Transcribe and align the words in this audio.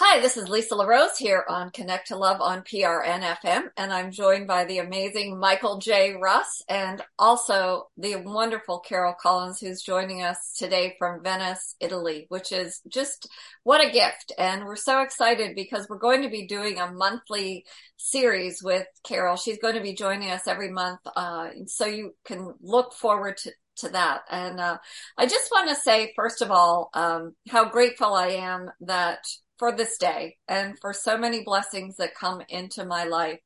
Hi, 0.00 0.20
this 0.20 0.36
is 0.36 0.48
Lisa 0.48 0.76
LaRose 0.76 1.18
here 1.18 1.44
on 1.48 1.70
Connect 1.70 2.06
to 2.06 2.16
Love 2.16 2.40
on 2.40 2.62
PRN 2.62 3.20
FM, 3.42 3.62
and 3.76 3.92
I'm 3.92 4.12
joined 4.12 4.46
by 4.46 4.64
the 4.64 4.78
amazing 4.78 5.40
Michael 5.40 5.78
J. 5.78 6.14
Russ 6.14 6.62
and 6.68 7.02
also 7.18 7.88
the 7.96 8.14
wonderful 8.14 8.78
Carol 8.78 9.16
Collins, 9.20 9.58
who's 9.58 9.82
joining 9.82 10.22
us 10.22 10.54
today 10.56 10.94
from 11.00 11.24
Venice, 11.24 11.74
Italy, 11.80 12.26
which 12.28 12.52
is 12.52 12.80
just 12.86 13.28
what 13.64 13.84
a 13.84 13.90
gift. 13.90 14.30
And 14.38 14.66
we're 14.66 14.76
so 14.76 15.02
excited 15.02 15.56
because 15.56 15.88
we're 15.88 15.98
going 15.98 16.22
to 16.22 16.30
be 16.30 16.46
doing 16.46 16.78
a 16.78 16.92
monthly 16.92 17.64
series 17.96 18.62
with 18.62 18.86
Carol. 19.02 19.34
She's 19.34 19.58
going 19.58 19.74
to 19.74 19.82
be 19.82 19.94
joining 19.94 20.30
us 20.30 20.46
every 20.46 20.70
month, 20.70 21.00
uh, 21.16 21.48
so 21.66 21.86
you 21.86 22.14
can 22.24 22.54
look 22.62 22.92
forward 22.92 23.38
to, 23.38 23.50
to 23.78 23.88
that. 23.88 24.20
And 24.30 24.60
uh, 24.60 24.78
I 25.18 25.26
just 25.26 25.50
want 25.50 25.68
to 25.70 25.74
say, 25.74 26.12
first 26.14 26.40
of 26.40 26.52
all, 26.52 26.88
um, 26.94 27.34
how 27.48 27.68
grateful 27.68 28.14
I 28.14 28.28
am 28.28 28.70
that 28.82 29.26
for 29.58 29.72
this 29.72 29.98
day 29.98 30.36
and 30.46 30.78
for 30.80 30.92
so 30.92 31.18
many 31.18 31.42
blessings 31.44 31.96
that 31.96 32.14
come 32.14 32.42
into 32.48 32.84
my 32.84 33.04
life. 33.04 33.40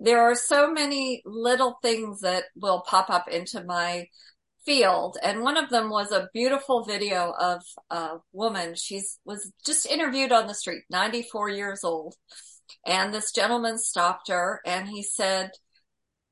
There 0.00 0.20
are 0.20 0.34
so 0.34 0.70
many 0.70 1.22
little 1.24 1.78
things 1.82 2.20
that 2.20 2.44
will 2.56 2.82
pop 2.86 3.10
up 3.10 3.28
into 3.28 3.64
my 3.64 4.06
field. 4.64 5.16
And 5.22 5.42
one 5.42 5.56
of 5.56 5.70
them 5.70 5.90
was 5.90 6.12
a 6.12 6.28
beautiful 6.32 6.84
video 6.84 7.32
of 7.40 7.62
a 7.90 8.18
woman. 8.32 8.74
She's 8.76 9.18
was 9.24 9.52
just 9.64 9.86
interviewed 9.86 10.30
on 10.30 10.46
the 10.46 10.54
street, 10.54 10.82
94 10.90 11.50
years 11.50 11.84
old. 11.84 12.14
And 12.86 13.12
this 13.12 13.32
gentleman 13.32 13.78
stopped 13.78 14.28
her 14.28 14.60
and 14.64 14.88
he 14.88 15.02
said, 15.02 15.50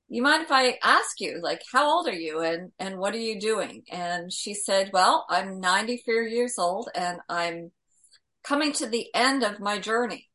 you 0.09 0.23
mind 0.23 0.45
if 0.45 0.53
I 0.53 0.79
ask 0.83 1.21
you, 1.21 1.41
like, 1.43 1.63
how 1.73 1.91
old 1.91 2.07
are 2.07 2.15
you 2.15 2.41
and, 2.41 2.71
and 2.79 2.99
what 2.99 3.15
are 3.15 3.19
you 3.19 3.41
doing? 3.41 3.83
And 3.91 4.33
she 4.33 4.55
said, 4.55 4.91
well, 4.93 5.27
I'm 5.29 5.59
94 5.59 6.23
years 6.23 6.59
old 6.59 6.89
and 6.95 7.19
I'm 7.29 7.73
coming 8.47 8.73
to 8.73 8.87
the 8.87 9.09
end 9.15 9.43
of 9.43 9.61
my 9.61 9.79
journey. 9.79 10.29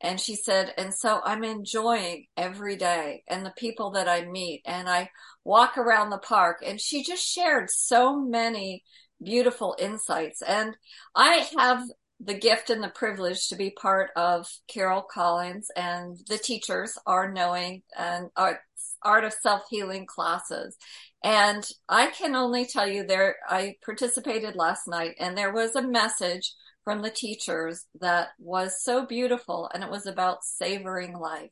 And 0.00 0.20
she 0.20 0.36
said, 0.36 0.74
and 0.76 0.92
so 0.92 1.20
I'm 1.24 1.44
enjoying 1.44 2.26
every 2.36 2.76
day 2.76 3.22
and 3.26 3.44
the 3.44 3.54
people 3.56 3.92
that 3.92 4.06
I 4.06 4.26
meet 4.26 4.60
and 4.66 4.86
I 4.88 5.08
walk 5.44 5.78
around 5.78 6.10
the 6.10 6.18
park 6.18 6.62
and 6.64 6.78
she 6.78 7.02
just 7.02 7.24
shared 7.24 7.70
so 7.70 8.20
many 8.20 8.82
beautiful 9.22 9.74
insights. 9.78 10.42
And 10.42 10.76
I 11.14 11.48
have 11.56 11.84
the 12.20 12.34
gift 12.34 12.68
and 12.68 12.82
the 12.82 12.88
privilege 12.88 13.48
to 13.48 13.56
be 13.56 13.70
part 13.70 14.10
of 14.14 14.46
Carol 14.68 15.02
Collins 15.02 15.68
and 15.74 16.18
the 16.28 16.38
teachers 16.38 16.98
are 17.06 17.32
knowing 17.32 17.82
and 17.96 18.28
art, 18.36 18.58
art 19.02 19.24
of 19.24 19.32
self-healing 19.32 20.04
classes. 20.06 20.76
And 21.22 21.66
I 21.88 22.08
can 22.08 22.34
only 22.34 22.66
tell 22.66 22.86
you 22.86 23.06
there, 23.06 23.36
I 23.48 23.76
participated 23.82 24.54
last 24.54 24.86
night 24.86 25.14
and 25.18 25.36
there 25.38 25.52
was 25.52 25.74
a 25.76 25.82
message 25.82 26.52
from 26.84 27.02
the 27.02 27.10
teachers 27.10 27.86
that 28.00 28.28
was 28.38 28.82
so 28.82 29.06
beautiful 29.06 29.70
and 29.72 29.82
it 29.82 29.90
was 29.90 30.06
about 30.06 30.44
savoring 30.44 31.18
life. 31.18 31.50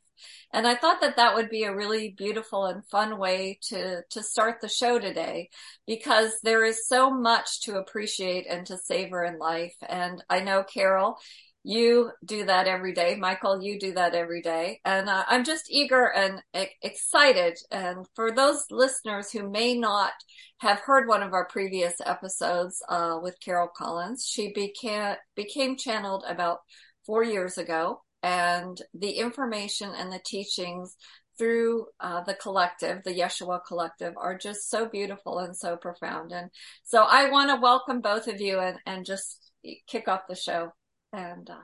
And 0.53 0.67
I 0.67 0.75
thought 0.75 1.01
that 1.01 1.15
that 1.15 1.35
would 1.35 1.49
be 1.49 1.63
a 1.63 1.75
really 1.75 2.13
beautiful 2.15 2.65
and 2.65 2.85
fun 2.85 3.17
way 3.17 3.59
to, 3.69 4.03
to 4.11 4.23
start 4.23 4.61
the 4.61 4.69
show 4.69 4.99
today 4.99 5.49
because 5.87 6.31
there 6.43 6.63
is 6.63 6.87
so 6.87 7.09
much 7.09 7.61
to 7.61 7.77
appreciate 7.77 8.45
and 8.47 8.65
to 8.67 8.77
savor 8.77 9.23
in 9.23 9.39
life. 9.39 9.75
And 9.87 10.23
I 10.29 10.41
know 10.41 10.63
Carol, 10.63 11.17
you 11.63 12.11
do 12.25 12.45
that 12.45 12.67
every 12.67 12.93
day. 12.93 13.15
Michael, 13.15 13.63
you 13.63 13.79
do 13.79 13.93
that 13.93 14.13
every 14.13 14.41
day. 14.41 14.81
And 14.83 15.09
uh, 15.09 15.23
I'm 15.27 15.45
just 15.45 15.71
eager 15.71 16.05
and 16.11 16.41
e- 16.55 16.67
excited. 16.81 17.57
And 17.71 18.05
for 18.15 18.31
those 18.31 18.65
listeners 18.69 19.31
who 19.31 19.49
may 19.49 19.77
not 19.77 20.11
have 20.59 20.79
heard 20.79 21.07
one 21.07 21.23
of 21.23 21.33
our 21.33 21.45
previous 21.45 21.95
episodes 22.05 22.83
uh, 22.89 23.17
with 23.21 23.39
Carol 23.39 23.69
Collins, 23.75 24.27
she 24.27 24.51
became, 24.53 25.15
became 25.35 25.77
channeled 25.77 26.25
about 26.27 26.59
four 27.05 27.23
years 27.23 27.57
ago. 27.57 28.01
And 28.21 28.81
the 28.93 29.11
information 29.11 29.91
and 29.97 30.11
the 30.11 30.21
teachings 30.25 30.95
through 31.37 31.87
uh, 31.99 32.21
the 32.23 32.35
collective, 32.35 33.03
the 33.03 33.11
Yeshua 33.11 33.61
collective, 33.65 34.13
are 34.17 34.37
just 34.37 34.69
so 34.69 34.85
beautiful 34.85 35.39
and 35.39 35.55
so 35.55 35.77
profound. 35.77 36.31
And 36.33 36.49
so 36.83 37.03
I 37.03 37.29
want 37.29 37.49
to 37.49 37.61
welcome 37.61 38.01
both 38.01 38.27
of 38.27 38.41
you 38.41 38.59
and, 38.59 38.77
and 38.85 39.05
just 39.05 39.51
kick 39.87 40.07
off 40.07 40.27
the 40.27 40.35
show 40.35 40.73
and 41.13 41.49
uh, 41.49 41.55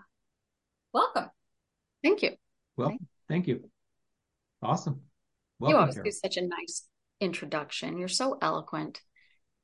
welcome. 0.93 1.29
Thank 2.03 2.21
you. 2.21 2.31
Well, 2.77 2.95
thank 3.27 3.47
you. 3.47 3.69
Awesome. 4.61 5.01
Welcome, 5.59 5.73
you 5.73 5.79
always 5.79 5.95
Carol. 5.95 6.05
do 6.05 6.11
such 6.11 6.37
a 6.37 6.41
nice 6.41 6.83
introduction. 7.19 7.97
You're 7.97 8.07
so 8.07 8.37
eloquent, 8.41 9.01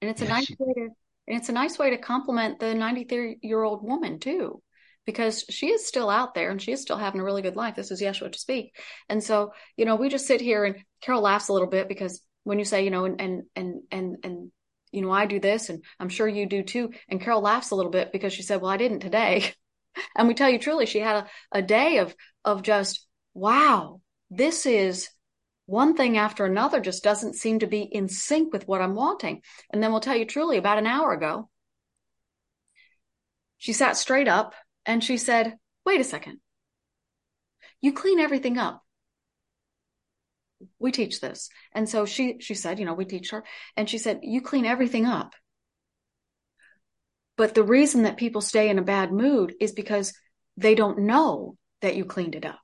and 0.01 0.09
it's 0.09 0.21
a 0.21 0.27
nice 0.27 0.49
way 0.59 0.73
to 0.73 0.89
and 1.27 1.37
it's 1.37 1.49
a 1.49 1.53
nice 1.53 1.79
way 1.79 1.91
to 1.91 1.97
compliment 1.97 2.59
the 2.59 2.75
93 2.75 3.37
year 3.41 3.63
old 3.63 3.83
woman 3.83 4.19
too, 4.19 4.61
because 5.05 5.45
she 5.49 5.67
is 5.67 5.87
still 5.87 6.09
out 6.09 6.33
there 6.33 6.51
and 6.51 6.61
she 6.61 6.71
is 6.71 6.81
still 6.81 6.97
having 6.97 7.21
a 7.21 7.23
really 7.23 7.41
good 7.41 7.55
life. 7.55 7.75
This 7.75 7.91
is 7.91 8.01
Yeshua 8.01 8.31
to 8.31 8.39
speak, 8.39 8.75
and 9.07 9.23
so 9.23 9.53
you 9.77 9.85
know 9.85 9.95
we 9.95 10.09
just 10.09 10.27
sit 10.27 10.41
here 10.41 10.65
and 10.65 10.77
Carol 11.01 11.21
laughs 11.21 11.47
a 11.47 11.53
little 11.53 11.69
bit 11.69 11.87
because 11.87 12.21
when 12.43 12.59
you 12.59 12.65
say 12.65 12.83
you 12.83 12.91
know 12.91 13.05
and 13.05 13.21
and 13.21 13.43
and 13.55 13.81
and 13.91 14.17
and 14.23 14.51
you 14.91 15.01
know 15.01 15.11
I 15.11 15.25
do 15.25 15.39
this 15.39 15.69
and 15.69 15.83
I'm 15.99 16.09
sure 16.09 16.27
you 16.27 16.45
do 16.47 16.63
too, 16.63 16.91
and 17.07 17.21
Carol 17.21 17.41
laughs 17.41 17.71
a 17.71 17.75
little 17.75 17.91
bit 17.91 18.11
because 18.11 18.33
she 18.33 18.43
said, 18.43 18.61
well 18.61 18.71
I 18.71 18.77
didn't 18.77 18.99
today. 18.99 19.53
And 20.15 20.27
we 20.27 20.33
tell 20.33 20.49
you 20.49 20.59
truly, 20.59 20.85
she 20.85 20.99
had 20.99 21.15
a, 21.15 21.27
a 21.51 21.61
day 21.61 21.99
of, 21.99 22.15
of 22.43 22.61
just, 22.61 23.05
wow, 23.33 24.01
this 24.29 24.65
is 24.65 25.09
one 25.65 25.95
thing 25.95 26.17
after 26.17 26.45
another 26.45 26.79
just 26.79 27.03
doesn't 27.03 27.35
seem 27.35 27.59
to 27.59 27.67
be 27.67 27.81
in 27.81 28.07
sync 28.07 28.53
with 28.53 28.67
what 28.67 28.81
I'm 28.81 28.95
wanting. 28.95 29.41
And 29.71 29.81
then 29.81 29.91
we'll 29.91 30.01
tell 30.01 30.15
you 30.15 30.25
truly 30.25 30.57
about 30.57 30.77
an 30.77 30.87
hour 30.87 31.11
ago, 31.11 31.49
she 33.57 33.73
sat 33.73 33.97
straight 33.97 34.27
up 34.27 34.53
and 34.85 35.03
she 35.03 35.17
said, 35.17 35.57
wait 35.85 36.01
a 36.01 36.03
second. 36.03 36.39
You 37.81 37.93
clean 37.93 38.19
everything 38.19 38.57
up. 38.57 38.83
We 40.79 40.91
teach 40.91 41.19
this. 41.19 41.49
And 41.73 41.89
so 41.89 42.05
she, 42.05 42.37
she 42.39 42.53
said, 42.53 42.79
you 42.79 42.85
know, 42.85 42.93
we 42.93 43.05
teach 43.05 43.31
her 43.31 43.43
and 43.75 43.89
she 43.89 43.97
said, 43.97 44.19
you 44.23 44.41
clean 44.41 44.65
everything 44.65 45.05
up. 45.05 45.33
But 47.37 47.53
the 47.53 47.63
reason 47.63 48.03
that 48.03 48.17
people 48.17 48.41
stay 48.41 48.69
in 48.69 48.79
a 48.79 48.83
bad 48.83 49.11
mood 49.11 49.53
is 49.59 49.73
because 49.73 50.13
they 50.57 50.75
don't 50.75 50.99
know 50.99 51.57
that 51.81 51.95
you 51.95 52.05
cleaned 52.05 52.35
it 52.35 52.45
up. 52.45 52.59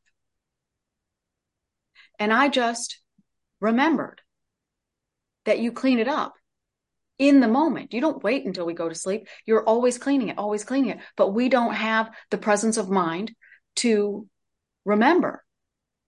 And 2.20 2.32
I 2.32 2.48
just 2.50 3.00
remembered 3.60 4.22
that 5.46 5.60
you 5.60 5.72
clean 5.72 6.00
it 6.00 6.08
up 6.08 6.34
in 7.18 7.40
the 7.40 7.48
moment. 7.48 7.94
You 7.94 8.02
don't 8.02 8.24
wait 8.24 8.46
until 8.46 8.66
we 8.66 8.74
go 8.74 8.88
to 8.88 8.96
sleep. 8.96 9.28
You're 9.46 9.64
always 9.64 9.98
cleaning 9.98 10.30
it, 10.30 10.38
always 10.38 10.64
cleaning 10.64 10.92
it. 10.92 11.00
But 11.18 11.34
we 11.34 11.50
don't 11.50 11.74
have 11.74 12.10
the 12.30 12.38
presence 12.38 12.78
of 12.78 12.90
mind 12.90 13.34
to 13.78 14.28
remember. 14.86 15.44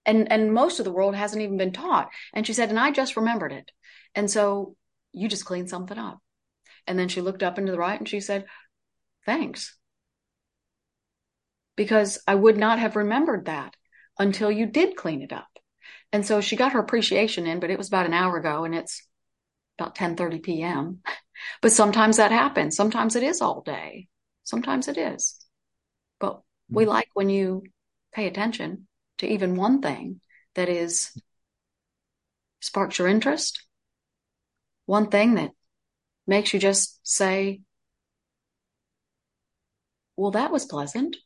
And, 0.06 0.30
and 0.30 0.52
most 0.52 0.78
of 0.78 0.84
the 0.84 0.92
world 0.92 1.14
hasn't 1.14 1.42
even 1.42 1.56
been 1.56 1.72
taught. 1.72 2.10
And 2.32 2.46
she 2.46 2.52
said, 2.52 2.70
and 2.70 2.78
I 2.78 2.90
just 2.90 3.16
remembered 3.16 3.52
it. 3.52 3.70
And 4.14 4.30
so 4.30 4.76
you 5.12 5.28
just 5.28 5.44
clean 5.44 5.68
something 5.68 5.98
up. 5.98 6.18
And 6.86 6.98
then 6.98 7.08
she 7.08 7.20
looked 7.20 7.42
up 7.42 7.58
into 7.58 7.72
the 7.72 7.78
right 7.78 7.98
and 7.98 8.08
she 8.08 8.20
said, 8.20 8.46
Thanks. 9.24 9.76
Because 11.76 12.18
I 12.26 12.34
would 12.34 12.56
not 12.56 12.78
have 12.78 12.96
remembered 12.96 13.46
that 13.46 13.74
until 14.18 14.50
you 14.50 14.66
did 14.66 14.96
clean 14.96 15.22
it 15.22 15.32
up. 15.32 15.48
And 16.12 16.24
so 16.24 16.40
she 16.40 16.56
got 16.56 16.72
her 16.72 16.78
appreciation 16.78 17.46
in, 17.46 17.58
but 17.58 17.70
it 17.70 17.78
was 17.78 17.88
about 17.88 18.06
an 18.06 18.14
hour 18.14 18.36
ago 18.36 18.64
and 18.64 18.74
it's 18.74 19.04
about 19.78 19.96
10:30 19.96 20.42
p.m. 20.42 21.00
But 21.60 21.72
sometimes 21.72 22.18
that 22.18 22.30
happens. 22.30 22.76
Sometimes 22.76 23.16
it 23.16 23.24
is 23.24 23.40
all 23.42 23.60
day. 23.60 24.06
Sometimes 24.44 24.86
it 24.86 24.96
is. 24.96 25.36
But 26.20 26.40
we 26.70 26.84
mm-hmm. 26.84 26.90
like 26.90 27.08
when 27.14 27.28
you 27.28 27.64
pay 28.12 28.28
attention 28.28 28.86
to 29.18 29.26
even 29.26 29.56
one 29.56 29.82
thing 29.82 30.20
that 30.54 30.68
is 30.68 31.12
sparks 32.60 32.98
your 32.98 33.08
interest. 33.08 33.66
One 34.86 35.08
thing 35.08 35.34
that 35.34 35.50
makes 36.26 36.52
you 36.52 36.60
just 36.60 36.98
say, 37.06 37.60
well, 40.16 40.32
that 40.32 40.52
was 40.52 40.64
pleasant. 40.64 41.16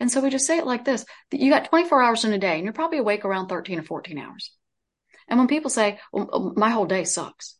And 0.00 0.10
so 0.10 0.20
we 0.20 0.30
just 0.30 0.46
say 0.46 0.58
it 0.58 0.66
like 0.66 0.84
this. 0.84 1.04
You 1.32 1.50
got 1.50 1.66
24 1.66 2.02
hours 2.02 2.24
in 2.24 2.32
a 2.32 2.38
day 2.38 2.54
and 2.54 2.64
you're 2.64 2.72
probably 2.72 2.98
awake 2.98 3.24
around 3.24 3.48
13 3.48 3.78
or 3.78 3.82
14 3.82 4.18
hours. 4.18 4.50
And 5.28 5.38
when 5.38 5.48
people 5.48 5.70
say, 5.70 5.98
well, 6.12 6.28
oh, 6.32 6.52
my 6.56 6.70
whole 6.70 6.86
day 6.86 7.04
sucks. 7.04 7.56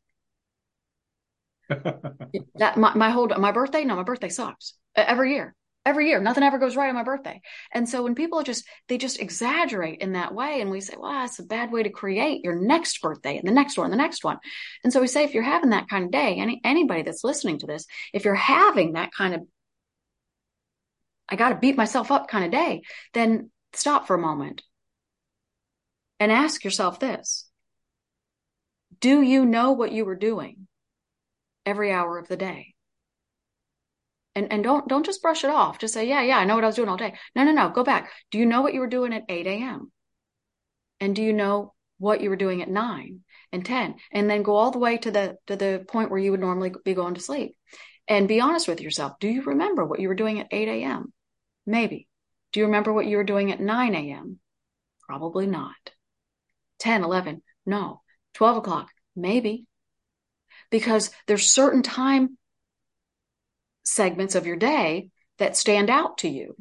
that 1.68 2.76
my, 2.76 2.94
my 2.94 3.10
whole, 3.10 3.28
my 3.28 3.52
birthday, 3.52 3.84
no, 3.84 3.96
my 3.96 4.04
birthday 4.04 4.28
sucks 4.28 4.74
every 4.94 5.34
year 5.34 5.54
every 5.86 6.08
year. 6.08 6.20
Nothing 6.20 6.42
ever 6.42 6.58
goes 6.58 6.76
right 6.76 6.88
on 6.88 6.94
my 6.94 7.04
birthday. 7.04 7.40
And 7.72 7.88
so 7.88 8.02
when 8.02 8.14
people 8.14 8.42
just, 8.42 8.66
they 8.88 8.98
just 8.98 9.20
exaggerate 9.20 10.00
in 10.00 10.12
that 10.12 10.34
way 10.34 10.60
and 10.60 10.70
we 10.70 10.80
say, 10.80 10.96
well, 10.98 11.12
that's 11.12 11.38
a 11.38 11.44
bad 11.44 11.72
way 11.72 11.84
to 11.84 11.90
create 11.90 12.44
your 12.44 12.56
next 12.56 13.00
birthday 13.00 13.38
and 13.38 13.48
the 13.48 13.52
next 13.52 13.78
one, 13.78 13.86
and 13.86 13.92
the 13.92 14.02
next 14.02 14.24
one. 14.24 14.38
And 14.84 14.92
so 14.92 15.00
we 15.00 15.06
say, 15.06 15.24
if 15.24 15.32
you're 15.32 15.42
having 15.42 15.70
that 15.70 15.88
kind 15.88 16.04
of 16.04 16.10
day, 16.10 16.36
any, 16.36 16.60
anybody 16.64 17.02
that's 17.02 17.24
listening 17.24 17.60
to 17.60 17.66
this, 17.66 17.86
if 18.12 18.24
you're 18.24 18.34
having 18.34 18.92
that 18.92 19.12
kind 19.16 19.34
of, 19.34 19.40
I 21.28 21.36
got 21.36 21.48
to 21.48 21.56
beat 21.56 21.76
myself 21.76 22.10
up 22.10 22.28
kind 22.28 22.44
of 22.44 22.50
day, 22.50 22.82
then 23.14 23.50
stop 23.72 24.06
for 24.06 24.14
a 24.14 24.18
moment 24.18 24.62
and 26.20 26.30
ask 26.30 26.64
yourself 26.64 27.00
this. 27.00 27.48
Do 29.00 29.20
you 29.20 29.44
know 29.44 29.72
what 29.72 29.92
you 29.92 30.04
were 30.04 30.16
doing 30.16 30.68
every 31.66 31.92
hour 31.92 32.18
of 32.18 32.28
the 32.28 32.36
day? 32.36 32.75
And, 34.36 34.52
and 34.52 34.62
don't, 34.62 34.86
don't 34.86 35.06
just 35.06 35.22
brush 35.22 35.44
it 35.44 35.50
off. 35.50 35.78
Just 35.78 35.94
say, 35.94 36.06
yeah, 36.06 36.20
yeah, 36.20 36.36
I 36.36 36.44
know 36.44 36.54
what 36.54 36.62
I 36.62 36.68
was 36.68 36.76
doing 36.76 36.90
all 36.90 36.98
day. 36.98 37.14
No, 37.34 37.42
no, 37.42 37.52
no. 37.52 37.70
Go 37.70 37.82
back. 37.82 38.12
Do 38.30 38.38
you 38.38 38.44
know 38.44 38.60
what 38.60 38.74
you 38.74 38.80
were 38.80 38.86
doing 38.86 39.14
at 39.14 39.24
8 39.30 39.46
a.m.? 39.46 39.90
And 41.00 41.16
do 41.16 41.22
you 41.22 41.32
know 41.32 41.72
what 41.98 42.20
you 42.20 42.28
were 42.28 42.36
doing 42.36 42.60
at 42.60 42.68
nine 42.68 43.20
and 43.50 43.64
10? 43.64 43.94
And 44.12 44.28
then 44.28 44.42
go 44.42 44.54
all 44.54 44.70
the 44.70 44.78
way 44.78 44.98
to 44.98 45.10
the, 45.10 45.38
to 45.46 45.56
the 45.56 45.84
point 45.88 46.10
where 46.10 46.20
you 46.20 46.32
would 46.32 46.40
normally 46.40 46.72
be 46.84 46.92
going 46.92 47.14
to 47.14 47.20
sleep 47.20 47.56
and 48.06 48.28
be 48.28 48.40
honest 48.40 48.68
with 48.68 48.82
yourself. 48.82 49.14
Do 49.20 49.28
you 49.28 49.42
remember 49.42 49.86
what 49.86 50.00
you 50.00 50.08
were 50.08 50.14
doing 50.14 50.38
at 50.38 50.48
8 50.50 50.68
a.m.? 50.68 51.14
Maybe. 51.64 52.06
Do 52.52 52.60
you 52.60 52.66
remember 52.66 52.92
what 52.92 53.06
you 53.06 53.16
were 53.16 53.24
doing 53.24 53.52
at 53.52 53.60
9 53.60 53.94
a.m.? 53.94 54.38
Probably 55.00 55.46
not. 55.46 55.74
10, 56.80 57.04
11, 57.04 57.42
no. 57.64 58.02
12 58.34 58.58
o'clock, 58.58 58.88
maybe. 59.16 59.64
Because 60.70 61.10
there's 61.26 61.50
certain 61.50 61.82
time 61.82 62.36
segments 63.86 64.34
of 64.34 64.46
your 64.46 64.56
day 64.56 65.10
that 65.38 65.56
stand 65.56 65.88
out 65.88 66.18
to 66.18 66.28
you. 66.28 66.56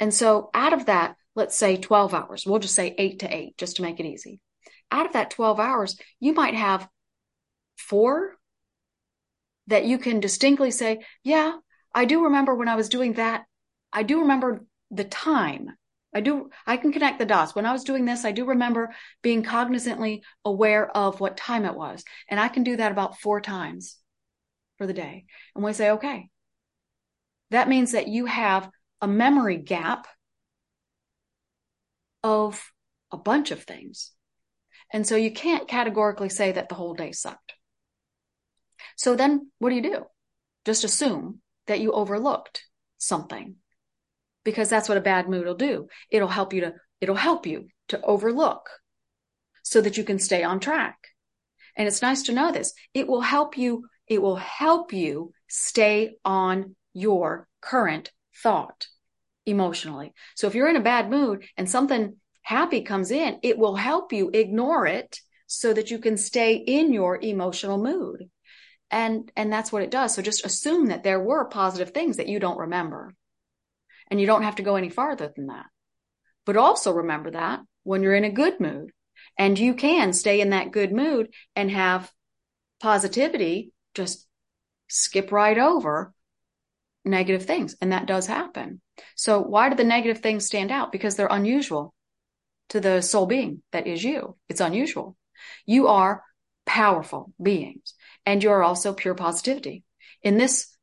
And 0.00 0.12
so 0.12 0.50
out 0.54 0.72
of 0.72 0.86
that, 0.86 1.16
let's 1.34 1.56
say 1.56 1.76
12 1.76 2.14
hours, 2.14 2.44
we'll 2.46 2.58
just 2.58 2.74
say 2.74 2.94
eight 2.98 3.20
to 3.20 3.34
eight, 3.34 3.56
just 3.56 3.76
to 3.76 3.82
make 3.82 4.00
it 4.00 4.06
easy. 4.06 4.40
Out 4.90 5.06
of 5.06 5.12
that 5.12 5.30
12 5.30 5.60
hours, 5.60 5.98
you 6.20 6.32
might 6.32 6.54
have 6.54 6.88
four 7.76 8.36
that 9.68 9.84
you 9.84 9.98
can 9.98 10.20
distinctly 10.20 10.70
say, 10.70 11.04
yeah, 11.22 11.52
I 11.94 12.04
do 12.06 12.24
remember 12.24 12.54
when 12.54 12.68
I 12.68 12.76
was 12.76 12.88
doing 12.88 13.14
that. 13.14 13.44
I 13.92 14.02
do 14.02 14.20
remember 14.20 14.64
the 14.90 15.04
time. 15.04 15.70
I 16.14 16.20
do, 16.22 16.50
I 16.66 16.78
can 16.78 16.92
connect 16.92 17.18
the 17.18 17.26
dots. 17.26 17.54
When 17.54 17.66
I 17.66 17.72
was 17.72 17.84
doing 17.84 18.06
this, 18.06 18.24
I 18.24 18.32
do 18.32 18.46
remember 18.46 18.94
being 19.22 19.42
cognizantly 19.42 20.22
aware 20.44 20.88
of 20.96 21.20
what 21.20 21.36
time 21.36 21.66
it 21.66 21.74
was. 21.74 22.02
And 22.28 22.40
I 22.40 22.48
can 22.48 22.62
do 22.64 22.76
that 22.76 22.92
about 22.92 23.20
four 23.20 23.42
times 23.42 23.96
for 24.78 24.86
the 24.86 24.94
day. 24.94 25.26
And 25.54 25.62
we 25.62 25.72
say, 25.74 25.90
okay, 25.90 26.30
that 27.50 27.68
means 27.68 27.92
that 27.92 28.08
you 28.08 28.26
have 28.26 28.70
a 29.00 29.08
memory 29.08 29.56
gap 29.56 30.06
of 32.22 32.72
a 33.10 33.16
bunch 33.16 33.50
of 33.50 33.62
things. 33.62 34.12
And 34.92 35.06
so 35.06 35.16
you 35.16 35.30
can't 35.30 35.68
categorically 35.68 36.28
say 36.28 36.52
that 36.52 36.68
the 36.68 36.74
whole 36.74 36.94
day 36.94 37.12
sucked. 37.12 37.54
So 38.96 39.14
then 39.14 39.50
what 39.58 39.70
do 39.70 39.76
you 39.76 39.82
do? 39.82 40.04
Just 40.64 40.84
assume 40.84 41.40
that 41.66 41.80
you 41.80 41.92
overlooked 41.92 42.64
something 42.98 43.56
because 44.44 44.68
that's 44.68 44.88
what 44.88 44.98
a 44.98 45.02
bad 45.02 45.28
mood 45.28 45.46
will 45.46 45.54
do. 45.54 45.88
It'll 46.10 46.28
help 46.28 46.52
you 46.52 46.62
to, 46.62 46.74
it'll 47.00 47.14
help 47.14 47.46
you 47.46 47.68
to 47.88 48.00
overlook 48.02 48.68
so 49.62 49.80
that 49.80 49.96
you 49.96 50.04
can 50.04 50.18
stay 50.18 50.42
on 50.42 50.60
track. 50.60 50.96
And 51.76 51.86
it's 51.86 52.02
nice 52.02 52.24
to 52.24 52.32
know 52.32 52.50
this. 52.50 52.72
It 52.94 53.06
will 53.06 53.20
help 53.20 53.56
you, 53.56 53.84
it 54.06 54.20
will 54.20 54.36
help 54.36 54.92
you 54.92 55.32
stay 55.48 56.16
on 56.24 56.74
your 56.92 57.48
current 57.60 58.10
thought 58.34 58.86
emotionally. 59.46 60.12
So 60.34 60.46
if 60.46 60.54
you're 60.54 60.68
in 60.68 60.76
a 60.76 60.80
bad 60.80 61.10
mood 61.10 61.44
and 61.56 61.68
something 61.68 62.16
happy 62.42 62.82
comes 62.82 63.10
in, 63.10 63.38
it 63.42 63.58
will 63.58 63.76
help 63.76 64.12
you 64.12 64.30
ignore 64.32 64.86
it 64.86 65.20
so 65.46 65.72
that 65.72 65.90
you 65.90 65.98
can 65.98 66.16
stay 66.16 66.54
in 66.54 66.92
your 66.92 67.18
emotional 67.20 67.78
mood. 67.78 68.28
And 68.90 69.30
and 69.36 69.52
that's 69.52 69.70
what 69.72 69.82
it 69.82 69.90
does. 69.90 70.14
So 70.14 70.22
just 70.22 70.46
assume 70.46 70.86
that 70.86 71.02
there 71.02 71.20
were 71.20 71.46
positive 71.46 71.90
things 71.90 72.16
that 72.16 72.28
you 72.28 72.38
don't 72.38 72.58
remember. 72.58 73.14
And 74.10 74.20
you 74.20 74.26
don't 74.26 74.44
have 74.44 74.56
to 74.56 74.62
go 74.62 74.76
any 74.76 74.88
farther 74.88 75.30
than 75.34 75.48
that. 75.48 75.66
But 76.46 76.56
also 76.56 76.92
remember 76.92 77.30
that 77.32 77.60
when 77.82 78.02
you're 78.02 78.14
in 78.14 78.24
a 78.24 78.30
good 78.30 78.60
mood 78.60 78.90
and 79.36 79.58
you 79.58 79.74
can 79.74 80.12
stay 80.12 80.40
in 80.40 80.50
that 80.50 80.72
good 80.72 80.92
mood 80.92 81.32
and 81.54 81.70
have 81.70 82.10
positivity 82.80 83.72
just 83.94 84.26
skip 84.88 85.32
right 85.32 85.58
over 85.58 86.14
negative 87.08 87.44
things 87.44 87.76
and 87.80 87.92
that 87.92 88.06
does 88.06 88.26
happen 88.26 88.80
so 89.16 89.40
why 89.40 89.68
do 89.68 89.76
the 89.76 89.84
negative 89.84 90.22
things 90.22 90.46
stand 90.46 90.70
out 90.70 90.92
because 90.92 91.16
they're 91.16 91.28
unusual 91.30 91.94
to 92.68 92.80
the 92.80 93.00
soul 93.00 93.26
being 93.26 93.62
that 93.72 93.86
is 93.86 94.02
you 94.04 94.36
it's 94.48 94.60
unusual 94.60 95.16
you 95.66 95.88
are 95.88 96.22
powerful 96.68 97.32
beings 97.42 97.94
and 98.26 98.42
you're 98.42 98.62
also 98.62 98.92
pure 98.92 99.14
positivity. 99.14 99.84
In 100.22 100.36
this 100.36 100.76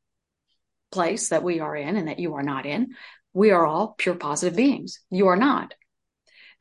place 0.92 1.30
that 1.30 1.44
we 1.44 1.60
are 1.60 1.76
in 1.76 1.96
and 1.96 2.08
that 2.08 2.20
you 2.20 2.34
are 2.34 2.44
not 2.44 2.66
in, 2.66 2.96
we 3.34 3.52
are 3.52 3.66
all 3.66 3.94
pure 3.98 4.16
positive 4.16 4.56
beings. 4.56 5.00
You 5.12 5.28
are 5.28 5.36
not. 5.36 5.76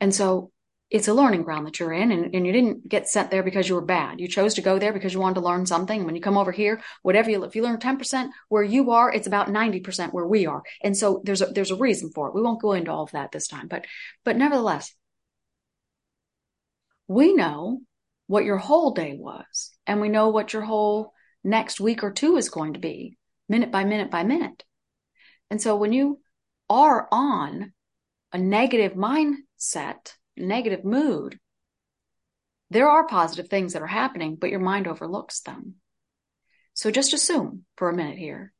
And 0.01 0.15
so 0.15 0.51
it's 0.95 1.09
a 1.09 1.13
learning 1.13 1.43
ground 1.43 1.67
that 1.67 1.81
you're 1.81 1.93
in 1.93 2.13
and, 2.13 2.33
and 2.37 2.47
you 2.47 2.53
didn't 2.53 2.89
get 2.89 3.09
sent 3.09 3.29
there 3.29 3.43
because 3.43 3.69
you 3.69 3.75
were 3.75 3.85
bad. 3.85 4.21
You 4.21 4.29
chose 4.29 4.55
to 4.55 4.63
go 4.63 4.79
there 4.79 4.93
because 4.93 5.13
you 5.13 5.19
wanted 5.19 5.35
to 5.35 5.41
learn 5.41 5.67
something. 5.67 6.05
When 6.05 6.15
you 6.15 6.21
come 6.21 6.39
over 6.39 6.53
here, 6.53 6.81
whatever 7.03 7.31
you, 7.31 7.43
if 7.43 7.57
you 7.57 7.65
learn 7.65 7.79
10% 7.79 8.29
where 8.49 8.63
you 8.63 8.93
are, 8.93 9.13
it's 9.13 9.27
about 9.27 9.49
90% 9.49 10.13
where 10.13 10.25
we 10.25 10.47
are. 10.47 10.63
And 10.85 10.97
so 10.97 11.21
there's 11.25 11.43
a, 11.43 11.47
there's 11.47 11.73
a 11.73 11.77
reason 11.77 12.13
for 12.15 12.29
it. 12.29 12.35
We 12.37 12.43
won't 12.43 12.63
go 12.63 12.75
into 12.75 12.93
all 12.93 13.03
of 13.03 13.11
that 13.11 13.33
this 13.33 13.49
time, 13.49 13.67
but, 13.67 13.87
but 14.25 14.37
nevertheless, 14.37 14.95
we 17.09 17.35
know 17.35 17.81
what 18.29 18.45
your 18.45 18.59
whole 18.59 18.93
day 18.93 19.17
was. 19.19 19.73
And 19.89 20.01
we 20.01 20.09
know 20.09 20.29
what 20.29 20.53
your 20.53 20.63
whole 20.63 21.13
next 21.43 21.81
week 21.81 22.05
or 22.05 22.13
two 22.13 22.37
is 22.37 22.51
going 22.51 22.75
to 22.75 22.79
be, 22.79 23.19
minute 23.49 23.73
by 23.73 23.83
minute 23.83 24.13
by 24.13 24.23
minute. 24.23 24.63
And 25.51 25.61
so 25.61 25.75
when 25.75 25.93
you 25.93 26.21
are 26.71 27.09
on 27.11 27.73
a 28.33 28.39
negative 28.39 28.93
mindset, 28.93 30.13
negative 30.37 30.85
mood, 30.85 31.39
there 32.71 32.89
are 32.89 33.07
positive 33.07 33.49
things 33.49 33.73
that 33.73 33.83
are 33.83 33.87
happening, 33.87 34.37
but 34.37 34.51
your 34.51 34.61
mind 34.61 34.89
overlooks 34.89 35.41
them. 35.41 35.77
So 36.73 36.91
just 36.91 37.13
assume 37.13 37.65
for 37.77 37.89
a 37.89 37.95
minute 37.95 38.19
here. 38.19 38.53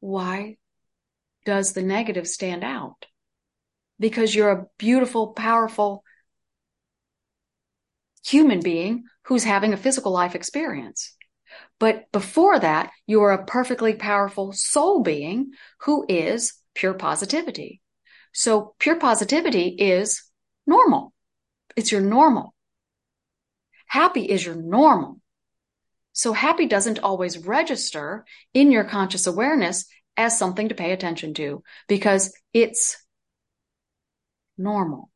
Why 0.00 0.56
does 1.44 1.74
the 1.74 1.82
negative 1.82 2.26
stand 2.26 2.64
out? 2.64 3.06
Because 4.00 4.34
you're 4.34 4.50
a 4.50 4.66
beautiful, 4.78 5.28
powerful, 5.34 6.04
human 8.24 8.60
being 8.60 9.04
who's 9.24 9.44
having 9.44 9.72
a 9.72 9.76
physical 9.76 10.10
life 10.10 10.34
experience. 10.34 11.14
But 11.78 12.10
before 12.12 12.58
that, 12.58 12.90
you 13.06 13.20
are 13.22 13.32
a 13.32 13.44
perfectly 13.44 13.94
powerful 13.94 14.52
soul 14.52 15.02
being 15.02 15.50
who 15.80 16.06
is 16.08 16.54
pure 16.74 16.94
positivity. 16.94 17.81
So 18.32 18.74
pure 18.78 18.96
positivity 18.96 19.68
is 19.68 20.22
normal. 20.66 21.12
It's 21.76 21.92
your 21.92 22.00
normal. 22.00 22.54
Happy 23.86 24.24
is 24.24 24.44
your 24.44 24.54
normal. 24.54 25.20
So 26.12 26.32
happy 26.32 26.66
doesn't 26.66 26.98
always 26.98 27.38
register 27.38 28.24
in 28.52 28.70
your 28.70 28.84
conscious 28.84 29.26
awareness 29.26 29.86
as 30.16 30.38
something 30.38 30.68
to 30.68 30.74
pay 30.74 30.92
attention 30.92 31.34
to 31.34 31.62
because 31.88 32.34
it's 32.52 33.02
normal. 34.58 35.10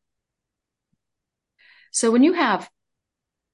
So 1.90 2.10
when 2.10 2.22
you 2.22 2.34
have 2.34 2.68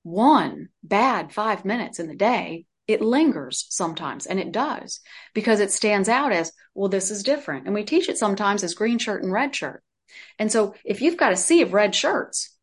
one 0.02 0.68
bad 0.82 1.32
five 1.32 1.64
minutes 1.64 2.00
in 2.00 2.08
the 2.08 2.16
day, 2.16 2.66
it 2.92 3.02
lingers 3.02 3.66
sometimes 3.68 4.26
and 4.26 4.38
it 4.38 4.52
does 4.52 5.00
because 5.34 5.60
it 5.60 5.72
stands 5.72 6.08
out 6.08 6.32
as, 6.32 6.52
well, 6.74 6.88
this 6.88 7.10
is 7.10 7.22
different. 7.22 7.66
And 7.66 7.74
we 7.74 7.84
teach 7.84 8.08
it 8.08 8.18
sometimes 8.18 8.62
as 8.62 8.74
green 8.74 8.98
shirt 8.98 9.22
and 9.22 9.32
red 9.32 9.54
shirt. 9.54 9.82
And 10.38 10.50
so 10.50 10.74
if 10.84 11.00
you've 11.00 11.16
got 11.16 11.32
a 11.32 11.36
sea 11.36 11.62
of 11.62 11.72
red 11.72 11.94
shirts, 11.94 12.56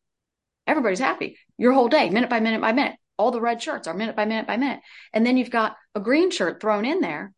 everybody's 0.67 0.99
happy 0.99 1.37
your 1.57 1.73
whole 1.73 1.89
day, 1.89 2.09
minute 2.09 2.29
by 2.29 2.39
minute 2.39 2.61
by 2.61 2.71
minute. 2.71 2.95
All 3.17 3.31
the 3.31 3.41
red 3.41 3.61
shirts 3.61 3.87
are 3.87 3.93
minute 3.93 4.15
by 4.15 4.25
minute 4.25 4.47
by 4.47 4.57
minute. 4.57 4.79
And 5.13 5.25
then 5.25 5.35
you've 5.35 5.51
got 5.51 5.75
a 5.93 5.99
green 5.99 6.31
shirt 6.31 6.61
thrown 6.61 6.85
in 6.85 7.01
there. 7.01 7.33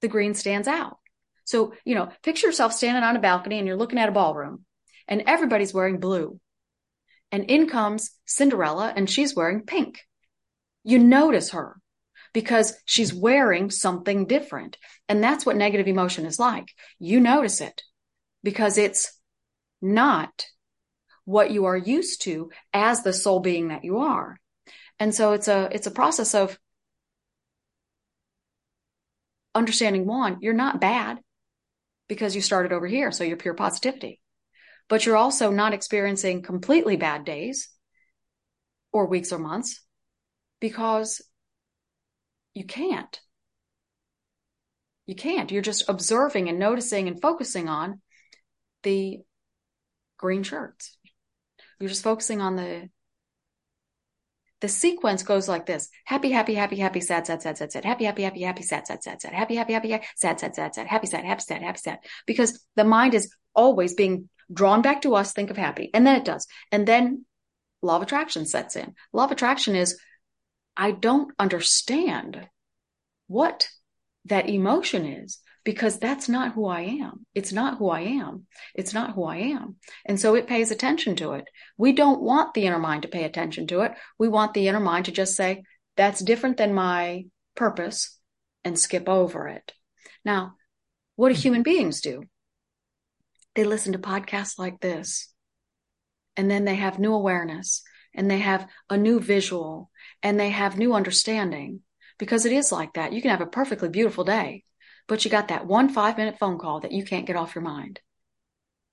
The 0.00 0.08
green 0.08 0.34
stands 0.34 0.68
out. 0.68 0.98
So, 1.44 1.72
you 1.84 1.94
know, 1.94 2.10
picture 2.22 2.46
yourself 2.46 2.72
standing 2.72 3.02
on 3.02 3.16
a 3.16 3.20
balcony 3.20 3.58
and 3.58 3.66
you're 3.66 3.76
looking 3.76 3.98
at 3.98 4.08
a 4.08 4.12
ballroom 4.12 4.64
and 5.08 5.24
everybody's 5.26 5.74
wearing 5.74 5.98
blue 5.98 6.38
and 7.32 7.44
in 7.50 7.68
comes 7.68 8.10
Cinderella 8.26 8.92
and 8.94 9.08
she's 9.08 9.34
wearing 9.34 9.62
pink. 9.62 10.00
You 10.88 10.98
notice 10.98 11.50
her 11.50 11.76
because 12.32 12.74
she's 12.84 13.12
wearing 13.14 13.70
something 13.70 14.26
different. 14.26 14.76
And 15.08 15.22
that's 15.22 15.44
what 15.44 15.56
negative 15.56 15.86
emotion 15.86 16.26
is 16.26 16.38
like. 16.38 16.68
You 16.98 17.20
notice 17.20 17.60
it 17.60 17.82
because 18.42 18.78
it's 18.78 19.12
not 19.82 20.46
what 21.24 21.50
you 21.50 21.66
are 21.66 21.76
used 21.76 22.22
to 22.22 22.50
as 22.72 23.02
the 23.02 23.12
soul 23.12 23.40
being 23.40 23.68
that 23.68 23.84
you 23.84 23.98
are. 23.98 24.38
And 24.98 25.14
so 25.14 25.32
it's 25.32 25.48
a, 25.48 25.68
it's 25.72 25.86
a 25.86 25.92
process 25.92 26.34
of 26.34 26.58
understanding 29.54 30.06
one, 30.06 30.38
you're 30.40 30.54
not 30.54 30.80
bad 30.80 31.18
because 32.08 32.34
you 32.34 32.42
started 32.42 32.72
over 32.72 32.86
here. 32.86 33.12
So 33.12 33.24
you're 33.24 33.36
pure 33.36 33.54
positivity 33.54 34.20
but 34.88 35.04
you're 35.04 35.16
also 35.16 35.50
not 35.50 35.74
experiencing 35.74 36.42
completely 36.42 36.96
bad 36.96 37.24
days 37.24 37.68
or 38.92 39.06
weeks 39.06 39.32
or 39.32 39.38
months 39.38 39.82
because 40.60 41.22
you 42.54 42.64
can't. 42.64 43.20
You 45.06 45.14
can't. 45.14 45.50
You're 45.50 45.62
just 45.62 45.88
observing 45.88 46.48
and 46.48 46.58
noticing 46.58 47.08
and 47.08 47.20
focusing 47.20 47.68
on 47.68 48.00
the 48.82 49.20
green 50.18 50.42
shirts. 50.42 50.96
You're 51.80 51.88
just 51.88 52.04
focusing 52.04 52.40
on 52.40 52.56
the 52.56 52.90
the 54.60 54.68
sequence 54.68 55.22
goes 55.22 55.48
like 55.48 55.66
this. 55.66 55.88
Happy 56.04 56.32
happy 56.32 56.54
happy 56.54 56.76
happy 56.76 57.00
sad 57.00 57.26
sad 57.26 57.42
sad 57.42 57.56
sad 57.56 57.70
sad. 57.70 57.84
Happy 57.84 58.04
happy 58.04 58.22
happy 58.22 58.42
happy 58.42 58.62
sad 58.62 58.86
sad 58.86 59.02
sad 59.02 59.22
sad. 59.22 59.32
Happy 59.32 59.54
happy 59.54 59.72
happy 59.72 60.00
sad 60.16 60.40
sad 60.40 60.54
sad 60.56 60.74
sad. 60.74 60.86
Happy 60.88 61.06
sad 61.06 61.24
happy 61.24 61.42
sad 61.42 61.62
happy 61.62 61.78
sad. 61.78 61.98
Because 62.26 62.66
the 62.74 62.84
mind 62.84 63.14
is 63.14 63.32
always 63.54 63.94
being 63.94 64.28
drawn 64.52 64.82
back 64.82 65.02
to 65.02 65.14
us 65.14 65.32
think 65.32 65.50
of 65.50 65.56
happy. 65.56 65.90
And 65.94 66.04
then 66.06 66.16
it 66.16 66.24
does. 66.24 66.46
And 66.72 66.88
then 66.88 67.24
law 67.82 67.96
of 67.96 68.02
attraction 68.02 68.46
sets 68.46 68.74
in. 68.74 68.94
Law 69.12 69.24
of 69.24 69.30
attraction 69.30 69.76
is 69.76 69.98
i 70.78 70.90
don't 70.90 71.34
understand 71.38 72.48
what 73.26 73.68
that 74.24 74.48
emotion 74.48 75.04
is 75.04 75.40
because 75.68 75.98
that's 75.98 76.30
not 76.30 76.54
who 76.54 76.64
I 76.64 76.80
am. 76.80 77.26
It's 77.34 77.52
not 77.52 77.76
who 77.76 77.90
I 77.90 78.00
am. 78.00 78.46
It's 78.74 78.94
not 78.94 79.12
who 79.12 79.24
I 79.24 79.36
am. 79.36 79.76
And 80.06 80.18
so 80.18 80.34
it 80.34 80.46
pays 80.46 80.70
attention 80.70 81.14
to 81.16 81.32
it. 81.32 81.44
We 81.76 81.92
don't 81.92 82.22
want 82.22 82.54
the 82.54 82.64
inner 82.64 82.78
mind 82.78 83.02
to 83.02 83.08
pay 83.08 83.24
attention 83.24 83.66
to 83.66 83.80
it. 83.80 83.92
We 84.18 84.28
want 84.28 84.54
the 84.54 84.66
inner 84.66 84.80
mind 84.80 85.04
to 85.04 85.12
just 85.12 85.36
say, 85.36 85.64
that's 85.94 86.20
different 86.20 86.56
than 86.56 86.72
my 86.72 87.26
purpose 87.54 88.18
and 88.64 88.78
skip 88.78 89.10
over 89.10 89.46
it. 89.46 89.72
Now, 90.24 90.54
what 91.16 91.28
do 91.28 91.34
human 91.34 91.62
beings 91.62 92.00
do? 92.00 92.22
They 93.54 93.64
listen 93.64 93.92
to 93.92 93.98
podcasts 93.98 94.58
like 94.58 94.80
this 94.80 95.30
and 96.34 96.50
then 96.50 96.64
they 96.64 96.76
have 96.76 96.98
new 96.98 97.12
awareness 97.12 97.82
and 98.14 98.30
they 98.30 98.38
have 98.38 98.66
a 98.88 98.96
new 98.96 99.20
visual 99.20 99.90
and 100.22 100.38
they 100.38 100.50
have 100.50 100.78
new 100.78 100.94
understanding 100.94 101.80
because 102.18 102.44
it 102.44 102.52
is 102.52 102.72
like 102.72 102.94
that. 102.94 103.12
You 103.12 103.22
can 103.22 103.30
have 103.30 103.40
a 103.40 103.46
perfectly 103.46 103.88
beautiful 103.88 104.24
day 104.24 104.64
but 105.08 105.24
you 105.24 105.30
got 105.30 105.48
that 105.48 105.66
one 105.66 105.88
five 105.88 106.16
minute 106.16 106.38
phone 106.38 106.58
call 106.58 106.80
that 106.80 106.92
you 106.92 107.04
can't 107.04 107.26
get 107.26 107.34
off 107.34 107.54
your 107.54 107.64
mind 107.64 107.98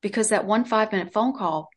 because 0.01 0.29
that 0.29 0.45
one 0.45 0.65
five 0.65 0.91
minute 0.91 1.13
phone 1.13 1.33
call 1.33 1.69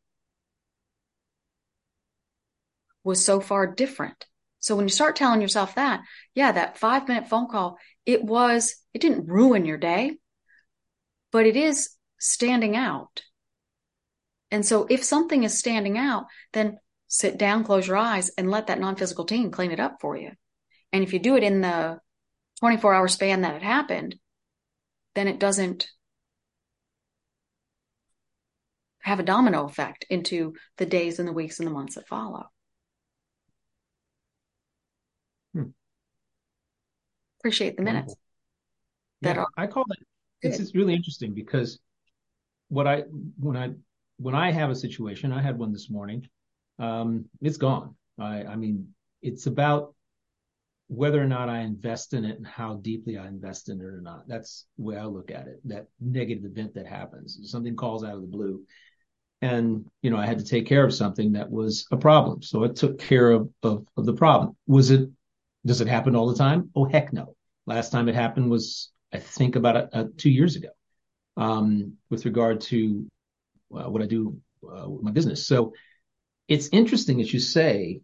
was 3.05 3.23
so 3.23 3.41
far 3.41 3.67
different. 3.67 4.25
So 4.61 4.77
when 4.77 4.87
you 4.87 4.91
start 4.91 5.17
telling 5.17 5.41
yourself 5.41 5.75
that, 5.75 6.01
yeah, 6.35 6.53
that 6.53 6.79
five 6.79 7.07
minute 7.09 7.29
phone 7.29 7.49
call, 7.49 7.79
it 8.07 8.25
was, 8.25 8.77
it 8.95 9.01
didn't 9.01 9.27
ruin 9.27 9.65
your 9.65 9.77
day, 9.77 10.17
but 11.33 11.47
it 11.47 11.57
is 11.57 11.91
standing 12.19 12.77
out. 12.77 13.23
And 14.51 14.65
so 14.65 14.87
if 14.89 15.05
something 15.05 15.43
is 15.43 15.59
standing 15.59 15.99
out, 15.99 16.27
then 16.53 16.79
sit 17.09 17.39
down, 17.39 17.65
close 17.65 17.87
your 17.87 17.97
eyes 17.97 18.31
and 18.37 18.51
let 18.51 18.69
that 18.69 18.79
non-physical 18.79 19.25
team 19.25 19.51
clean 19.51 19.73
it 19.73 19.81
up 19.81 19.97
for 20.01 20.17
you. 20.17 20.31
And 20.93 21.03
if 21.03 21.13
you 21.13 21.19
do 21.19 21.37
it 21.37 21.43
in 21.43 21.61
the 21.61 21.99
24 22.61 22.95
hour 22.95 23.09
span 23.09 23.43
that 23.43 23.57
it 23.57 23.63
happened, 23.63 24.17
then 25.15 25.29
it 25.29 25.41
doesn't 25.41 25.89
have 29.01 29.19
a 29.19 29.25
domino 29.25 29.65
effect 29.65 30.05
into 30.11 30.55
the 30.77 30.87
days 30.87 31.19
and 31.19 31.27
the 31.27 31.33
weeks 31.33 31.59
and 31.59 31.67
the 31.67 31.73
months 31.73 31.95
that 31.95 32.07
follow. 32.07 32.45
Hmm. 35.55 35.71
Appreciate 37.41 37.77
the 37.77 37.83
minutes. 37.83 38.15
Yeah, 39.21 39.33
that 39.33 39.39
are 39.39 39.47
I 39.57 39.67
call 39.67 39.85
it. 39.91 40.07
It's, 40.43 40.61
it's 40.61 40.75
really 40.75 40.95
interesting 40.95 41.35
because 41.35 41.81
what 42.69 42.87
I 42.87 43.01
when 43.41 43.57
I 43.57 43.71
when 44.19 44.35
I 44.35 44.51
have 44.53 44.71
a 44.71 44.75
situation, 44.75 45.33
I 45.33 45.41
had 45.41 45.59
one 45.59 45.73
this 45.73 45.91
morning. 45.91 46.29
Um, 46.79 47.27
it's 47.41 47.57
gone. 47.59 47.95
I 48.19 48.45
I 48.45 48.57
mean, 48.57 48.95
it's 49.23 49.47
about 49.47 49.95
whether 50.89 51.21
or 51.21 51.27
not 51.27 51.49
I 51.49 51.61
invest 51.61 52.15
in 52.15 52.25
it 52.25 52.39
and 52.39 52.47
how 52.47 52.77
deeply 52.77 53.19
I 53.19 53.27
invest 53.29 53.69
in 53.69 53.81
it 53.81 53.85
or 53.85 54.01
not. 54.01 54.27
That's 54.27 54.67
the 54.79 54.85
way 54.85 54.97
I 54.97 55.05
look 55.05 55.31
at 55.31 55.47
it. 55.47 55.61
That 55.65 55.87
negative 56.01 56.45
event 56.45 56.75
that 56.75 56.87
happens, 56.87 57.39
something 57.43 57.77
calls 57.77 58.05
out 58.05 58.15
of 58.15 58.23
the 58.23 58.27
blue. 58.27 58.63
And, 59.43 59.85
you 60.03 60.11
know, 60.11 60.17
I 60.17 60.27
had 60.27 60.39
to 60.39 60.45
take 60.45 60.67
care 60.67 60.85
of 60.85 60.95
something 60.95 61.33
that 61.33 61.51
was 61.51 61.87
a 61.93 61.97
problem. 61.97 62.43
So 62.43 62.65
I 62.65 62.69
took 62.69 62.99
care 62.99 63.31
of, 63.31 63.51
of, 63.63 63.87
of 63.97 64.07
the 64.07 64.15
problem. 64.15 64.57
Was 64.67 64.91
it, 64.91 65.11
does 65.67 65.81
it 65.81 65.89
happen 65.89 66.17
all 66.17 66.27
the 66.27 66.39
time? 66.39 66.71
Oh, 66.75 66.87
heck 66.87 67.13
no. 67.13 67.37
Last 67.67 67.93
time 67.93 68.09
it 68.09 68.15
happened 68.15 68.51
was, 68.51 68.91
I 69.13 69.19
think 69.19 69.57
about 69.57 69.77
a, 69.77 70.01
a 70.01 70.05
two 70.09 70.31
years 70.31 70.57
ago, 70.57 70.71
um, 71.37 71.99
with 72.09 72.25
regard 72.25 72.63
to 72.63 73.07
uh, 73.77 73.91
what 73.91 74.03
I 74.03 74.07
do 74.07 74.41
uh, 74.65 74.89
with 74.89 75.03
my 75.03 75.11
business. 75.11 75.47
So 75.47 75.73
it's 76.49 76.69
interesting 76.73 77.21
as 77.21 77.33
you 77.33 77.41
say 77.41 78.01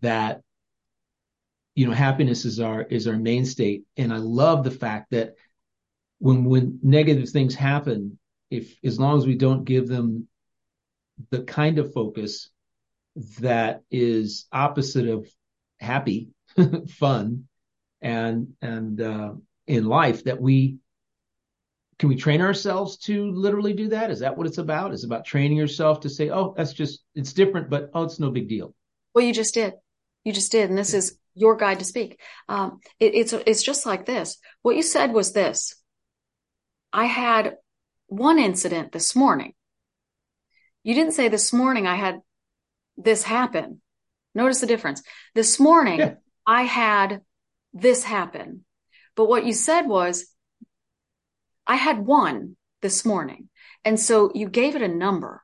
that 0.00 0.42
you 1.74 1.86
know, 1.86 1.92
happiness 1.92 2.44
is 2.44 2.60
our 2.60 2.82
is 2.82 3.06
our 3.06 3.16
main 3.16 3.44
state. 3.46 3.84
And 3.96 4.12
I 4.12 4.18
love 4.18 4.64
the 4.64 4.70
fact 4.70 5.12
that 5.12 5.34
when 6.18 6.44
when 6.44 6.78
negative 6.82 7.30
things 7.30 7.54
happen, 7.54 8.18
if 8.50 8.76
as 8.84 8.98
long 8.98 9.16
as 9.16 9.26
we 9.26 9.36
don't 9.36 9.64
give 9.64 9.88
them 9.88 10.28
the 11.30 11.42
kind 11.42 11.78
of 11.78 11.92
focus 11.92 12.50
that 13.40 13.82
is 13.90 14.46
opposite 14.52 15.08
of 15.08 15.26
happy, 15.78 16.28
fun, 16.88 17.46
and 18.02 18.48
and 18.60 19.00
uh, 19.00 19.32
in 19.66 19.86
life, 19.86 20.24
that 20.24 20.40
we 20.40 20.78
can 21.98 22.08
we 22.08 22.16
train 22.16 22.40
ourselves 22.40 22.96
to 22.96 23.30
literally 23.30 23.74
do 23.74 23.88
that? 23.88 24.10
Is 24.10 24.20
that 24.20 24.36
what 24.36 24.46
it's 24.46 24.58
about? 24.58 24.92
Is 24.92 25.04
about 25.04 25.24
training 25.24 25.56
yourself 25.56 26.00
to 26.00 26.10
say, 26.10 26.30
oh, 26.30 26.54
that's 26.56 26.72
just 26.72 27.00
it's 27.20 27.32
different, 27.32 27.70
but 27.70 27.90
oh, 27.94 28.04
it's 28.04 28.18
no 28.18 28.30
big 28.30 28.48
deal. 28.48 28.74
Well, 29.14 29.24
you 29.24 29.32
just 29.32 29.54
did. 29.54 29.74
You 30.24 30.32
just 30.32 30.52
did, 30.52 30.68
and 30.68 30.78
this 30.78 30.94
is 30.94 31.18
your 31.34 31.56
guide 31.56 31.78
to 31.78 31.84
speak. 31.84 32.20
Um, 32.48 32.80
it, 32.98 33.14
it's 33.14 33.32
it's 33.32 33.62
just 33.62 33.86
like 33.86 34.06
this. 34.06 34.38
What 34.62 34.76
you 34.76 34.82
said 34.82 35.12
was 35.12 35.32
this. 35.32 35.76
I 36.92 37.04
had 37.04 37.56
one 38.08 38.38
incident 38.38 38.92
this 38.92 39.14
morning. 39.14 39.54
You 40.82 40.94
didn't 40.94 41.12
say 41.12 41.28
this 41.28 41.52
morning 41.52 41.86
I 41.86 41.96
had 41.96 42.20
this 42.96 43.22
happen. 43.22 43.80
Notice 44.34 44.60
the 44.60 44.66
difference. 44.66 45.02
This 45.34 45.60
morning 45.60 45.98
yeah. 45.98 46.14
I 46.46 46.62
had 46.62 47.20
this 47.72 48.02
happen. 48.04 48.64
But 49.14 49.28
what 49.28 49.44
you 49.44 49.52
said 49.52 49.82
was 49.82 50.26
I 51.66 51.76
had 51.76 52.04
one 52.04 52.56
this 52.82 53.04
morning. 53.04 53.48
And 53.84 53.98
so 53.98 54.30
you 54.34 54.48
gave 54.48 54.76
it 54.76 54.82
a 54.82 54.88
number. 54.88 55.42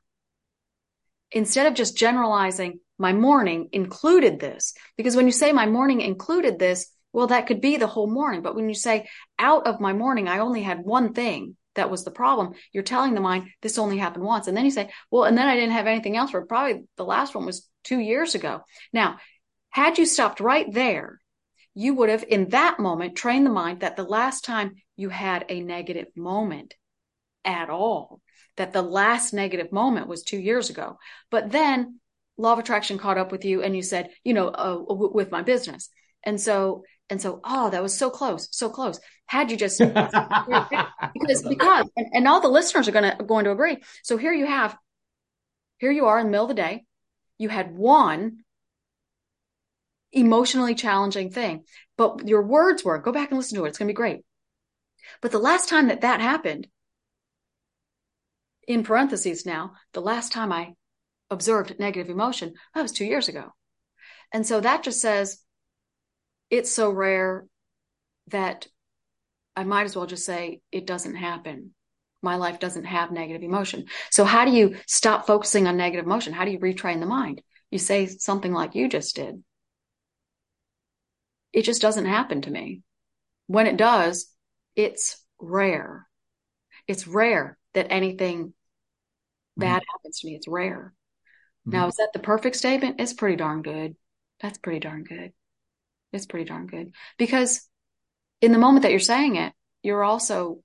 Instead 1.33 1.66
of 1.66 1.75
just 1.75 1.97
generalizing, 1.97 2.80
my 2.99 3.12
morning 3.12 3.68
included 3.73 4.40
this. 4.40 4.75
Because 4.97 5.16
when 5.16 5.26
you 5.26 5.33
say 5.33 5.52
my 5.52 5.66
morning 5.66 6.00
included 6.00 6.59
this, 6.59 6.90
well, 7.12 7.26
that 7.28 7.47
could 7.47 7.61
be 7.61 7.76
the 7.76 7.87
whole 7.87 8.11
morning. 8.11 8.42
But 8.42 8.54
when 8.54 8.68
you 8.68 8.75
say 8.75 9.09
out 9.38 9.66
of 9.66 9.80
my 9.80 9.92
morning, 9.92 10.28
I 10.28 10.38
only 10.38 10.62
had 10.62 10.80
one 10.80 11.12
thing 11.12 11.56
that 11.76 11.90
was 11.90 12.04
the 12.04 12.11
problem, 12.11 12.54
you're 12.73 12.83
telling 12.83 13.14
the 13.14 13.21
mind 13.21 13.49
this 13.62 13.78
only 13.78 13.99
happened 13.99 14.25
once. 14.25 14.49
And 14.49 14.56
then 14.56 14.64
you 14.64 14.71
say, 14.71 14.90
well, 15.11 15.25
and 15.25 15.38
then 15.38 15.47
I 15.47 15.54
didn't 15.54 15.73
have 15.73 15.87
anything 15.87 16.16
else, 16.16 16.35
or 16.35 16.45
probably 16.45 16.85
the 16.97 17.04
last 17.04 17.35
one 17.35 17.47
was 17.47 17.68
two 17.85 18.00
years 18.00 18.35
ago. 18.35 18.62
Now, 18.92 19.18
had 19.71 19.99
you 19.99 20.06
stopped 20.06 20.40
right 20.40 20.71
there, 20.73 21.21
you 21.75 21.95
would 21.95 22.09
have 22.09 22.25
in 22.26 22.49
that 22.50 22.80
moment 22.80 23.16
trained 23.16 23.47
the 23.47 23.50
mind 23.50 23.80
that 23.80 23.97
the 23.97 24.04
last 24.04 24.45
time 24.45 24.76
you 24.97 25.11
had 25.11 25.45
a 25.49 25.61
negative 25.61 26.06
moment 26.16 26.75
at 27.45 27.71
all, 27.71 28.21
that 28.56 28.72
the 28.72 28.82
last 28.82 29.32
negative 29.32 29.72
moment 29.72 30.08
was 30.08 30.22
two 30.22 30.38
years 30.38 30.70
ago. 30.70 30.98
But 31.30 31.50
then 31.50 32.00
law 32.38 32.52
of 32.52 32.58
attraction 32.58 32.98
caught 32.98 33.18
up 33.18 33.32
with 33.32 33.44
you 33.44 33.62
and 33.62 33.75
you 33.76 33.82
said, 33.82 34.10
you 34.25 34.34
know, 34.34 34.48
uh, 34.48 34.78
w- 34.78 35.12
with 35.12 35.30
my 35.30 35.42
business. 35.42 35.88
And 36.22 36.40
so, 36.40 36.84
and 37.08 37.20
so, 37.20 37.40
oh, 37.44 37.70
that 37.70 37.82
was 37.82 37.96
so 37.96 38.10
close, 38.10 38.48
so 38.50 38.68
close. 38.68 38.98
Had 39.26 39.50
you 39.50 39.56
just, 39.56 39.78
because, 39.78 41.42
because, 41.48 41.88
and, 41.96 42.06
and 42.12 42.28
all 42.28 42.40
the 42.40 42.48
listeners 42.48 42.88
are 42.88 42.92
going 42.92 43.16
to, 43.16 43.25
going 43.25 43.44
to 43.44 43.52
agree. 43.52 43.78
So 44.02 44.16
here 44.16 44.32
you 44.32 44.46
have, 44.46 44.76
here 45.78 45.90
you 45.90 46.06
are 46.06 46.18
in 46.18 46.26
the 46.26 46.30
middle 46.30 46.46
of 46.46 46.56
the 46.56 46.62
day. 46.62 46.84
You 47.38 47.48
had 47.48 47.76
one 47.76 48.38
emotionally 50.12 50.75
challenging 50.75 51.30
thing, 51.30 51.64
but 51.96 52.26
your 52.26 52.42
words 52.42 52.84
were, 52.84 52.98
go 52.98 53.12
back 53.12 53.30
and 53.30 53.38
listen 53.38 53.58
to 53.58 53.64
it. 53.64 53.68
It's 53.68 53.78
going 53.78 53.88
to 53.88 53.92
be 53.92 53.96
great. 53.96 54.25
But 55.20 55.30
the 55.30 55.38
last 55.38 55.68
time 55.68 55.88
that 55.88 56.00
that 56.00 56.20
happened, 56.20 56.66
in 58.66 58.82
parentheses 58.82 59.46
now, 59.46 59.73
the 59.92 60.00
last 60.00 60.32
time 60.32 60.52
I 60.52 60.75
observed 61.30 61.78
negative 61.78 62.11
emotion, 62.11 62.54
that 62.75 62.82
was 62.82 62.92
two 62.92 63.04
years 63.04 63.28
ago. 63.28 63.52
And 64.32 64.46
so 64.46 64.61
that 64.61 64.82
just 64.82 65.00
says 65.00 65.40
it's 66.50 66.70
so 66.70 66.90
rare 66.90 67.46
that 68.28 68.66
I 69.54 69.64
might 69.64 69.85
as 69.85 69.96
well 69.96 70.06
just 70.06 70.25
say 70.25 70.61
it 70.70 70.87
doesn't 70.87 71.16
happen. 71.16 71.73
My 72.23 72.37
life 72.37 72.58
doesn't 72.58 72.85
have 72.85 73.12
negative 73.12 73.42
emotion. 73.42 73.87
So 74.11 74.25
how 74.25 74.44
do 74.44 74.50
you 74.50 74.76
stop 74.87 75.26
focusing 75.26 75.66
on 75.66 75.76
negative 75.76 76.06
emotion? 76.06 76.32
How 76.32 76.44
do 76.44 76.50
you 76.50 76.58
retrain 76.58 77.00
the 77.00 77.06
mind? 77.06 77.42
You 77.70 77.78
say 77.78 78.06
something 78.06 78.52
like 78.52 78.75
you 78.75 78.88
just 78.88 79.16
did. 79.16 79.42
It 81.52 81.62
just 81.62 81.80
doesn't 81.80 82.06
happen 82.06 82.42
to 82.42 82.50
me. 82.50 82.82
When 83.46 83.66
it 83.66 83.76
does, 83.76 84.32
it's 84.75 85.23
rare. 85.40 86.06
It's 86.87 87.06
rare 87.06 87.56
that 87.75 87.87
anything 87.90 88.52
bad 89.56 89.82
mm-hmm. 89.82 89.90
happens 89.92 90.20
to 90.20 90.26
me. 90.26 90.34
It's 90.34 90.48
rare. 90.48 90.92
Now, 91.64 91.80
mm-hmm. 91.80 91.88
is 91.88 91.96
that 91.96 92.10
the 92.12 92.20
perfect 92.20 92.56
statement? 92.56 93.00
It's 93.00 93.12
pretty 93.12 93.36
darn 93.36 93.62
good. 93.62 93.96
That's 94.40 94.58
pretty 94.58 94.80
darn 94.80 95.04
good. 95.04 95.32
It's 96.12 96.26
pretty 96.26 96.44
darn 96.44 96.66
good 96.66 96.92
because 97.18 97.68
in 98.40 98.52
the 98.52 98.58
moment 98.58 98.82
that 98.82 98.90
you're 98.90 99.00
saying 99.00 99.36
it, 99.36 99.52
you're 99.82 100.04
also 100.04 100.60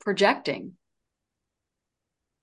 projecting 0.00 0.72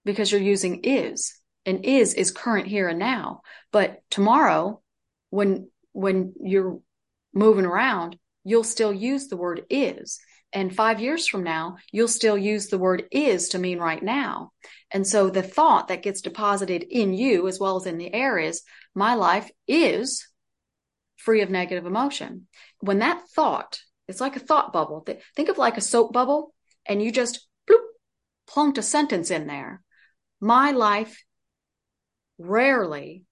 because 0.06 0.32
you're 0.32 0.42
using 0.42 0.82
is 0.84 1.40
and 1.66 1.86
is 1.86 2.14
is 2.14 2.32
current 2.32 2.68
here 2.68 2.88
and 2.90 3.00
now. 3.00 3.42
But 3.72 4.02
tomorrow, 4.10 4.82
when 5.30 5.70
when 5.94 6.34
you're 6.42 6.80
moving 7.34 7.66
around, 7.66 8.18
you'll 8.44 8.64
still 8.64 8.94
use 8.94 9.28
the 9.28 9.38
word 9.38 9.66
is. 9.70 10.20
And 10.54 10.74
five 10.74 11.02
years 11.02 11.28
from 11.28 11.44
now, 11.44 11.78
you'll 11.92 12.08
still 12.08 12.38
use 12.38 12.68
the 12.68 12.78
word 12.78 13.06
is 13.12 13.50
to 13.50 13.60
mean 13.60 13.80
right 13.80 14.02
now. 14.02 14.52
And 14.92 15.06
so 15.06 15.32
the 15.32 15.42
thought 15.42 15.88
that 15.88 16.04
gets 16.04 16.22
deposited 16.22 16.84
in 16.84 17.14
you 17.14 17.48
as 17.48 17.60
well 17.60 17.76
as 17.76 17.88
in 17.88 17.98
the 17.98 18.14
air 18.14 18.38
is 18.38 18.62
my 18.94 19.16
life 19.16 19.50
is 19.68 20.28
free 21.18 21.42
of 21.42 21.50
negative 21.50 21.88
emotion. 21.88 22.48
When 22.82 23.00
that 23.00 23.24
thought, 23.36 23.80
it's 24.08 24.22
like 24.22 24.36
a 24.36 24.40
thought 24.40 24.72
bubble. 24.72 25.06
Think 25.36 25.50
of 25.50 25.58
like 25.58 25.78
a 25.78 25.82
soap 25.82 26.14
bubble 26.14 26.54
and 26.86 27.02
you 27.02 27.12
just 27.12 27.48
bloop, 27.68 27.82
plunked 28.46 28.78
a 28.78 28.84
sentence 28.84 29.32
in 29.32 29.48
there. 29.48 29.82
My 30.40 30.72
life 30.72 31.24
rarely 32.38 33.24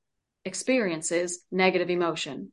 experiences 0.44 1.44
negative 1.52 1.92
emotion. 1.92 2.52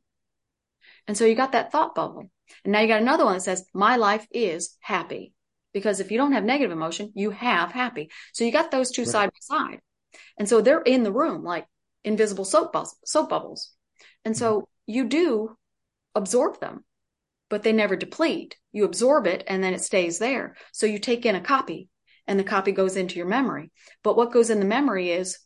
And 1.07 1.17
so 1.17 1.25
you 1.25 1.33
got 1.33 1.53
that 1.53 1.71
thought 1.71 1.95
bubble. 1.95 2.29
And 2.63 2.73
now 2.73 2.81
you 2.81 2.87
got 2.87 3.01
another 3.01 3.25
one 3.25 3.35
that 3.35 3.41
says, 3.41 3.65
my 3.73 3.95
life 3.95 4.27
is 4.31 4.75
happy. 4.79 5.33
Because 5.73 5.99
if 5.99 6.11
you 6.11 6.17
don't 6.17 6.31
have 6.31 6.43
negative 6.43 6.71
emotion, 6.71 7.11
you 7.15 7.29
have 7.29 7.71
happy. 7.71 8.09
So 8.33 8.43
you 8.43 8.51
got 8.51 8.71
those 8.71 8.91
two 8.91 9.03
right. 9.03 9.11
side 9.11 9.29
by 9.29 9.39
side. 9.41 9.79
And 10.37 10.49
so 10.49 10.61
they're 10.61 10.81
in 10.81 11.03
the 11.03 11.11
room 11.11 11.43
like 11.43 11.67
invisible 12.03 12.45
soap, 12.45 12.73
bu- 12.73 12.85
soap 13.05 13.29
bubbles. 13.29 13.71
And 14.25 14.35
so 14.35 14.61
mm-hmm. 14.61 14.63
you 14.87 15.05
do 15.05 15.57
absorb 16.15 16.59
them, 16.59 16.83
but 17.49 17.63
they 17.63 17.71
never 17.71 17.95
deplete. 17.95 18.57
You 18.71 18.85
absorb 18.85 19.27
it 19.27 19.43
and 19.47 19.63
then 19.63 19.73
it 19.73 19.81
stays 19.81 20.17
there. 20.17 20.55
So 20.71 20.85
you 20.85 20.97
take 20.97 21.25
in 21.25 21.35
a 21.35 21.41
copy 21.41 21.89
and 22.27 22.39
the 22.39 22.43
copy 22.43 22.71
goes 22.71 22.95
into 22.95 23.17
your 23.17 23.27
memory. 23.27 23.71
But 24.03 24.17
what 24.17 24.31
goes 24.31 24.49
in 24.49 24.59
the 24.59 24.65
memory 24.65 25.11
is 25.11 25.39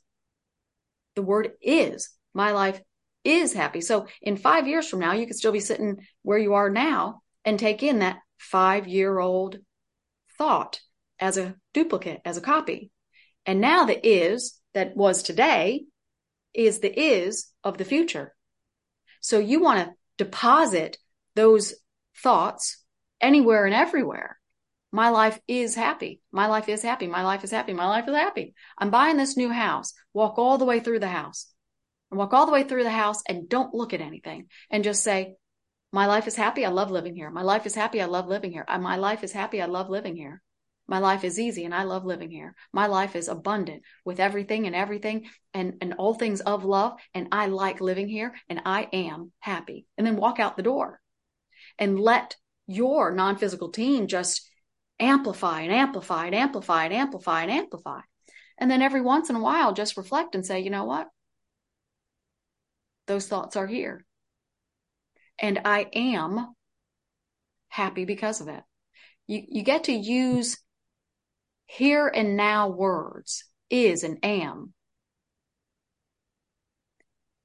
the 1.15 1.21
word 1.21 1.51
is. 1.61 2.09
My 2.33 2.51
life 2.51 2.81
is 3.23 3.53
happy. 3.53 3.81
So 3.81 4.07
in 4.21 4.37
five 4.37 4.67
years 4.67 4.87
from 4.87 4.99
now, 4.99 5.13
you 5.13 5.25
could 5.25 5.35
still 5.35 5.51
be 5.51 5.59
sitting 5.59 5.97
where 6.21 6.37
you 6.37 6.53
are 6.53 6.69
now 6.69 7.21
and 7.45 7.57
take 7.57 7.83
in 7.83 7.99
that 7.99 8.19
five 8.37 8.87
year 8.87 9.19
old 9.19 9.57
thought 10.37 10.79
as 11.19 11.37
a 11.37 11.55
duplicate, 11.73 12.21
as 12.25 12.37
a 12.37 12.41
copy. 12.41 12.91
And 13.45 13.61
now 13.61 13.85
the 13.85 14.07
is 14.07 14.59
that 14.73 14.95
was 14.95 15.23
today 15.23 15.85
is 16.53 16.79
the 16.79 16.99
is 16.99 17.51
of 17.63 17.77
the 17.77 17.85
future. 17.85 18.33
So 19.21 19.39
you 19.39 19.61
want 19.61 19.79
to 19.79 19.93
deposit 20.17 20.97
those 21.35 21.73
thoughts 22.17 22.83
anywhere 23.21 23.65
and 23.65 23.73
everywhere. 23.73 24.37
My 24.91 25.09
life 25.09 25.39
is 25.47 25.73
happy. 25.73 26.21
My 26.31 26.47
life 26.47 26.69
is 26.69 26.83
happy. 26.83 27.07
My 27.07 27.23
life 27.23 27.43
is 27.43 27.51
happy. 27.51 27.73
My 27.73 27.87
life 27.87 28.07
is 28.07 28.15
happy. 28.15 28.53
I'm 28.77 28.91
buying 28.91 29.17
this 29.17 29.35
new 29.35 29.49
house. 29.49 29.93
Walk 30.13 30.37
all 30.37 30.57
the 30.57 30.65
way 30.65 30.79
through 30.79 30.99
the 30.99 31.07
house 31.07 31.52
and 32.13 32.19
walk 32.19 32.31
all 32.31 32.45
the 32.45 32.51
way 32.51 32.63
through 32.63 32.83
the 32.83 32.91
house 32.91 33.23
and 33.27 33.49
don't 33.49 33.73
look 33.73 33.91
at 33.91 33.99
anything 33.99 34.45
and 34.69 34.83
just 34.83 35.01
say, 35.01 35.33
my 35.91 36.05
life 36.05 36.27
is 36.27 36.35
happy. 36.35 36.63
I 36.63 36.69
love 36.69 36.91
living 36.91 37.15
here. 37.15 37.31
My 37.31 37.41
life 37.41 37.65
is 37.65 37.73
happy. 37.73 38.01
I 38.01 38.05
love 38.05 38.27
living 38.27 38.51
here. 38.51 38.63
Uh, 38.67 38.77
my 38.77 38.97
life 38.97 39.23
is 39.23 39.31
happy. 39.31 39.63
I 39.63 39.65
love 39.65 39.89
living 39.89 40.15
here. 40.15 40.43
My 40.87 40.99
life 40.99 41.23
is 41.23 41.39
easy 41.39 41.65
and 41.65 41.73
I 41.73 41.83
love 41.83 42.05
living 42.05 42.29
here. 42.29 42.53
My 42.71 42.85
life 42.85 43.15
is 43.15 43.29
abundant 43.29 43.81
with 44.05 44.19
everything 44.19 44.67
and 44.67 44.75
everything 44.75 45.27
and, 45.55 45.75
and 45.81 45.95
all 45.95 46.13
things 46.13 46.41
of 46.41 46.65
love. 46.65 46.99
And 47.15 47.29
I 47.31 47.47
like 47.47 47.81
living 47.81 48.07
here 48.07 48.35
and 48.47 48.61
I 48.63 48.89
am 48.93 49.31
happy. 49.39 49.87
And 49.97 50.05
then 50.05 50.15
walk 50.15 50.39
out 50.39 50.55
the 50.55 50.61
door 50.61 51.01
and 51.79 51.99
let 51.99 52.35
your 52.67 53.11
non 53.11 53.37
physical 53.37 53.69
team 53.71 54.05
just 54.05 54.47
amplify 54.99 55.61
and 55.61 55.73
amplify 55.73 56.27
and 56.27 56.35
amplify 56.35 56.85
and 56.85 56.93
amplify 56.93 57.41
and 57.41 57.51
amplify. 57.51 58.01
And 58.59 58.69
then 58.69 58.83
every 58.83 59.01
once 59.01 59.31
in 59.31 59.35
a 59.35 59.41
while, 59.41 59.73
just 59.73 59.97
reflect 59.97 60.35
and 60.35 60.45
say, 60.45 60.59
you 60.59 60.69
know 60.69 60.85
what? 60.85 61.07
Those 63.07 63.27
thoughts 63.27 63.55
are 63.55 63.67
here. 63.67 64.05
And 65.39 65.61
I 65.65 65.87
am 65.93 66.53
happy 67.69 68.05
because 68.05 68.41
of 68.41 68.47
it. 68.47 68.63
You, 69.27 69.43
you 69.47 69.63
get 69.63 69.85
to 69.85 69.93
use 69.93 70.57
here 71.65 72.07
and 72.07 72.37
now 72.37 72.69
words, 72.69 73.45
is 73.69 74.03
and 74.03 74.19
am. 74.23 74.73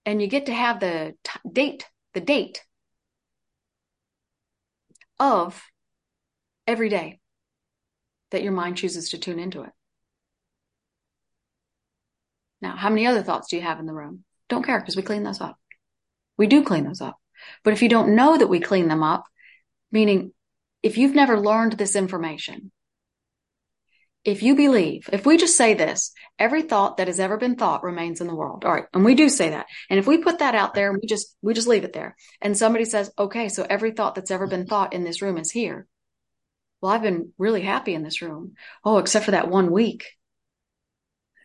And 0.04 0.20
you 0.20 0.28
get 0.28 0.46
to 0.46 0.54
have 0.54 0.80
the 0.80 1.14
t- 1.24 1.50
date, 1.50 1.86
the 2.14 2.20
date 2.20 2.62
of 5.18 5.62
every 6.66 6.88
day 6.88 7.20
that 8.30 8.42
your 8.42 8.52
mind 8.52 8.76
chooses 8.76 9.10
to 9.10 9.18
tune 9.18 9.38
into 9.38 9.62
it. 9.62 9.70
Now, 12.60 12.76
how 12.76 12.90
many 12.90 13.06
other 13.06 13.22
thoughts 13.22 13.48
do 13.48 13.56
you 13.56 13.62
have 13.62 13.78
in 13.78 13.86
the 13.86 13.94
room? 13.94 14.24
Don't 14.48 14.64
care 14.64 14.80
because 14.80 14.96
we 14.96 15.02
clean 15.02 15.22
those 15.22 15.40
up. 15.40 15.58
We 16.36 16.46
do 16.46 16.62
clean 16.62 16.84
those 16.84 17.00
up. 17.00 17.18
But 17.64 17.72
if 17.72 17.82
you 17.82 17.88
don't 17.88 18.14
know 18.14 18.36
that 18.36 18.48
we 18.48 18.60
clean 18.60 18.88
them 18.88 19.02
up, 19.02 19.24
meaning 19.92 20.32
if 20.82 20.98
you've 20.98 21.14
never 21.14 21.38
learned 21.38 21.72
this 21.72 21.96
information, 21.96 22.70
if 24.24 24.42
you 24.42 24.56
believe, 24.56 25.08
if 25.12 25.24
we 25.24 25.36
just 25.36 25.56
say 25.56 25.74
this, 25.74 26.12
every 26.38 26.62
thought 26.62 26.96
that 26.96 27.06
has 27.06 27.20
ever 27.20 27.36
been 27.36 27.56
thought 27.56 27.82
remains 27.82 28.20
in 28.20 28.26
the 28.26 28.34
world. 28.34 28.64
All 28.64 28.72
right. 28.72 28.84
And 28.92 29.04
we 29.04 29.14
do 29.14 29.28
say 29.28 29.50
that. 29.50 29.66
And 29.88 29.98
if 29.98 30.06
we 30.06 30.18
put 30.18 30.40
that 30.40 30.54
out 30.54 30.74
there 30.74 30.90
and 30.90 30.98
we 31.00 31.08
just, 31.08 31.34
we 31.40 31.54
just 31.54 31.68
leave 31.68 31.84
it 31.84 31.92
there 31.92 32.16
and 32.40 32.56
somebody 32.56 32.84
says, 32.84 33.10
okay, 33.18 33.48
so 33.48 33.66
every 33.68 33.92
thought 33.92 34.14
that's 34.14 34.30
ever 34.30 34.46
been 34.46 34.66
thought 34.66 34.92
in 34.92 35.04
this 35.04 35.22
room 35.22 35.38
is 35.38 35.50
here. 35.50 35.86
Well, 36.80 36.92
I've 36.92 37.02
been 37.02 37.32
really 37.38 37.62
happy 37.62 37.94
in 37.94 38.02
this 38.02 38.22
room. 38.22 38.54
Oh, 38.84 38.98
except 38.98 39.24
for 39.24 39.30
that 39.32 39.50
one 39.50 39.70
week. 39.70 40.04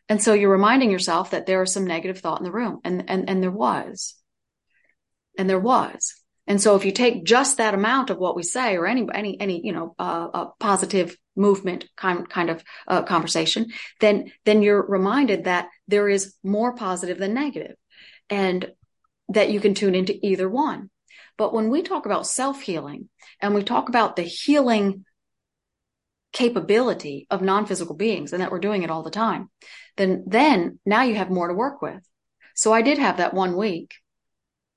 And 0.10 0.22
so 0.22 0.34
you're 0.34 0.52
reminding 0.52 0.92
yourself 0.92 1.32
that 1.32 1.46
there 1.46 1.62
is 1.63 1.72
some 1.72 1.88
negative 1.88 2.20
thought 2.20 2.39
in 2.39 2.44
the 2.44 2.52
room 2.52 2.80
and, 2.84 3.10
and, 3.10 3.30
and 3.30 3.42
there 3.42 3.52
was, 3.52 4.16
and 5.38 5.50
there 5.50 5.60
was. 5.60 6.16
And 6.46 6.62
so 6.62 6.76
if 6.76 6.84
you 6.84 6.92
take 6.92 7.24
just 7.24 7.58
that 7.58 7.74
amount 7.74 8.10
of 8.10 8.18
what 8.18 8.36
we 8.36 8.44
say 8.44 8.76
or 8.76 8.86
any, 8.86 9.08
any, 9.13 9.39
any, 9.39 9.66
you 9.66 9.72
know, 9.72 9.96
uh, 9.98 10.28
a 10.34 10.48
positive 10.60 11.16
movement 11.38 11.86
kind, 11.96 12.30
kind 12.30 12.50
of 12.50 12.63
uh, 12.88 13.04
conversation, 13.04 13.68
then, 14.02 14.32
then 14.44 14.62
you're 14.62 14.86
reminded 14.86 15.46
that 15.46 15.70
there 15.88 16.10
is 16.10 16.36
more 16.44 16.76
positive 16.76 17.18
than 17.18 17.34
negative 17.34 17.78
and 18.30 18.72
that 19.30 19.52
you 19.52 19.62
can 19.62 19.74
tune 19.74 19.96
into 19.96 20.20
either 20.22 20.50
one. 20.50 20.89
But 21.38 21.54
when 21.54 21.70
we 21.70 21.82
talk 21.82 22.06
about 22.06 22.28
self 22.28 22.62
healing 22.62 23.10
and 23.39 23.56
we 23.56 23.63
talk 23.63 23.89
about 23.89 24.16
the 24.16 24.24
healing 24.24 25.06
capability 26.34 27.28
of 27.30 27.41
non-physical 27.41 27.96
beings 27.96 28.34
and 28.34 28.41
that 28.41 28.52
we're 28.52 28.60
doing 28.60 28.84
it 28.84 28.89
all 28.89 29.04
the 29.04 29.12
time, 29.12 29.50
then, 29.98 30.24
then 30.28 30.80
now 30.86 31.04
you 31.04 31.15
have 31.15 31.30
more 31.30 31.48
to 31.48 31.54
work 31.54 31.82
with. 31.82 32.02
So 32.56 32.74
I 32.74 32.82
did 32.82 32.98
have 32.98 33.17
that 33.17 33.34
one 33.34 33.56
week 33.56 33.93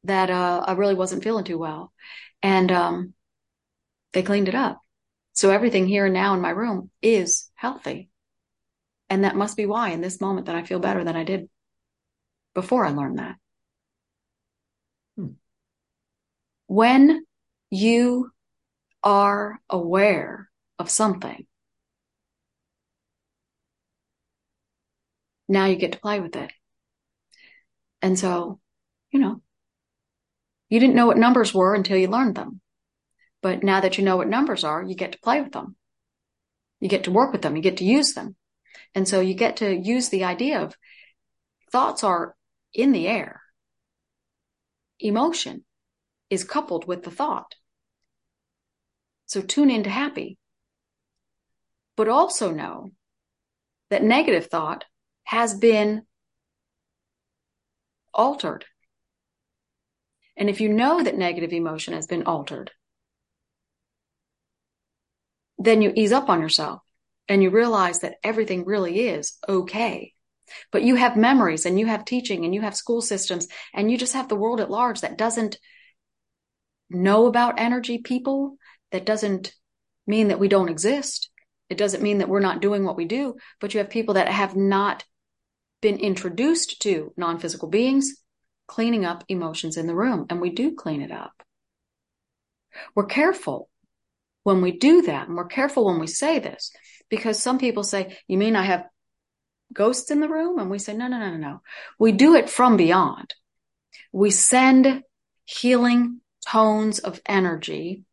that, 0.05 0.31
uh, 0.31 0.65
I 0.67 0.73
really 0.73 0.95
wasn't 0.95 1.25
feeling 1.25 1.45
too 1.45 1.59
well 1.59 1.93
and, 2.43 2.71
um, 2.71 3.15
they 4.13 4.23
cleaned 4.23 4.49
it 4.49 4.55
up. 4.55 4.81
So 5.33 5.51
everything 5.51 5.87
here 5.87 6.07
and 6.07 6.15
now 6.15 6.35
in 6.35 6.41
my 6.41 6.51
room 6.51 6.91
is 7.03 7.51
healthy. 7.55 8.09
And 9.11 9.25
that 9.25 9.37
must 9.37 9.57
be 9.57 9.67
why 9.67 9.91
in 9.91 10.01
this 10.01 10.21
moment 10.21 10.47
that 10.47 10.57
I 10.57 10.63
feel 10.63 10.79
better 10.79 11.05
than 11.05 11.17
I 11.17 11.25
did 11.25 11.49
before 12.55 12.87
I 12.87 12.91
learned 12.91 13.19
that. 13.19 13.37
Hmm. 15.17 15.33
When 16.67 17.25
you 17.71 18.31
are 19.03 19.61
aware 19.69 20.46
of 20.79 20.91
something, 20.91 21.47
now 25.49 25.67
you 25.67 25.77
get 25.77 25.93
to 25.93 26.01
play 26.01 26.21
with 26.21 26.37
it. 26.37 26.53
And 28.03 28.19
so, 28.19 28.61
you 29.11 29.21
know, 29.21 29.43
you 30.69 30.81
didn't 30.81 30.97
know 30.97 31.07
what 31.07 31.19
numbers 31.19 31.55
were 31.55 31.75
until 31.75 31.97
you 31.97 32.09
learned 32.09 32.35
them. 32.35 32.61
But 33.43 33.63
now 33.63 33.81
that 33.81 33.99
you 33.99 34.05
know 34.05 34.17
what 34.17 34.29
numbers 34.29 34.65
are, 34.65 34.83
you 34.83 34.95
get 34.95 35.13
to 35.13 35.21
play 35.21 35.41
with 35.41 35.53
them. 35.53 35.77
You 36.81 36.89
get 36.89 37.05
to 37.05 37.11
work 37.11 37.33
with 37.33 37.43
them. 37.43 37.57
You 37.57 37.63
get 37.63 37.79
to 37.79 37.85
use 37.85 38.13
them. 38.15 38.37
And 38.95 39.07
so 39.07 39.21
you 39.21 39.35
get 39.35 39.59
to 39.59 39.75
use 39.75 40.09
the 40.09 40.25
idea 40.25 40.61
of 40.61 40.75
thoughts 41.71 42.03
are 42.03 42.35
in 42.75 42.93
the 42.93 43.07
air. 43.07 43.41
Emotion 45.01 45.65
is 46.31 46.45
coupled 46.45 46.87
with 46.87 47.03
the 47.03 47.11
thought. 47.11 47.55
So 49.27 49.43
tune 49.43 49.71
into 49.71 49.91
happy. 49.91 50.39
But 51.97 52.09
also 52.09 52.51
know 52.51 52.91
that 53.91 54.03
negative 54.03 54.47
thought 54.47 54.85
has 55.25 55.55
been 55.55 56.03
altered. 58.13 58.65
And 60.37 60.51
if 60.51 60.61
you 60.61 60.69
know 60.69 61.03
that 61.03 61.17
negative 61.17 61.53
emotion 61.53 61.95
has 61.95 62.07
been 62.07 62.25
altered, 62.25 62.71
then 65.59 65.83
you 65.83 65.93
ease 65.95 66.13
up 66.13 66.29
on 66.29 66.41
yourself 66.41 66.83
and 67.29 67.43
you 67.43 67.51
realize 67.51 68.01
that 68.01 68.17
everything 68.23 68.65
really 68.65 69.09
is 69.09 69.39
okay. 69.49 70.13
But 70.71 70.83
you 70.83 70.95
have 70.95 71.17
memories 71.17 71.67
and 71.67 71.79
you 71.79 71.87
have 71.87 72.05
teaching 72.05 72.45
and 72.45 72.55
you 72.55 72.61
have 72.61 72.77
school 72.77 73.01
systems 73.01 73.49
and 73.75 73.91
you 73.91 73.99
just 73.99 74.13
have 74.13 74.29
the 74.29 74.37
world 74.37 74.61
at 74.61 74.71
large 74.71 75.01
that 75.01 75.19
doesn't 75.19 75.59
know 76.89 77.27
about 77.27 77.59
energy 77.59 77.99
people. 77.99 78.57
That 78.93 79.07
doesn't 79.07 79.53
mean 80.07 80.29
that 80.29 80.39
we 80.39 80.49
don't 80.49 80.69
exist. 80.69 81.31
It 81.69 81.79
doesn't 81.79 82.03
mean 82.03 82.19
that 82.19 82.29
we're 82.29 82.41
not 82.41 82.63
doing 82.63 82.85
what 82.85 82.97
we 82.97 83.05
do, 83.05 83.37
but 83.61 83.75
you 83.75 83.79
have 83.79 83.91
people 83.91 84.15
that 84.15 84.29
have 84.29 84.57
not 84.57 85.05
been 85.83 85.99
introduced 85.99 86.81
to 86.83 87.13
non-physical 87.17 87.69
beings 87.69 88.15
cleaning 88.67 89.05
up 89.05 89.25
emotions 89.29 89.77
in 89.77 89.87
the 89.87 89.95
room 89.95 90.27
and 90.31 90.41
we 90.41 90.51
do 90.51 90.75
clean 90.75 91.03
it 91.03 91.13
up. 91.13 91.33
We're 92.95 93.07
careful 93.07 93.69
when 94.43 94.61
we 94.61 94.73
do 94.73 95.03
that 95.03 95.29
and 95.29 95.37
we're 95.37 95.47
careful 95.47 95.87
when 95.87 95.99
we 95.99 96.07
say 96.07 96.39
this 96.39 96.73
because 97.09 97.41
some 97.41 97.59
people 97.59 97.85
say, 97.85 98.17
you 98.27 98.39
mean 98.39 98.57
I 98.57 98.65
have 98.65 98.87
ghosts 99.73 100.11
in 100.11 100.21
the 100.21 100.29
room? 100.29 100.59
And 100.59 100.71
we 100.71 100.79
say, 100.79 100.95
no, 100.95 101.09
no, 101.09 101.19
no, 101.19 101.31
no, 101.31 101.37
no. 101.37 101.63
We 101.99 102.13
do 102.13 102.35
it 102.35 102.51
from 102.51 102.77
beyond. 102.77 103.35
We 104.13 104.31
send 104.31 105.03
healing 105.45 106.21
tones 106.47 106.99
of 106.99 107.21
energy 107.27 108.05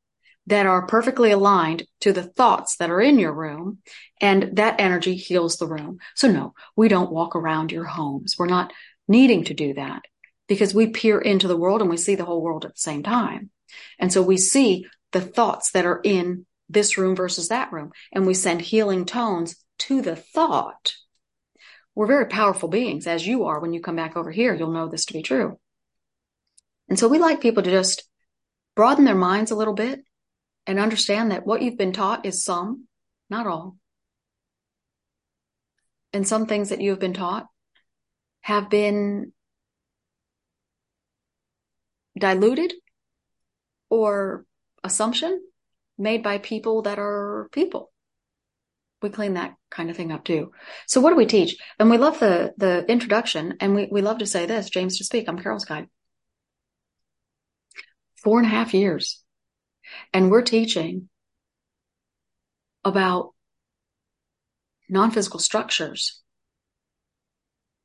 that 0.48 0.66
are 0.66 0.86
perfectly 0.86 1.32
aligned 1.32 1.84
to 2.02 2.12
the 2.12 2.24
thoughts 2.24 2.76
that 2.78 2.90
are 2.90 3.02
in 3.02 3.18
your 3.18 3.34
room 3.34 3.80
and 4.20 4.58
that 4.58 4.80
energy 4.80 5.16
heals 5.16 5.58
the 5.58 5.68
room. 5.68 6.00
So 6.16 6.30
no, 6.30 6.54
we 6.76 6.88
don't 6.88 7.12
walk 7.12 7.36
around 7.36 7.72
your 7.72 7.86
homes. 7.86 8.36
We're 8.38 8.48
not 8.48 8.74
needing 9.08 9.46
to 9.46 9.54
do 9.54 9.74
that 9.76 10.04
because 10.48 10.74
we 10.74 10.88
peer 10.88 11.20
into 11.20 11.48
the 11.48 11.58
world 11.58 11.82
and 11.82 11.90
we 11.90 11.98
see 11.98 12.16
the 12.16 12.26
whole 12.26 12.42
world 12.42 12.66
at 12.66 12.74
the 12.76 12.80
same 12.80 13.04
time. 13.04 13.50
And 14.00 14.12
so 14.12 14.22
we 14.22 14.38
see 14.38 14.86
the 15.12 15.22
thoughts 15.22 15.72
that 15.72 15.86
are 15.86 16.02
in 16.04 16.46
this 16.70 16.98
room 16.98 17.16
versus 17.16 17.50
that 17.50 17.72
room 17.72 17.92
and 18.12 18.26
we 18.26 18.34
send 18.34 18.62
healing 18.62 19.06
tones 19.06 19.56
to 19.80 20.02
the 20.02 20.16
thought. 20.16 20.96
We're 21.96 22.08
very 22.08 22.26
powerful 22.26 22.70
beings 22.70 23.08
as 23.08 23.26
you 23.26 23.46
are 23.46 23.60
when 23.60 23.74
you 23.74 23.82
come 23.82 23.96
back 23.96 24.18
over 24.18 24.32
here. 24.32 24.54
You'll 24.54 24.72
know 24.72 24.90
this 24.90 25.06
to 25.06 25.14
be 25.14 25.22
true. 25.22 25.60
And 26.90 27.00
so 27.00 27.08
we 27.08 27.20
like 27.20 27.40
people 27.40 27.64
to 27.64 27.72
just 27.72 28.04
broaden 28.76 29.06
their 29.06 29.16
minds 29.16 29.52
a 29.52 29.56
little 29.56 29.74
bit 29.74 30.04
and 30.66 30.80
understand 30.80 31.32
that 31.32 31.46
what 31.46 31.62
you've 31.62 31.78
been 31.78 31.94
taught 31.94 32.26
is 32.26 32.44
some, 32.44 32.88
not 33.30 33.48
all. 33.48 33.78
And 36.14 36.28
some 36.28 36.46
things 36.46 36.70
that 36.70 36.82
you 36.82 36.92
have 36.92 37.00
been 37.00 37.14
taught 37.14 37.48
have 38.42 38.70
been 38.70 39.34
diluted 42.18 42.74
or 43.90 44.46
assumption 44.84 45.42
made 45.98 46.24
by 46.24 46.38
people 46.38 46.84
that 46.84 47.00
are 47.00 47.50
people. 47.52 47.92
We 49.02 49.10
clean 49.10 49.34
that 49.34 49.56
kind 49.70 49.90
of 49.90 49.98
thing 49.98 50.12
up 50.12 50.24
too. 50.24 50.52
So 50.88 51.02
what 51.02 51.10
do 51.10 51.16
we 51.16 51.26
teach? 51.26 51.58
And 51.80 51.90
we 51.90 51.98
love 51.98 52.20
the, 52.20 52.54
the 52.58 52.86
introduction 52.90 53.56
and 53.60 53.76
we, 53.76 53.88
we 53.92 54.02
love 54.02 54.20
to 54.20 54.26
say 54.26 54.46
this, 54.46 54.70
James 54.70 54.98
to 54.98 55.04
speak. 55.04 55.28
I'm 55.28 55.40
Carol's 55.40 55.66
guide. 55.66 55.88
Four 58.24 58.40
and 58.40 58.48
a 58.48 58.50
half 58.50 58.74
years 58.74 59.23
and 60.14 60.30
we're 60.32 60.42
teaching 60.42 61.10
about 62.84 63.34
non-physical 64.90 65.40
structures 65.40 66.22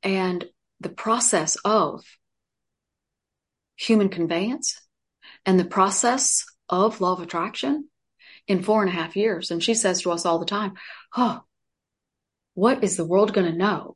and 0.02 0.44
the 0.80 0.88
process 0.88 1.56
of 1.64 2.04
human 3.76 4.08
conveyance 4.08 4.80
and 5.46 5.58
the 5.58 5.64
process 5.64 6.44
of 6.68 7.00
law 7.00 7.12
of 7.12 7.20
attraction 7.20 7.88
in 8.46 8.62
four 8.62 8.82
and 8.82 8.90
a 8.90 8.94
half 8.94 9.16
years. 9.16 9.50
And 9.50 9.62
she 9.62 9.74
says 9.74 10.02
to 10.02 10.10
us 10.10 10.26
all 10.26 10.38
the 10.38 10.46
time, 10.46 10.74
Oh, 11.16 11.42
what 12.54 12.82
is 12.82 12.96
the 12.96 13.04
world 13.04 13.32
going 13.32 13.50
to 13.50 13.56
know 13.56 13.94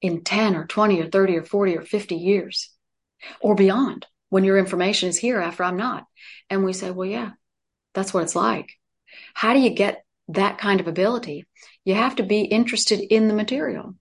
in 0.00 0.22
10 0.22 0.56
or 0.56 0.66
20 0.66 1.00
or 1.00 1.08
30 1.08 1.36
or 1.38 1.44
40 1.44 1.76
or 1.76 1.82
50 1.82 2.14
years 2.14 2.70
or 3.40 3.54
beyond? 3.54 4.06
When 4.30 4.44
your 4.44 4.58
information 4.58 5.08
is 5.08 5.18
here 5.18 5.38
after 5.38 5.62
I'm 5.62 5.76
not. 5.76 6.06
And 6.48 6.64
we 6.64 6.72
say, 6.72 6.90
well, 6.90 7.08
yeah, 7.08 7.32
that's 7.92 8.14
what 8.14 8.22
it's 8.22 8.36
like. 8.36 8.70
How 9.34 9.52
do 9.52 9.60
you 9.60 9.70
get 9.70 10.04
that 10.28 10.58
kind 10.58 10.80
of 10.80 10.88
ability? 10.88 11.46
You 11.84 11.94
have 11.94 12.16
to 12.16 12.22
be 12.22 12.42
interested 12.42 13.00
in 13.00 13.28
the 13.28 13.34
material. 13.34 13.94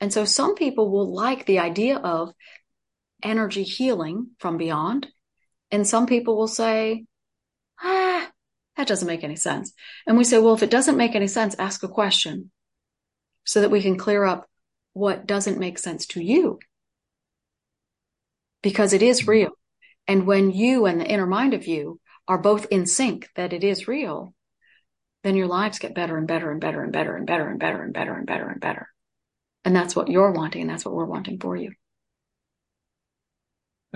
And 0.00 0.12
so 0.12 0.24
some 0.24 0.54
people 0.54 0.90
will 0.90 1.12
like 1.12 1.46
the 1.46 1.60
idea 1.60 1.96
of 1.96 2.32
energy 3.22 3.62
healing 3.62 4.28
from 4.38 4.58
beyond. 4.58 5.08
And 5.70 5.86
some 5.86 6.06
people 6.06 6.36
will 6.36 6.48
say, 6.48 7.04
ah, 7.80 8.30
that 8.76 8.86
doesn't 8.86 9.08
make 9.08 9.24
any 9.24 9.36
sense. 9.36 9.72
And 10.06 10.16
we 10.16 10.24
say, 10.24 10.38
well, 10.38 10.54
if 10.54 10.62
it 10.62 10.70
doesn't 10.70 10.96
make 10.96 11.14
any 11.14 11.26
sense, 11.26 11.56
ask 11.58 11.82
a 11.82 11.88
question 11.88 12.50
so 13.44 13.60
that 13.60 13.70
we 13.70 13.82
can 13.82 13.96
clear 13.96 14.24
up 14.24 14.48
what 14.92 15.26
doesn't 15.26 15.58
make 15.58 15.78
sense 15.78 16.06
to 16.06 16.22
you. 16.22 16.58
Because 18.62 18.92
it 18.92 19.02
is 19.02 19.26
real. 19.26 19.57
And 20.08 20.26
when 20.26 20.50
you 20.50 20.86
and 20.86 21.00
the 21.00 21.06
inner 21.06 21.26
mind 21.26 21.52
of 21.52 21.66
you 21.66 22.00
are 22.26 22.38
both 22.38 22.66
in 22.70 22.86
sync 22.86 23.28
that 23.36 23.52
it 23.52 23.62
is 23.62 23.86
real, 23.86 24.34
then 25.22 25.36
your 25.36 25.46
lives 25.46 25.78
get 25.78 25.94
better 25.94 26.16
and 26.16 26.26
better 26.26 26.50
and 26.50 26.60
better 26.60 26.82
and 26.82 26.90
better 26.90 27.16
and 27.16 27.26
better 27.26 27.50
and 27.50 27.58
better 27.58 27.82
and 27.82 27.92
better 27.92 28.14
and 28.14 28.26
better 28.26 28.48
and 28.48 28.60
better. 28.60 28.88
And 29.64 29.76
that's 29.76 29.94
what 29.94 30.08
you're 30.08 30.32
wanting 30.32 30.62
and 30.62 30.70
that's 30.70 30.84
what 30.84 30.94
we're 30.94 31.04
wanting 31.04 31.38
for 31.38 31.54
you. 31.54 31.72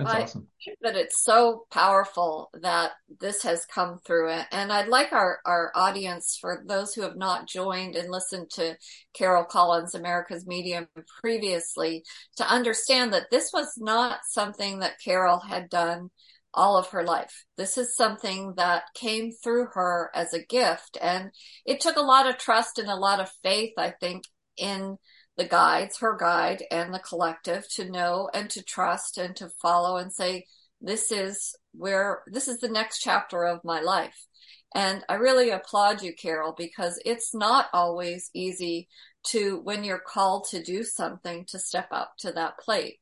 That's 0.03 0.15
I 0.15 0.21
awesome. 0.23 0.47
think 0.63 0.77
that 0.81 0.95
it's 0.95 1.23
so 1.23 1.65
powerful 1.71 2.49
that 2.61 2.91
this 3.19 3.43
has 3.43 3.65
come 3.65 3.99
through 4.05 4.31
it. 4.31 4.45
And 4.51 4.71
I'd 4.71 4.87
like 4.87 5.13
our, 5.13 5.39
our 5.45 5.71
audience, 5.75 6.37
for 6.39 6.63
those 6.67 6.93
who 6.93 7.01
have 7.01 7.15
not 7.15 7.47
joined 7.47 7.95
and 7.95 8.09
listened 8.09 8.49
to 8.51 8.77
Carol 9.13 9.43
Collins, 9.43 9.95
America's 9.95 10.45
Medium 10.45 10.87
previously, 11.21 12.03
to 12.37 12.49
understand 12.49 13.13
that 13.13 13.31
this 13.31 13.51
was 13.53 13.73
not 13.77 14.19
something 14.29 14.79
that 14.79 15.01
Carol 15.03 15.39
had 15.39 15.69
done 15.69 16.09
all 16.53 16.77
of 16.77 16.89
her 16.89 17.03
life. 17.03 17.45
This 17.57 17.77
is 17.77 17.95
something 17.95 18.53
that 18.57 18.83
came 18.93 19.31
through 19.31 19.67
her 19.73 20.11
as 20.13 20.33
a 20.33 20.45
gift. 20.45 20.97
And 21.01 21.31
it 21.65 21.81
took 21.81 21.95
a 21.95 22.01
lot 22.01 22.29
of 22.29 22.37
trust 22.37 22.77
and 22.77 22.89
a 22.89 22.95
lot 22.95 23.19
of 23.19 23.31
faith, 23.43 23.73
I 23.77 23.91
think, 23.99 24.23
in 24.55 24.97
the 25.37 25.45
guides, 25.45 25.99
her 25.99 26.15
guide 26.15 26.63
and 26.69 26.93
the 26.93 26.99
collective 26.99 27.67
to 27.75 27.89
know 27.89 28.29
and 28.33 28.49
to 28.51 28.61
trust 28.61 29.17
and 29.17 29.35
to 29.35 29.49
follow 29.61 29.97
and 29.97 30.11
say, 30.11 30.45
this 30.79 31.11
is 31.11 31.55
where, 31.73 32.21
this 32.27 32.47
is 32.47 32.59
the 32.59 32.69
next 32.69 32.99
chapter 32.99 33.43
of 33.45 33.63
my 33.63 33.81
life. 33.81 34.27
And 34.75 35.03
I 35.07 35.15
really 35.15 35.51
applaud 35.51 36.01
you, 36.01 36.13
Carol, 36.13 36.53
because 36.57 36.99
it's 37.05 37.33
not 37.33 37.67
always 37.73 38.29
easy 38.33 38.87
to, 39.27 39.59
when 39.63 39.83
you're 39.83 39.99
called 40.05 40.47
to 40.49 40.63
do 40.63 40.83
something, 40.83 41.45
to 41.49 41.59
step 41.59 41.87
up 41.91 42.13
to 42.19 42.31
that 42.33 42.57
plate. 42.57 42.99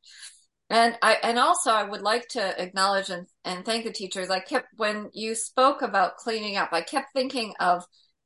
And 0.70 0.98
I, 1.02 1.18
and 1.24 1.38
also 1.38 1.72
I 1.72 1.84
would 1.84 2.02
like 2.02 2.28
to 2.30 2.62
acknowledge 2.62 3.10
and, 3.10 3.28
and 3.44 3.66
thank 3.66 3.84
the 3.84 3.92
teachers. 3.92 4.30
I 4.30 4.40
kept, 4.40 4.68
when 4.78 5.10
you 5.14 5.36
spoke 5.36 5.82
about 5.82 6.18
cleaning 6.18 6.56
up, 6.56 6.70
I 6.72 6.82
kept 6.82 7.08
thinking 7.14 7.54
of 7.60 7.84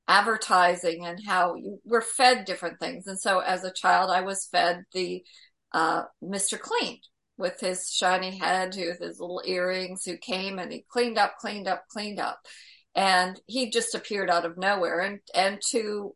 advertising 0.08 1.06
and 1.06 1.20
how 1.26 1.56
you 1.56 1.80
were 1.84 2.02
fed 2.02 2.46
different 2.46 2.80
things. 2.80 3.08
And 3.08 3.20
so 3.20 3.40
as 3.40 3.64
a 3.64 3.74
child, 3.74 4.12
I 4.12 4.22
was 4.22 4.48
fed 4.52 4.84
the, 4.94 5.24
uh, 5.72 6.04
Mr. 6.24 6.60
Clean 6.60 7.00
with 7.38 7.60
his 7.60 7.90
shiny 7.92 8.38
head, 8.38 8.76
with 8.78 9.00
his 9.00 9.20
little 9.20 9.42
earrings, 9.46 10.06
who 10.06 10.18
came 10.18 10.60
and 10.60 10.72
he 10.72 10.86
cleaned 10.90 11.18
up, 11.18 11.38
cleaned 11.40 11.68
up, 11.68 11.84
cleaned 11.90 12.20
up. 12.20 12.40
And 12.94 13.40
he 13.48 13.72
just 13.72 13.94
appeared 13.94 14.30
out 14.30 14.46
of 14.46 14.58
nowhere. 14.58 15.02
And, 15.02 15.20
and 15.34 15.60
to 15.72 16.16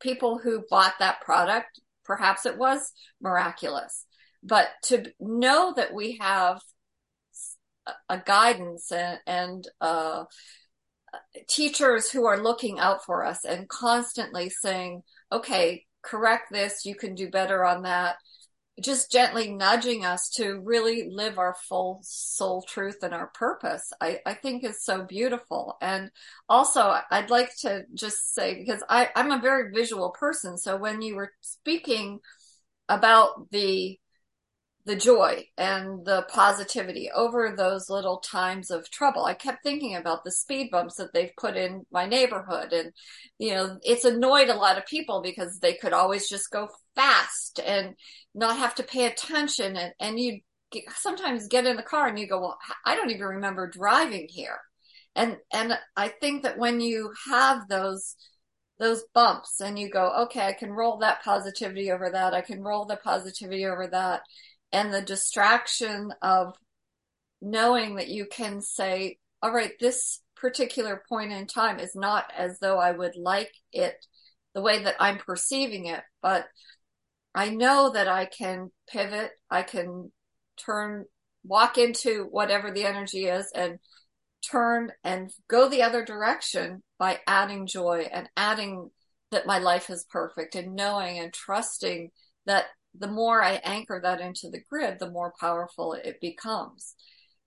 people 0.00 0.38
who 0.38 0.64
bought 0.68 0.94
that 0.98 1.20
product, 1.22 1.80
perhaps 2.04 2.44
it 2.44 2.58
was 2.58 2.92
miraculous. 3.22 4.04
But 4.42 4.68
to 4.84 5.12
know 5.18 5.72
that 5.76 5.94
we 5.94 6.18
have 6.20 6.60
a 8.08 8.18
guidance 8.18 8.92
and, 8.92 9.18
and 9.26 9.68
uh, 9.80 10.24
teachers 11.48 12.10
who 12.10 12.26
are 12.26 12.42
looking 12.42 12.78
out 12.78 13.04
for 13.04 13.24
us 13.24 13.44
and 13.44 13.68
constantly 13.68 14.50
saying, 14.50 15.02
okay, 15.32 15.84
correct 16.02 16.52
this. 16.52 16.84
You 16.84 16.94
can 16.94 17.14
do 17.14 17.30
better 17.30 17.64
on 17.64 17.82
that. 17.82 18.16
Just 18.80 19.12
gently 19.12 19.52
nudging 19.52 20.06
us 20.06 20.30
to 20.36 20.60
really 20.60 21.10
live 21.10 21.38
our 21.38 21.54
full 21.68 22.00
soul 22.02 22.62
truth 22.62 22.98
and 23.02 23.12
our 23.12 23.26
purpose, 23.34 23.92
I, 24.00 24.20
I 24.24 24.32
think 24.34 24.64
is 24.64 24.82
so 24.82 25.04
beautiful. 25.04 25.76
And 25.82 26.10
also 26.48 26.98
I'd 27.10 27.28
like 27.28 27.54
to 27.58 27.84
just 27.92 28.32
say, 28.32 28.54
because 28.54 28.82
I, 28.88 29.10
I'm 29.14 29.32
a 29.32 29.40
very 29.40 29.70
visual 29.74 30.10
person. 30.10 30.56
So 30.56 30.78
when 30.78 31.02
you 31.02 31.16
were 31.16 31.32
speaking 31.42 32.20
about 32.88 33.50
the 33.50 33.98
the 34.86 34.96
joy 34.96 35.44
and 35.58 36.04
the 36.06 36.26
positivity 36.32 37.10
over 37.14 37.54
those 37.54 37.90
little 37.90 38.18
times 38.18 38.70
of 38.70 38.90
trouble. 38.90 39.24
I 39.24 39.34
kept 39.34 39.62
thinking 39.62 39.94
about 39.94 40.24
the 40.24 40.32
speed 40.32 40.70
bumps 40.70 40.96
that 40.96 41.12
they've 41.12 41.36
put 41.36 41.56
in 41.56 41.84
my 41.92 42.06
neighborhood 42.06 42.72
and, 42.72 42.92
you 43.38 43.50
know, 43.50 43.78
it's 43.82 44.06
annoyed 44.06 44.48
a 44.48 44.54
lot 44.54 44.78
of 44.78 44.86
people 44.86 45.20
because 45.22 45.58
they 45.58 45.74
could 45.74 45.92
always 45.92 46.28
just 46.28 46.50
go 46.50 46.68
fast 46.94 47.60
and 47.64 47.94
not 48.34 48.56
have 48.56 48.74
to 48.76 48.82
pay 48.82 49.06
attention. 49.06 49.76
And, 49.76 49.92
and 50.00 50.18
you 50.18 50.40
sometimes 50.96 51.48
get 51.48 51.66
in 51.66 51.76
the 51.76 51.82
car 51.82 52.08
and 52.08 52.18
you 52.18 52.26
go, 52.26 52.40
well, 52.40 52.58
I 52.86 52.96
don't 52.96 53.10
even 53.10 53.26
remember 53.26 53.68
driving 53.68 54.28
here. 54.30 54.58
And, 55.14 55.36
and 55.52 55.74
I 55.96 56.08
think 56.08 56.44
that 56.44 56.56
when 56.56 56.80
you 56.80 57.12
have 57.30 57.68
those, 57.68 58.16
those 58.78 59.04
bumps 59.12 59.60
and 59.60 59.78
you 59.78 59.90
go, 59.90 60.22
okay, 60.22 60.46
I 60.46 60.54
can 60.54 60.70
roll 60.70 60.98
that 60.98 61.22
positivity 61.22 61.90
over 61.90 62.08
that. 62.10 62.32
I 62.32 62.40
can 62.40 62.62
roll 62.62 62.86
the 62.86 62.96
positivity 62.96 63.66
over 63.66 63.86
that 63.88 64.22
and 64.72 64.92
the 64.92 65.02
distraction 65.02 66.12
of 66.22 66.54
knowing 67.40 67.96
that 67.96 68.08
you 68.08 68.26
can 68.26 68.60
say, 68.60 69.18
all 69.42 69.52
right, 69.52 69.72
this 69.80 70.20
particular 70.36 71.02
point 71.08 71.32
in 71.32 71.46
time 71.46 71.78
is 71.78 71.94
not 71.94 72.30
as 72.36 72.58
though 72.60 72.78
I 72.78 72.92
would 72.92 73.16
like 73.16 73.52
it 73.72 73.94
the 74.54 74.62
way 74.62 74.82
that 74.82 74.96
I'm 74.98 75.18
perceiving 75.18 75.86
it, 75.86 76.02
but 76.22 76.46
I 77.34 77.50
know 77.50 77.90
that 77.90 78.08
I 78.08 78.26
can 78.26 78.70
pivot. 78.88 79.30
I 79.50 79.62
can 79.62 80.10
turn, 80.56 81.04
walk 81.44 81.78
into 81.78 82.26
whatever 82.30 82.70
the 82.70 82.84
energy 82.84 83.26
is 83.26 83.50
and 83.54 83.78
turn 84.48 84.90
and 85.04 85.30
go 85.48 85.68
the 85.68 85.82
other 85.82 86.04
direction 86.04 86.82
by 86.98 87.20
adding 87.26 87.66
joy 87.66 88.08
and 88.10 88.28
adding 88.36 88.90
that 89.30 89.46
my 89.46 89.58
life 89.58 89.90
is 89.90 90.06
perfect 90.10 90.54
and 90.54 90.74
knowing 90.74 91.18
and 91.18 91.32
trusting 91.32 92.10
that 92.46 92.64
the 92.98 93.08
more 93.08 93.42
I 93.42 93.60
anchor 93.64 94.00
that 94.02 94.20
into 94.20 94.50
the 94.50 94.62
grid, 94.68 94.98
the 94.98 95.10
more 95.10 95.32
powerful 95.38 95.92
it 95.92 96.20
becomes. 96.20 96.94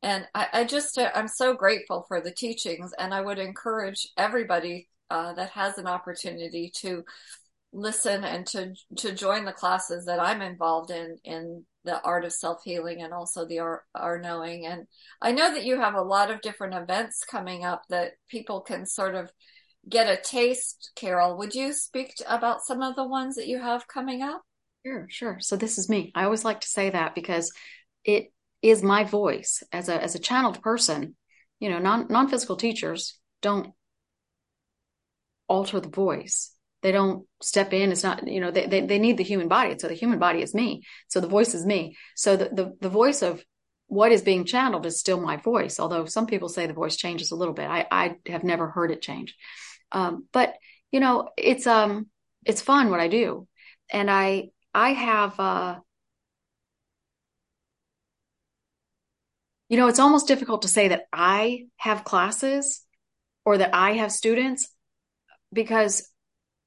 And 0.01 0.27
I, 0.35 0.47
I 0.53 0.63
just, 0.65 0.99
I'm 0.99 1.27
so 1.27 1.53
grateful 1.53 2.05
for 2.07 2.21
the 2.21 2.31
teachings 2.31 2.91
and 2.99 3.13
I 3.13 3.21
would 3.21 3.39
encourage 3.39 4.07
everybody 4.17 4.89
uh, 5.09 5.33
that 5.33 5.51
has 5.51 5.77
an 5.77 5.87
opportunity 5.87 6.71
to 6.81 7.03
listen 7.71 8.23
and 8.23 8.45
to, 8.47 8.73
to 8.97 9.13
join 9.13 9.45
the 9.45 9.51
classes 9.51 10.05
that 10.05 10.19
I'm 10.19 10.41
involved 10.41 10.91
in, 10.91 11.17
in 11.23 11.65
the 11.85 12.01
art 12.01 12.25
of 12.25 12.33
self 12.33 12.63
healing 12.63 13.01
and 13.01 13.13
also 13.13 13.45
the 13.45 13.59
art, 13.59 13.83
our 13.95 14.19
knowing. 14.19 14.65
And 14.65 14.87
I 15.21 15.31
know 15.31 15.53
that 15.53 15.65
you 15.65 15.79
have 15.79 15.95
a 15.95 16.01
lot 16.01 16.31
of 16.31 16.41
different 16.41 16.75
events 16.75 17.23
coming 17.29 17.63
up 17.63 17.83
that 17.89 18.13
people 18.29 18.61
can 18.61 18.85
sort 18.85 19.15
of 19.15 19.31
get 19.87 20.07
a 20.07 20.21
taste. 20.21 20.91
Carol, 20.95 21.37
would 21.37 21.55
you 21.55 21.73
speak 21.73 22.13
about 22.27 22.63
some 22.63 22.81
of 22.81 22.95
the 22.95 23.07
ones 23.07 23.35
that 23.35 23.47
you 23.47 23.59
have 23.59 23.87
coming 23.87 24.21
up? 24.21 24.43
Sure, 24.85 25.07
sure. 25.09 25.37
So 25.39 25.55
this 25.55 25.77
is 25.77 25.89
me. 25.89 26.11
I 26.15 26.23
always 26.25 26.43
like 26.45 26.61
to 26.61 26.67
say 26.67 26.89
that 26.89 27.15
because 27.15 27.51
it 28.03 28.31
is 28.61 28.83
my 28.83 29.03
voice 29.03 29.63
as 29.71 29.89
a 29.89 30.01
as 30.01 30.15
a 30.15 30.19
channeled 30.19 30.61
person. 30.61 31.15
You 31.59 31.69
know, 31.69 31.79
non 31.79 32.07
non 32.09 32.27
physical 32.27 32.57
teachers 32.57 33.19
don't 33.41 33.73
alter 35.47 35.79
the 35.79 35.89
voice 35.89 36.51
they 36.81 36.91
don't 36.91 37.25
step 37.41 37.71
in. 37.71 37.93
It's 37.93 38.03
not, 38.03 38.27
you 38.27 38.41
know, 38.41 38.51
they, 38.51 38.65
they, 38.67 38.81
they 38.81 38.99
need 38.99 39.15
the 39.15 39.23
human 39.23 39.47
body. 39.47 39.73
So 39.79 39.87
the 39.87 39.93
human 39.93 40.19
body 40.19 40.41
is 40.41 40.53
me. 40.53 40.83
So 41.07 41.21
the 41.21 41.29
voice 41.29 41.53
is 41.55 41.65
me. 41.65 41.95
So 42.13 42.35
the, 42.35 42.49
the, 42.49 42.73
the 42.81 42.89
voice 42.89 43.21
of 43.21 43.41
what 43.87 44.11
is 44.11 44.21
being 44.21 44.43
channeled 44.43 44.85
is 44.85 44.99
still 44.99 45.17
my 45.21 45.37
voice. 45.37 45.79
Although 45.79 46.03
some 46.07 46.25
people 46.27 46.49
say 46.49 46.67
the 46.67 46.73
voice 46.73 46.97
changes 46.97 47.31
a 47.31 47.37
little 47.37 47.53
bit. 47.53 47.69
I, 47.69 47.87
I 47.89 48.15
have 48.27 48.43
never 48.43 48.67
heard 48.69 48.91
it 48.91 49.01
change. 49.01 49.33
Um, 49.93 50.25
but 50.33 50.55
you 50.91 50.99
know, 50.99 51.29
it's, 51.37 51.67
um, 51.67 52.07
it's 52.45 52.61
fun 52.61 52.89
what 52.89 52.99
I 52.99 53.07
do. 53.07 53.47
And 53.89 54.11
I, 54.11 54.49
I 54.73 54.93
have, 54.93 55.39
uh, 55.39 55.79
you 59.69 59.77
know, 59.77 59.87
it's 59.87 59.99
almost 59.99 60.27
difficult 60.27 60.63
to 60.63 60.67
say 60.67 60.87
that 60.89 61.05
I 61.11 61.65
have 61.77 62.03
classes 62.03 62.83
or 63.45 63.57
that 63.59 63.73
I 63.73 63.93
have 63.93 64.11
students 64.11 64.69
because 65.51 66.09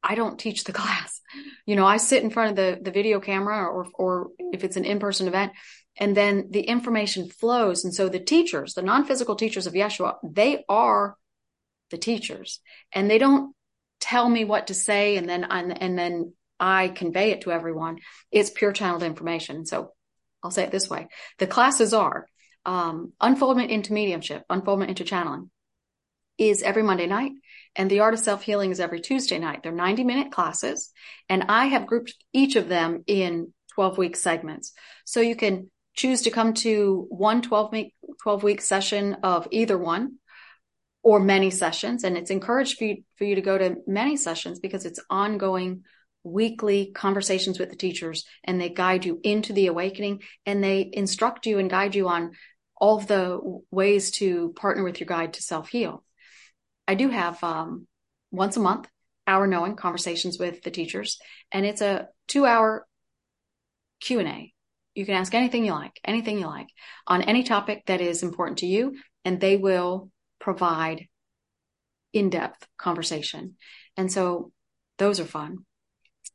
I 0.02 0.14
don't 0.14 0.38
teach 0.38 0.64
the 0.64 0.72
class. 0.80 1.20
You 1.66 1.76
know, 1.76 1.86
I 1.86 1.96
sit 1.96 2.22
in 2.22 2.30
front 2.30 2.50
of 2.50 2.56
the, 2.56 2.78
the 2.82 2.92
video 2.92 3.20
camera 3.20 3.66
or, 3.66 3.88
or 3.94 4.28
if 4.38 4.62
it's 4.62 4.76
an 4.76 4.84
in-person 4.84 5.26
event 5.26 5.52
and 5.98 6.16
then 6.16 6.48
the 6.50 6.60
information 6.60 7.28
flows. 7.28 7.84
And 7.84 7.94
so 7.94 8.08
the 8.08 8.20
teachers, 8.20 8.74
the 8.74 8.82
non-physical 8.82 9.34
teachers 9.34 9.66
of 9.66 9.72
Yeshua, 9.72 10.16
they 10.22 10.64
are 10.68 11.16
the 11.90 11.98
teachers 11.98 12.60
and 12.92 13.10
they 13.10 13.18
don't 13.18 13.54
tell 14.00 14.28
me 14.28 14.44
what 14.44 14.68
to 14.68 14.74
say. 14.74 15.16
And 15.16 15.28
then, 15.28 15.44
and 15.44 15.98
then 15.98 16.34
I 16.58 16.88
convey 16.88 17.30
it 17.30 17.42
to 17.42 17.52
everyone. 17.52 17.98
It's 18.30 18.50
pure 18.50 18.72
channeled 18.72 19.02
information. 19.02 19.66
So 19.66 19.92
I'll 20.42 20.50
say 20.50 20.64
it 20.64 20.72
this 20.72 20.88
way. 20.88 21.08
The 21.38 21.46
classes 21.46 21.92
are, 21.92 22.26
um, 22.64 23.12
unfoldment 23.20 23.70
into 23.70 23.92
mediumship, 23.92 24.44
unfoldment 24.50 24.90
into 24.90 25.04
channeling 25.04 25.50
is 26.38 26.62
every 26.62 26.82
Monday 26.82 27.06
night 27.06 27.32
and 27.74 27.90
the 27.90 28.00
art 28.00 28.14
of 28.14 28.20
self 28.20 28.42
healing 28.42 28.70
is 28.70 28.80
every 28.80 29.00
Tuesday 29.00 29.38
night. 29.38 29.62
They're 29.62 29.72
90 29.72 30.04
minute 30.04 30.32
classes 30.32 30.92
and 31.28 31.44
I 31.48 31.66
have 31.66 31.86
grouped 31.86 32.14
each 32.32 32.56
of 32.56 32.68
them 32.68 33.04
in 33.06 33.52
12 33.74 33.98
week 33.98 34.16
segments. 34.16 34.72
So 35.04 35.20
you 35.20 35.36
can 35.36 35.70
choose 35.94 36.22
to 36.22 36.30
come 36.30 36.54
to 36.54 37.06
one 37.08 37.42
12 37.42 37.72
week, 37.72 37.94
12 38.22 38.42
week 38.42 38.60
session 38.60 39.18
of 39.22 39.48
either 39.50 39.78
one 39.78 40.16
or 41.02 41.20
many 41.20 41.50
sessions. 41.50 42.04
And 42.04 42.16
it's 42.16 42.30
encouraged 42.30 42.78
for 42.78 42.84
you, 42.84 42.96
for 43.16 43.24
you 43.24 43.36
to 43.36 43.40
go 43.40 43.56
to 43.56 43.76
many 43.86 44.16
sessions 44.16 44.58
because 44.58 44.84
it's 44.84 45.00
ongoing 45.08 45.84
weekly 46.26 46.90
conversations 46.92 47.58
with 47.58 47.70
the 47.70 47.76
teachers 47.76 48.24
and 48.44 48.60
they 48.60 48.68
guide 48.68 49.04
you 49.04 49.20
into 49.22 49.52
the 49.52 49.68
awakening 49.68 50.20
and 50.44 50.62
they 50.62 50.90
instruct 50.92 51.46
you 51.46 51.58
and 51.58 51.70
guide 51.70 51.94
you 51.94 52.08
on 52.08 52.32
all 52.76 52.98
of 52.98 53.06
the 53.06 53.40
ways 53.70 54.10
to 54.10 54.52
partner 54.56 54.82
with 54.82 55.00
your 55.00 55.06
guide 55.06 55.34
to 55.34 55.42
self 55.42 55.68
heal. 55.68 56.04
I 56.88 56.94
do 56.94 57.08
have 57.08 57.42
um, 57.42 57.86
once 58.30 58.56
a 58.56 58.60
month 58.60 58.88
our 59.26 59.46
knowing 59.46 59.76
conversations 59.76 60.38
with 60.38 60.62
the 60.62 60.70
teachers, 60.70 61.18
and 61.50 61.66
it's 61.66 61.80
a 61.80 62.08
two 62.28 62.46
hour 62.46 62.86
Q 64.00 64.20
and 64.20 64.28
A. 64.28 64.52
You 64.94 65.04
can 65.04 65.14
ask 65.14 65.34
anything 65.34 65.64
you 65.64 65.72
like, 65.72 65.98
anything 66.04 66.38
you 66.38 66.46
like 66.46 66.68
on 67.06 67.22
any 67.22 67.42
topic 67.42 67.82
that 67.86 68.00
is 68.00 68.22
important 68.22 68.58
to 68.58 68.66
you, 68.66 68.96
and 69.24 69.40
they 69.40 69.56
will 69.56 70.10
provide 70.38 71.06
in 72.12 72.30
depth 72.30 72.66
conversation. 72.78 73.56
And 73.96 74.10
so 74.10 74.52
those 74.98 75.20
are 75.20 75.24
fun. 75.24 75.64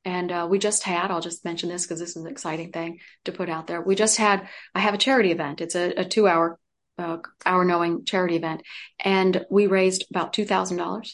And 0.03 0.31
uh, 0.31 0.47
we 0.49 0.57
just 0.57 0.83
had, 0.83 1.11
I'll 1.11 1.21
just 1.21 1.45
mention 1.45 1.69
this 1.69 1.85
because 1.85 1.99
this 1.99 2.11
is 2.11 2.15
an 2.15 2.27
exciting 2.27 2.71
thing 2.71 2.99
to 3.25 3.31
put 3.31 3.49
out 3.49 3.67
there. 3.67 3.81
We 3.81 3.95
just 3.95 4.17
had, 4.17 4.47
I 4.73 4.79
have 4.79 4.95
a 4.95 4.97
charity 4.97 5.31
event. 5.31 5.61
It's 5.61 5.75
a, 5.75 5.91
a 5.91 6.05
two 6.05 6.27
hour 6.27 6.59
uh, 6.97 7.17
our 7.45 7.65
knowing 7.65 8.05
charity 8.05 8.35
event 8.35 8.61
and 9.03 9.45
we 9.49 9.67
raised 9.67 10.05
about 10.11 10.33
$2,000 10.33 11.13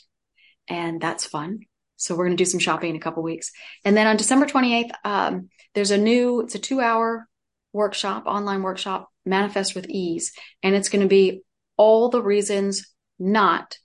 and 0.67 0.99
that's 0.99 1.25
fun. 1.25 1.59
So 1.95 2.15
we're 2.15 2.25
going 2.25 2.37
to 2.37 2.43
do 2.43 2.49
some 2.49 2.59
shopping 2.59 2.91
in 2.91 2.95
a 2.95 2.99
couple 2.99 3.23
weeks. 3.23 3.51
And 3.85 3.95
then 3.95 4.07
on 4.07 4.17
December 4.17 4.45
28th, 4.45 4.91
um, 5.03 5.49
there's 5.73 5.91
a 5.91 5.97
new, 5.97 6.41
it's 6.41 6.55
a 6.55 6.59
two 6.59 6.81
hour 6.81 7.27
workshop, 7.73 8.25
online 8.25 8.63
workshop, 8.63 9.09
manifest 9.25 9.75
with 9.75 9.89
ease. 9.89 10.33
And 10.61 10.75
it's 10.75 10.89
going 10.89 11.01
to 11.01 11.07
be 11.07 11.41
all 11.75 12.09
the 12.09 12.21
reasons 12.21 12.93
not 13.17 13.77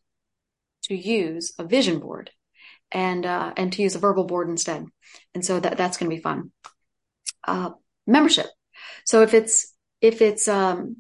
to 0.85 0.95
use 0.95 1.53
a 1.59 1.65
vision 1.65 2.01
board 2.01 2.31
and, 2.93 3.25
uh, 3.25 3.53
and 3.57 3.73
to 3.73 3.83
use 3.83 3.95
a 3.95 4.01
verbal 4.01 4.25
board 4.25 4.49
instead. 4.49 4.85
And 5.35 5.45
so 5.45 5.61
that, 5.61 5.77
that's 5.77 5.97
going 5.97 6.11
to 6.11 6.17
be 6.17 6.23
fun. 6.23 6.53
Uh, 7.47 7.71
membership. 8.07 8.47
So 9.05 9.23
if 9.23 9.35
it's, 9.35 9.73
if 10.01 10.21
it's, 10.23 10.49
um, 10.49 10.99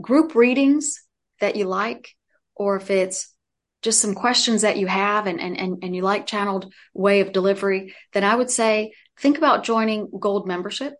group 0.00 0.34
readings 0.34 1.00
that 1.40 1.56
you 1.56 1.64
like, 1.66 2.10
or 2.54 2.76
if 2.76 2.90
it's 2.90 3.32
just 3.82 4.00
some 4.00 4.14
questions 4.14 4.62
that 4.62 4.78
you 4.78 4.86
have 4.86 5.26
and, 5.26 5.40
and, 5.40 5.58
and, 5.58 5.78
and 5.82 5.96
you 5.96 6.02
like 6.02 6.26
channeled 6.26 6.72
way 6.94 7.20
of 7.20 7.32
delivery, 7.32 7.94
then 8.12 8.24
I 8.24 8.34
would 8.34 8.50
say 8.50 8.92
think 9.18 9.38
about 9.38 9.64
joining 9.64 10.10
gold 10.18 10.46
membership 10.46 10.94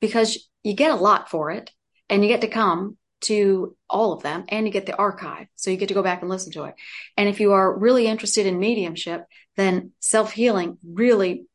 because 0.00 0.48
you 0.62 0.74
get 0.74 0.90
a 0.90 0.96
lot 0.96 1.30
for 1.30 1.50
it 1.50 1.70
and 2.08 2.22
you 2.22 2.28
get 2.28 2.42
to 2.42 2.48
come 2.48 2.96
to 3.22 3.76
all 3.88 4.12
of 4.12 4.22
them 4.22 4.44
and 4.48 4.66
you 4.66 4.72
get 4.72 4.86
the 4.86 4.96
archive. 4.96 5.46
So 5.56 5.70
you 5.70 5.76
get 5.76 5.88
to 5.88 5.94
go 5.94 6.02
back 6.02 6.22
and 6.22 6.30
listen 6.30 6.52
to 6.52 6.64
it. 6.64 6.74
And 7.16 7.28
if 7.28 7.40
you 7.40 7.52
are 7.52 7.78
really 7.78 8.06
interested 8.06 8.46
in 8.46 8.58
mediumship, 8.58 9.24
then 9.56 9.92
self 10.00 10.32
healing 10.32 10.78
really 10.84 11.46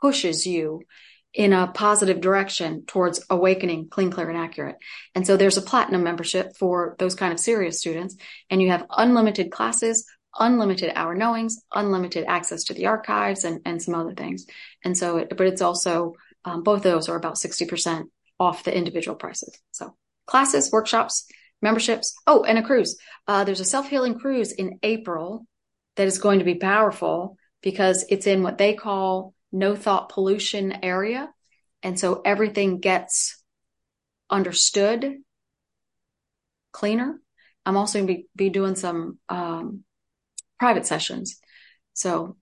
pushes 0.00 0.46
you 0.46 0.82
in 1.32 1.52
a 1.52 1.68
positive 1.68 2.20
direction 2.20 2.84
towards 2.86 3.24
awakening 3.30 3.88
clean, 3.88 4.10
clear, 4.10 4.28
and 4.28 4.38
accurate. 4.38 4.76
And 5.14 5.26
so 5.26 5.36
there's 5.36 5.56
a 5.56 5.62
platinum 5.62 6.02
membership 6.02 6.56
for 6.56 6.96
those 6.98 7.14
kind 7.14 7.32
of 7.32 7.38
serious 7.38 7.78
students, 7.78 8.16
and 8.48 8.60
you 8.60 8.70
have 8.70 8.86
unlimited 8.90 9.52
classes, 9.52 10.06
unlimited 10.38 10.92
our 10.96 11.14
knowings, 11.14 11.62
unlimited 11.72 12.24
access 12.26 12.64
to 12.64 12.74
the 12.74 12.86
archives, 12.86 13.44
and, 13.44 13.60
and 13.64 13.80
some 13.80 13.94
other 13.94 14.14
things. 14.14 14.46
And 14.84 14.98
so, 14.98 15.18
it, 15.18 15.36
but 15.36 15.46
it's 15.46 15.62
also 15.62 16.14
um, 16.44 16.62
both 16.62 16.78
of 16.78 16.82
those 16.84 17.08
are 17.08 17.16
about 17.16 17.36
60% 17.36 18.04
off 18.40 18.64
the 18.64 18.76
individual 18.76 19.16
prices. 19.16 19.56
So 19.70 19.94
classes, 20.30 20.70
workshops, 20.70 21.26
memberships. 21.60 22.14
Oh, 22.26 22.44
and 22.44 22.56
a 22.56 22.62
cruise. 22.62 22.96
Uh, 23.26 23.44
there's 23.44 23.60
a 23.60 23.64
self 23.64 23.88
healing 23.88 24.18
cruise 24.18 24.52
in 24.52 24.78
April 24.82 25.46
that 25.96 26.06
is 26.06 26.18
going 26.18 26.38
to 26.38 26.44
be 26.44 26.54
powerful 26.54 27.36
because 27.62 28.06
it's 28.08 28.26
in 28.26 28.42
what 28.42 28.56
they 28.56 28.74
call 28.74 29.34
no 29.52 29.74
thought 29.74 30.08
pollution 30.08 30.84
area. 30.84 31.28
And 31.82 31.98
so 31.98 32.22
everything 32.24 32.78
gets 32.78 33.42
understood 34.30 35.16
cleaner. 36.72 37.20
I'm 37.66 37.76
also 37.76 37.98
going 37.98 38.06
to 38.06 38.14
be, 38.14 38.26
be 38.36 38.50
doing 38.50 38.76
some 38.76 39.18
um, 39.28 39.84
private 40.58 40.86
sessions. 40.86 41.40
So 41.92 42.36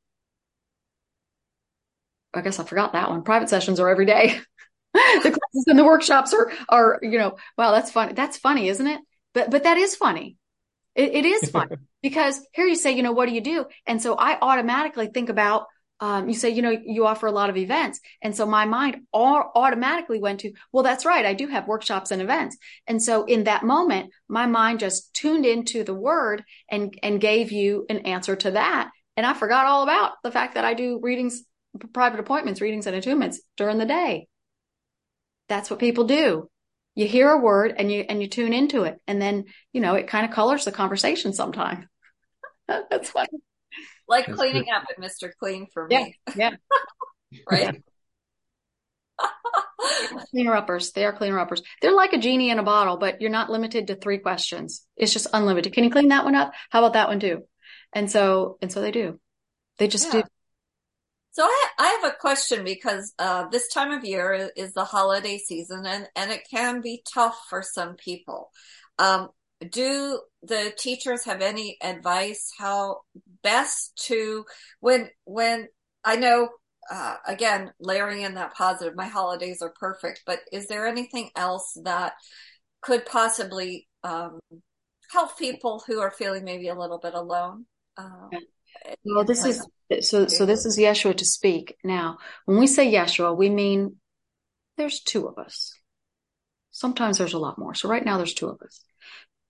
I 2.34 2.42
guess 2.42 2.58
I 2.58 2.64
forgot 2.64 2.92
that 2.92 3.10
one. 3.10 3.22
Private 3.22 3.48
sessions 3.48 3.80
are 3.80 3.88
every 3.88 4.06
day. 4.06 4.38
the 4.94 5.20
classes 5.20 5.64
and 5.66 5.78
the 5.78 5.84
workshops 5.84 6.32
are 6.32 6.50
are 6.68 6.98
you 7.02 7.18
know 7.18 7.36
wow 7.56 7.72
that's 7.72 7.90
funny 7.90 8.12
that's 8.14 8.38
funny 8.38 8.68
isn't 8.68 8.86
it 8.86 9.00
but 9.34 9.50
but 9.50 9.64
that 9.64 9.76
is 9.76 9.94
funny 9.94 10.36
it, 10.94 11.14
it 11.14 11.24
is 11.24 11.50
funny 11.50 11.76
because 12.02 12.40
here 12.52 12.66
you 12.66 12.74
say 12.74 12.92
you 12.92 13.02
know 13.02 13.12
what 13.12 13.28
do 13.28 13.34
you 13.34 13.40
do 13.40 13.66
and 13.86 14.00
so 14.02 14.14
i 14.14 14.38
automatically 14.40 15.06
think 15.06 15.28
about 15.28 15.66
um, 16.00 16.28
you 16.28 16.34
say, 16.34 16.50
you 16.50 16.62
know, 16.62 16.70
you 16.70 17.06
offer 17.06 17.26
a 17.26 17.32
lot 17.32 17.50
of 17.50 17.56
events. 17.56 18.00
And 18.22 18.36
so 18.36 18.46
my 18.46 18.66
mind 18.66 19.02
all 19.12 19.50
automatically 19.54 20.20
went 20.20 20.40
to, 20.40 20.52
well, 20.72 20.84
that's 20.84 21.04
right. 21.04 21.26
I 21.26 21.34
do 21.34 21.48
have 21.48 21.66
workshops 21.66 22.10
and 22.10 22.22
events. 22.22 22.56
And 22.86 23.02
so 23.02 23.24
in 23.24 23.44
that 23.44 23.64
moment, 23.64 24.12
my 24.28 24.46
mind 24.46 24.78
just 24.78 25.12
tuned 25.12 25.44
into 25.44 25.82
the 25.82 25.94
word 25.94 26.44
and, 26.70 26.96
and 27.02 27.20
gave 27.20 27.50
you 27.50 27.84
an 27.90 27.98
answer 27.98 28.36
to 28.36 28.52
that. 28.52 28.90
And 29.16 29.26
I 29.26 29.34
forgot 29.34 29.66
all 29.66 29.82
about 29.82 30.12
the 30.22 30.30
fact 30.30 30.54
that 30.54 30.64
I 30.64 30.74
do 30.74 31.00
readings 31.02 31.42
private 31.92 32.20
appointments, 32.20 32.60
readings, 32.60 32.86
and 32.86 32.96
attunements 32.96 33.36
during 33.56 33.78
the 33.78 33.86
day. 33.86 34.27
That's 35.48 35.70
what 35.70 35.78
people 35.78 36.04
do. 36.04 36.48
You 36.94 37.06
hear 37.06 37.30
a 37.30 37.38
word 37.38 37.74
and 37.76 37.90
you 37.90 38.04
and 38.08 38.20
you 38.20 38.28
tune 38.28 38.52
into 38.52 38.82
it, 38.82 39.00
and 39.06 39.22
then 39.22 39.44
you 39.72 39.80
know 39.80 39.94
it 39.94 40.08
kind 40.08 40.26
of 40.26 40.32
colors 40.32 40.64
the 40.64 40.72
conversation. 40.72 41.32
Sometimes 41.32 41.84
that's 42.68 43.10
funny. 43.10 43.28
Like 44.08 44.26
that's 44.26 44.38
cleaning 44.38 44.64
good. 44.64 44.74
up 44.74 44.84
at 44.90 44.98
Mister 44.98 45.32
Clean 45.38 45.66
for 45.72 45.86
me. 45.86 46.16
Yeah, 46.34 46.36
yeah. 46.36 46.50
right. 47.50 47.82
cleaner 50.30 50.54
uppers. 50.54 50.92
They 50.92 51.04
are 51.04 51.12
cleaner 51.12 51.38
uppers. 51.38 51.62
They're 51.80 51.94
like 51.94 52.12
a 52.12 52.18
genie 52.18 52.50
in 52.50 52.58
a 52.58 52.64
bottle, 52.64 52.96
but 52.96 53.20
you're 53.20 53.30
not 53.30 53.50
limited 53.50 53.86
to 53.88 53.94
three 53.94 54.18
questions. 54.18 54.84
It's 54.96 55.12
just 55.12 55.28
unlimited. 55.32 55.72
Can 55.72 55.84
you 55.84 55.90
clean 55.90 56.08
that 56.08 56.24
one 56.24 56.34
up? 56.34 56.52
How 56.70 56.80
about 56.80 56.94
that 56.94 57.08
one 57.08 57.20
too? 57.20 57.44
And 57.92 58.10
so, 58.10 58.58
and 58.60 58.72
so 58.72 58.80
they 58.80 58.90
do. 58.90 59.20
They 59.78 59.88
just 59.88 60.12
yeah. 60.12 60.22
do. 60.22 60.28
So 61.38 61.44
I, 61.44 61.68
I 61.78 61.86
have 62.02 62.12
a 62.12 62.16
question 62.16 62.64
because 62.64 63.14
uh, 63.20 63.46
this 63.46 63.68
time 63.68 63.92
of 63.92 64.04
year 64.04 64.50
is 64.56 64.72
the 64.72 64.82
holiday 64.82 65.38
season, 65.38 65.86
and 65.86 66.08
and 66.16 66.32
it 66.32 66.48
can 66.50 66.80
be 66.80 67.04
tough 67.14 67.38
for 67.48 67.62
some 67.62 67.94
people. 67.94 68.50
Um, 68.98 69.28
do 69.70 70.20
the 70.42 70.72
teachers 70.76 71.24
have 71.26 71.40
any 71.40 71.76
advice 71.80 72.50
how 72.58 73.02
best 73.44 73.96
to 74.06 74.46
when 74.80 75.10
when 75.26 75.68
I 76.02 76.16
know 76.16 76.48
uh, 76.90 77.18
again, 77.24 77.70
layering 77.78 78.22
in 78.22 78.34
that 78.34 78.54
positive, 78.54 78.96
my 78.96 79.06
holidays 79.06 79.62
are 79.62 79.72
perfect, 79.78 80.22
but 80.26 80.40
is 80.52 80.66
there 80.66 80.88
anything 80.88 81.30
else 81.36 81.78
that 81.84 82.14
could 82.80 83.06
possibly 83.06 83.86
um, 84.02 84.40
help 85.12 85.38
people 85.38 85.84
who 85.86 86.00
are 86.00 86.10
feeling 86.10 86.42
maybe 86.42 86.66
a 86.66 86.74
little 86.74 86.98
bit 86.98 87.14
alone? 87.14 87.64
Um, 87.96 88.30
well, 89.04 89.24
this 89.24 89.44
is 89.44 89.66
so. 90.00 90.26
So 90.26 90.46
this 90.46 90.66
is 90.66 90.78
Yeshua 90.78 91.16
to 91.16 91.24
speak. 91.24 91.76
Now, 91.84 92.18
when 92.44 92.58
we 92.58 92.66
say 92.66 92.92
Yeshua, 92.92 93.36
we 93.36 93.50
mean 93.50 93.96
there's 94.76 95.00
two 95.00 95.26
of 95.26 95.38
us. 95.38 95.72
Sometimes 96.70 97.18
there's 97.18 97.34
a 97.34 97.38
lot 97.38 97.58
more. 97.58 97.74
So 97.74 97.88
right 97.88 98.04
now 98.04 98.16
there's 98.16 98.34
two 98.34 98.48
of 98.48 98.60
us. 98.62 98.80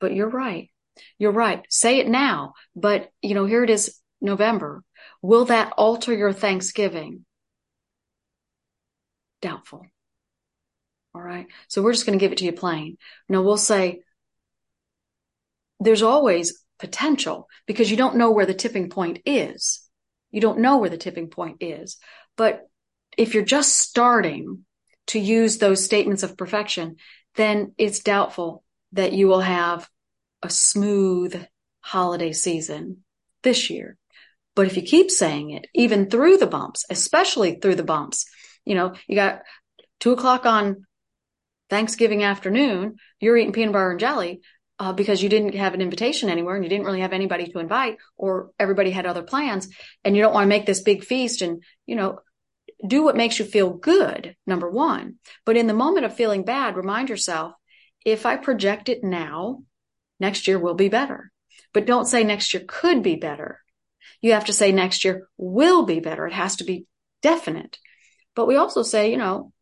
But 0.01 0.14
you're 0.14 0.31
right. 0.31 0.71
You're 1.19 1.33
right. 1.33 1.64
Say 1.69 1.99
it 1.99 2.09
now. 2.09 2.55
But 2.75 3.11
you 3.23 3.35
know, 3.35 3.45
here 3.45 3.64
it 3.64 3.71
is, 3.71 3.99
November. 4.21 4.83
Will 5.23 5.45
that 5.47 5.73
alter 5.77 6.14
your 6.14 6.33
Thanksgiving? 6.33 7.25
Doubtful. 9.43 9.87
All 11.14 11.23
right. 11.23 11.47
So 11.69 11.83
we're 11.83 11.93
just 11.93 12.07
going 12.07 12.19
to 12.19 12.23
give 12.23 12.33
it 12.33 12.38
to 12.38 12.45
you 12.45 12.53
plain. 12.53 12.97
Now 13.29 13.43
we'll 13.43 13.57
say 13.57 14.01
there's 15.81 16.03
always 16.03 16.64
potential 16.79 17.49
because 17.67 17.91
you 17.91 17.97
don't 17.97 18.17
know 18.17 18.31
where 18.31 18.47
the 18.47 18.55
tipping 18.55 18.91
point 18.91 19.21
is. 19.27 19.83
You 20.31 20.41
don't 20.41 20.61
know 20.61 20.79
where 20.79 20.91
the 20.91 20.97
tipping 20.97 21.29
point 21.29 21.59
is. 21.61 21.97
But 22.37 22.69
if 23.17 23.35
you're 23.35 23.45
just 23.45 23.79
starting 23.79 24.64
to 25.09 25.19
use 25.19 25.59
those 25.59 25.85
statements 25.85 26.23
of 26.23 26.37
perfection, 26.37 26.97
then 27.35 27.73
it's 27.79 28.01
doubtful 28.01 28.62
that 28.93 29.12
you 29.12 29.27
will 29.27 29.41
have 29.41 29.88
a 30.43 30.51
smooth 30.51 31.45
holiday 31.81 32.33
season 32.33 32.99
this 33.43 33.71
year. 33.71 33.97
But 34.55 34.67
if 34.67 34.77
you 34.77 34.83
keep 34.83 35.11
saying 35.11 35.51
it, 35.51 35.67
even 35.75 36.11
through 36.11 36.38
the 36.38 36.47
bumps, 36.47 36.85
especially 36.91 37.57
through 37.57 37.77
the 37.77 37.85
bumps, 37.85 38.27
you 38.64 38.75
know, 38.75 38.95
you 39.07 39.14
got 39.14 39.43
two 40.01 40.12
o'clock 40.12 40.47
on 40.47 40.85
Thanksgiving 41.71 42.23
afternoon, 42.23 42.97
you're 43.21 43.37
eating 43.37 43.53
peanut 43.53 43.73
butter 43.73 43.91
and 43.93 44.01
jelly 44.01 44.41
uh, 44.79 44.93
because 44.93 45.23
you 45.23 45.29
didn't 45.29 45.55
have 45.55 45.75
an 45.75 45.81
invitation 45.81 46.29
anywhere 46.29 46.55
and 46.55 46.64
you 46.64 46.71
didn't 46.71 46.87
really 46.87 47.01
have 47.01 47.12
anybody 47.12 47.51
to 47.51 47.59
invite 47.59 47.99
or 48.17 48.51
everybody 48.59 48.91
had 48.91 49.07
other 49.07 49.23
plans 49.23 49.69
and 50.05 50.17
you 50.17 50.23
don't 50.23 50.35
want 50.35 50.45
to 50.45 50.49
make 50.49 50.67
this 50.67 50.81
big 50.81 51.05
feast 51.05 51.43
and, 51.43 51.62
you 51.87 51.97
know, 51.97 52.21
do 52.87 53.03
what 53.03 53.17
makes 53.17 53.38
you 53.38 53.45
feel 53.45 53.71
good, 53.71 54.37
number 54.47 54.71
one. 54.71 55.17
But 55.45 55.57
in 55.57 55.67
the 55.67 55.75
moment 55.75 56.07
of 56.07 56.14
feeling 56.14 56.45
bad, 56.45 56.77
remind 56.77 57.09
yourself, 57.09 57.53
if 58.05 58.25
I 58.25 58.37
project 58.37 58.88
it 58.88 59.03
now, 59.03 59.64
next 60.21 60.47
year 60.47 60.59
will 60.59 60.75
be 60.75 60.88
better. 60.88 61.33
But 61.75 61.87
don't 61.87 62.07
say 62.07 62.23
next 62.23 62.55
year 62.55 62.62
could 62.67 63.03
be 63.03 63.17
better. 63.17 63.61
You 64.21 64.33
have 64.33 64.47
to 64.47 64.53
say 64.53 64.71
next 64.71 65.05
year 65.05 65.29
will 65.37 65.85
be 65.85 66.01
better. 66.01 66.27
It 66.27 66.33
has 66.33 66.57
to 66.57 66.64
be 66.64 66.87
definite. 67.21 67.79
But 68.37 68.47
we 68.47 68.57
also 68.57 68.83
say, 68.83 69.11
you 69.11 69.17
know, 69.17 69.53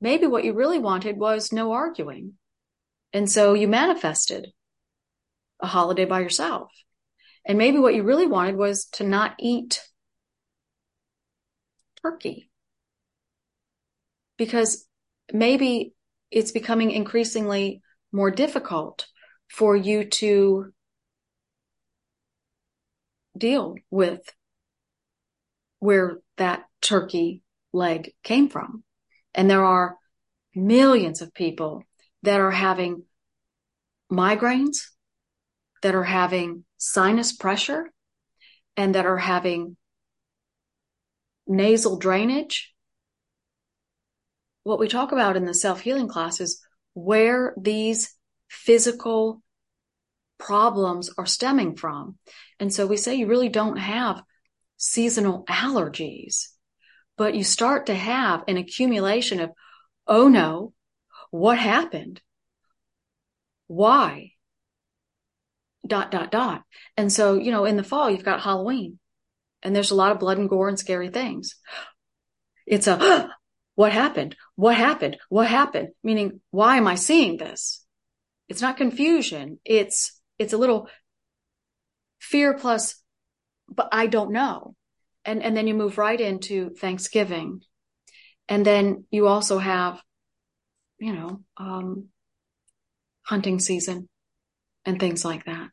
maybe 0.00 0.26
what 0.26 0.44
you 0.44 0.54
really 0.54 0.78
wanted 0.78 1.18
was 1.18 1.52
no 1.52 1.72
arguing. 1.72 2.34
And 3.12 3.30
so 3.30 3.54
you 3.54 3.68
manifested 3.68 4.48
a 5.60 5.66
holiday 5.66 6.04
by 6.04 6.20
yourself. 6.20 6.70
And 7.44 7.56
maybe 7.56 7.78
what 7.78 7.94
you 7.94 8.02
really 8.02 8.26
wanted 8.26 8.56
was 8.56 8.86
to 8.92 9.04
not 9.04 9.34
eat 9.38 9.82
turkey. 12.02 12.50
Because 14.36 14.86
maybe 15.32 15.94
it's 16.30 16.52
becoming 16.52 16.90
increasingly 16.90 17.82
more 18.12 18.30
difficult 18.30 19.06
for 19.50 19.74
you 19.74 20.04
to 20.04 20.72
deal 23.36 23.76
with 23.90 24.20
where 25.78 26.18
that 26.36 26.64
turkey 26.82 27.42
leg 27.72 28.12
came 28.22 28.48
from. 28.48 28.84
And 29.34 29.50
there 29.50 29.64
are 29.64 29.96
millions 30.54 31.22
of 31.22 31.34
people 31.34 31.84
that 32.28 32.40
are 32.40 32.50
having 32.50 33.04
migraines, 34.12 34.82
that 35.80 35.94
are 35.94 36.04
having 36.04 36.66
sinus 36.76 37.32
pressure, 37.32 37.90
and 38.76 38.94
that 38.94 39.06
are 39.06 39.16
having 39.16 39.78
nasal 41.46 41.96
drainage. 41.96 42.74
What 44.62 44.78
we 44.78 44.88
talk 44.88 45.12
about 45.12 45.38
in 45.38 45.46
the 45.46 45.54
self 45.54 45.80
healing 45.80 46.08
class 46.08 46.38
is 46.38 46.62
where 46.92 47.54
these 47.56 48.14
physical 48.50 49.40
problems 50.36 51.08
are 51.16 51.24
stemming 51.24 51.76
from. 51.76 52.18
And 52.60 52.70
so 52.70 52.86
we 52.86 52.98
say 52.98 53.14
you 53.14 53.26
really 53.26 53.48
don't 53.48 53.78
have 53.78 54.22
seasonal 54.76 55.46
allergies 55.46 56.48
but 57.18 57.34
you 57.34 57.42
start 57.42 57.86
to 57.86 57.94
have 57.94 58.44
an 58.46 58.56
accumulation 58.56 59.40
of, 59.40 59.50
oh 60.06 60.28
no, 60.28 60.72
what 61.30 61.58
happened? 61.58 62.20
Why? 63.66 64.32
Dot, 65.86 66.10
dot, 66.10 66.30
dot. 66.30 66.62
And 66.96 67.12
so, 67.12 67.34
you 67.34 67.50
know, 67.50 67.64
in 67.64 67.76
the 67.76 67.82
fall, 67.82 68.10
you've 68.10 68.24
got 68.24 68.40
Halloween 68.40 68.98
and 69.62 69.74
there's 69.74 69.90
a 69.90 69.94
lot 69.96 70.12
of 70.12 70.18
blood 70.18 70.38
and 70.38 70.48
gore 70.48 70.68
and 70.68 70.78
scary 70.78 71.08
things. 71.08 71.56
It's 72.66 72.86
a, 72.86 73.30
what 73.74 73.92
happened? 73.92 74.36
What 74.56 74.76
happened? 74.76 75.16
What 75.28 75.46
happened? 75.46 75.88
Meaning, 76.02 76.40
why 76.50 76.76
am 76.76 76.86
I 76.86 76.96
seeing 76.96 77.36
this? 77.36 77.84
It's 78.48 78.62
not 78.62 78.76
confusion. 78.76 79.60
It's, 79.64 80.20
it's 80.38 80.52
a 80.52 80.58
little 80.58 80.88
fear 82.18 82.54
plus, 82.54 83.00
but 83.68 83.88
I 83.92 84.06
don't 84.06 84.32
know 84.32 84.74
and 85.28 85.42
and 85.42 85.54
then 85.54 85.66
you 85.66 85.74
move 85.74 85.98
right 85.98 86.18
into 86.18 86.70
Thanksgiving, 86.70 87.60
and 88.48 88.64
then 88.64 89.04
you 89.10 89.26
also 89.26 89.58
have, 89.58 90.00
you 90.98 91.12
know, 91.12 91.40
um, 91.56 92.08
hunting 93.22 93.58
season, 93.58 94.08
and 94.84 94.98
things 94.98 95.24
like 95.24 95.44
that, 95.44 95.68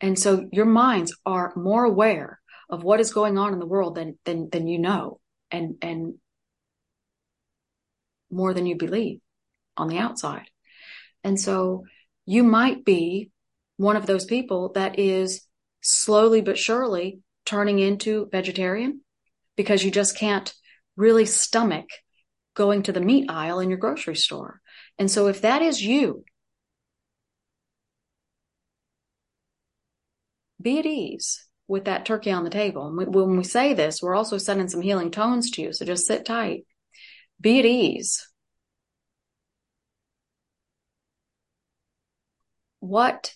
and 0.00 0.18
so 0.18 0.48
your 0.52 0.66
minds 0.66 1.16
are 1.24 1.52
more 1.56 1.84
aware 1.84 2.40
of 2.68 2.82
what 2.82 3.00
is 3.00 3.12
going 3.12 3.38
on 3.38 3.52
in 3.52 3.58
the 3.58 3.66
world 3.66 3.94
than 3.94 4.18
than 4.24 4.48
than 4.50 4.66
you 4.66 4.78
know, 4.78 5.20
and 5.50 5.76
and 5.82 6.14
more 8.30 8.54
than 8.54 8.66
you 8.66 8.76
believe 8.76 9.20
on 9.76 9.88
the 9.88 9.98
outside, 9.98 10.48
and 11.24 11.38
so 11.40 11.84
you 12.26 12.44
might 12.44 12.84
be 12.84 13.30
one 13.76 13.96
of 13.96 14.06
those 14.06 14.24
people 14.24 14.72
that 14.74 14.98
is 14.98 15.46
slowly 15.80 16.42
but 16.42 16.58
surely 16.58 17.20
turning 17.46 17.78
into 17.78 18.28
vegetarian 18.30 19.00
because 19.56 19.82
you 19.82 19.90
just 19.90 20.16
can't 20.16 20.54
really 20.96 21.26
stomach 21.26 21.88
going 22.54 22.82
to 22.82 22.92
the 22.92 23.00
meat 23.00 23.30
aisle 23.30 23.60
in 23.60 23.70
your 23.70 23.78
grocery 23.78 24.14
store. 24.14 24.59
And 25.00 25.10
so 25.10 25.28
if 25.28 25.40
that 25.40 25.62
is 25.62 25.82
you, 25.82 26.24
be 30.60 30.78
at 30.78 30.84
ease 30.84 31.46
with 31.66 31.86
that 31.86 32.04
turkey 32.04 32.30
on 32.30 32.44
the 32.44 32.50
table. 32.50 32.92
When 32.94 33.38
we 33.38 33.44
say 33.44 33.72
this, 33.72 34.02
we're 34.02 34.14
also 34.14 34.36
sending 34.36 34.68
some 34.68 34.82
healing 34.82 35.10
tones 35.10 35.50
to 35.52 35.62
you. 35.62 35.72
So 35.72 35.86
just 35.86 36.06
sit 36.06 36.26
tight. 36.26 36.66
Be 37.40 37.60
at 37.60 37.64
ease. 37.64 38.28
What 42.80 43.32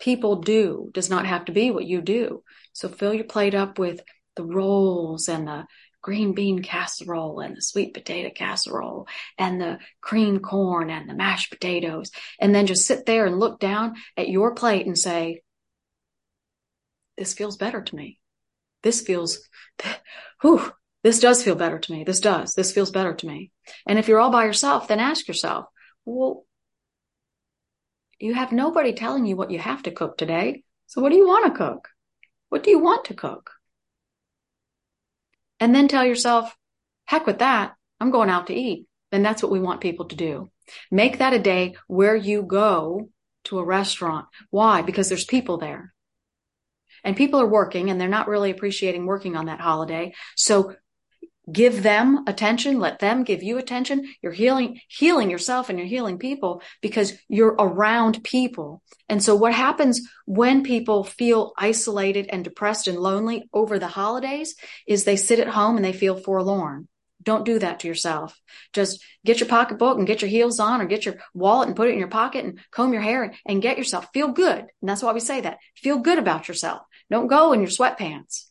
people 0.00 0.36
do 0.36 0.90
does 0.94 1.10
not 1.10 1.26
have 1.26 1.44
to 1.44 1.52
be 1.52 1.70
what 1.70 1.84
you 1.84 2.00
do. 2.00 2.42
So 2.72 2.88
fill 2.88 3.12
your 3.12 3.24
plate 3.24 3.54
up 3.54 3.78
with 3.78 4.00
the 4.36 4.44
rolls 4.44 5.28
and 5.28 5.46
the 5.46 5.66
green 6.04 6.34
bean 6.34 6.60
casserole 6.60 7.40
and 7.40 7.56
the 7.56 7.62
sweet 7.62 7.94
potato 7.94 8.28
casserole 8.28 9.08
and 9.38 9.58
the 9.58 9.78
cream 10.02 10.38
corn 10.38 10.90
and 10.90 11.08
the 11.08 11.14
mashed 11.14 11.50
potatoes. 11.50 12.10
And 12.38 12.54
then 12.54 12.66
just 12.66 12.86
sit 12.86 13.06
there 13.06 13.24
and 13.24 13.40
look 13.40 13.58
down 13.58 13.94
at 14.14 14.28
your 14.28 14.54
plate 14.54 14.84
and 14.84 14.98
say, 14.98 15.40
this 17.16 17.32
feels 17.32 17.56
better 17.56 17.80
to 17.80 17.96
me. 17.96 18.18
This 18.82 19.00
feels, 19.00 19.48
whew, 20.42 20.70
this 21.02 21.20
does 21.20 21.42
feel 21.42 21.54
better 21.54 21.78
to 21.78 21.92
me. 21.92 22.04
This 22.04 22.20
does. 22.20 22.52
This 22.52 22.70
feels 22.70 22.90
better 22.90 23.14
to 23.14 23.26
me. 23.26 23.50
And 23.86 23.98
if 23.98 24.06
you're 24.06 24.20
all 24.20 24.30
by 24.30 24.44
yourself, 24.44 24.88
then 24.88 25.00
ask 25.00 25.26
yourself, 25.26 25.64
well, 26.04 26.44
you 28.18 28.34
have 28.34 28.52
nobody 28.52 28.92
telling 28.92 29.24
you 29.24 29.36
what 29.36 29.50
you 29.50 29.58
have 29.58 29.82
to 29.84 29.90
cook 29.90 30.18
today. 30.18 30.64
So 30.86 31.00
what 31.00 31.12
do 31.12 31.16
you 31.16 31.26
want 31.26 31.46
to 31.46 31.58
cook? 31.58 31.88
What 32.50 32.62
do 32.62 32.70
you 32.70 32.78
want 32.78 33.06
to 33.06 33.14
cook? 33.14 33.53
And 35.64 35.74
then 35.74 35.88
tell 35.88 36.04
yourself, 36.04 36.54
heck 37.06 37.26
with 37.26 37.38
that. 37.38 37.72
I'm 37.98 38.10
going 38.10 38.28
out 38.28 38.48
to 38.48 38.54
eat. 38.54 38.86
And 39.10 39.24
that's 39.24 39.42
what 39.42 39.50
we 39.50 39.60
want 39.60 39.80
people 39.80 40.04
to 40.08 40.14
do. 40.14 40.50
Make 40.90 41.20
that 41.20 41.32
a 41.32 41.38
day 41.38 41.76
where 41.86 42.14
you 42.14 42.42
go 42.42 43.08
to 43.44 43.58
a 43.58 43.64
restaurant. 43.64 44.26
Why? 44.50 44.82
Because 44.82 45.08
there's 45.08 45.24
people 45.24 45.56
there. 45.56 45.94
And 47.02 47.16
people 47.16 47.40
are 47.40 47.48
working 47.48 47.88
and 47.88 47.98
they're 47.98 48.08
not 48.08 48.28
really 48.28 48.50
appreciating 48.50 49.06
working 49.06 49.36
on 49.36 49.46
that 49.46 49.58
holiday. 49.58 50.12
So 50.36 50.76
give 51.50 51.82
them 51.82 52.24
attention. 52.26 52.78
Let 52.78 52.98
them 52.98 53.24
give 53.24 53.42
you 53.42 53.58
attention. 53.58 54.12
You're 54.22 54.32
healing 54.32 54.80
healing 54.88 55.30
yourself 55.30 55.68
and 55.68 55.78
you're 55.78 55.88
healing 55.88 56.18
people 56.18 56.62
because 56.80 57.14
you're 57.28 57.54
around 57.58 58.24
people. 58.24 58.82
And 59.08 59.22
so 59.22 59.34
what 59.34 59.54
happens 59.54 60.00
when 60.26 60.62
people 60.62 61.04
feel 61.04 61.52
isolated 61.56 62.28
and 62.30 62.44
depressed 62.44 62.88
and 62.88 62.98
lonely 62.98 63.48
over 63.52 63.78
the 63.78 63.88
holidays 63.88 64.54
is 64.86 65.04
they 65.04 65.16
sit 65.16 65.40
at 65.40 65.48
home 65.48 65.76
and 65.76 65.84
they 65.84 65.92
feel 65.92 66.16
forlorn. 66.16 66.88
Don't 67.22 67.46
do 67.46 67.58
that 67.58 67.80
to 67.80 67.88
yourself. 67.88 68.38
Just 68.72 69.02
get 69.24 69.40
your 69.40 69.48
pocketbook 69.48 69.96
and 69.96 70.06
get 70.06 70.20
your 70.20 70.28
heels 70.28 70.60
on 70.60 70.82
or 70.82 70.86
get 70.86 71.06
your 71.06 71.16
wallet 71.32 71.68
and 71.68 71.76
put 71.76 71.88
it 71.88 71.92
in 71.92 71.98
your 71.98 72.08
pocket 72.08 72.44
and 72.44 72.60
comb 72.70 72.92
your 72.92 73.02
hair 73.02 73.22
and, 73.22 73.34
and 73.46 73.62
get 73.62 73.78
yourself. 73.78 74.08
Feel 74.12 74.28
good. 74.28 74.58
And 74.58 74.88
that's 74.88 75.02
why 75.02 75.12
we 75.12 75.20
say 75.20 75.40
that. 75.40 75.58
Feel 75.76 75.98
good 75.98 76.18
about 76.18 76.48
yourself. 76.48 76.82
Don't 77.10 77.26
go 77.26 77.52
in 77.52 77.60
your 77.60 77.70
sweatpants 77.70 78.46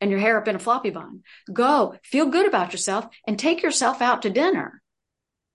and 0.00 0.10
your 0.10 0.20
hair 0.20 0.38
up 0.38 0.48
in 0.48 0.56
a 0.56 0.60
floppy 0.60 0.90
bun. 0.90 1.22
Go, 1.52 1.94
feel 2.02 2.26
good 2.26 2.46
about 2.46 2.72
yourself 2.72 3.06
and 3.26 3.38
take 3.38 3.62
yourself 3.62 4.00
out 4.00 4.22
to 4.22 4.30
dinner. 4.30 4.82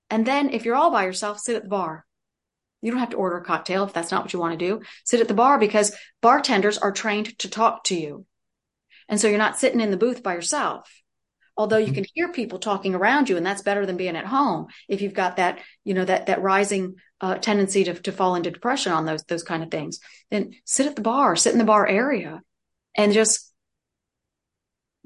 And 0.10 0.26
then 0.26 0.52
if 0.52 0.66
you're 0.66 0.76
all 0.76 0.92
by 0.92 1.06
yourself, 1.06 1.40
sit 1.40 1.56
at 1.56 1.64
the 1.64 1.70
bar. 1.70 2.06
You 2.82 2.92
don't 2.92 3.00
have 3.00 3.10
to 3.10 3.18
order 3.18 3.38
a 3.38 3.44
cocktail 3.44 3.84
if 3.86 3.94
that's 3.94 4.12
not 4.12 4.24
what 4.24 4.34
you 4.34 4.40
want 4.40 4.58
to 4.60 4.66
do. 4.66 4.82
Sit 5.04 5.20
at 5.20 5.28
the 5.28 5.34
bar 5.34 5.58
because 5.58 5.96
bartenders 6.22 6.78
are 6.78 6.92
trained 6.92 7.38
to 7.40 7.50
talk 7.50 7.84
to 7.86 7.96
you. 7.96 8.26
And 9.10 9.20
so 9.20 9.28
you're 9.28 9.38
not 9.38 9.58
sitting 9.58 9.82
in 9.82 9.92
the 9.92 9.98
booth 9.98 10.22
by 10.22 10.34
yourself. 10.34 10.90
Although 11.58 11.78
you 11.78 11.88
mm-hmm. 11.88 11.96
can 11.96 12.06
hear 12.14 12.32
people 12.32 12.60
talking 12.60 12.94
around 12.96 13.30
you 13.30 13.38
and 13.38 13.46
that's 13.46 13.62
better 13.62 13.86
than 13.86 13.98
being 13.98 14.16
at 14.16 14.26
home. 14.26 14.68
If 14.88 15.02
you've 15.02 15.14
got 15.14 15.38
that, 15.38 15.60
you 15.84 15.94
know, 15.94 16.06
that, 16.06 16.28
that 16.28 16.42
rising 16.42 16.96
uh, 17.22 17.36
tendency 17.36 17.86
to, 17.86 17.94
to 17.94 18.12
fall 18.12 18.36
into 18.36 18.52
depression 18.52 18.92
on 18.92 19.06
those, 19.06 19.24
those 19.24 19.44
kind 19.44 19.64
of 19.64 19.72
things, 19.72 20.00
then 20.30 20.52
sit 20.66 20.86
at 20.86 20.96
the 20.96 21.02
bar, 21.02 21.36
sit 21.36 21.54
in 21.54 21.60
the 21.60 21.64
bar 21.64 21.88
area 21.88 22.42
and 22.96 23.14
just 23.14 23.52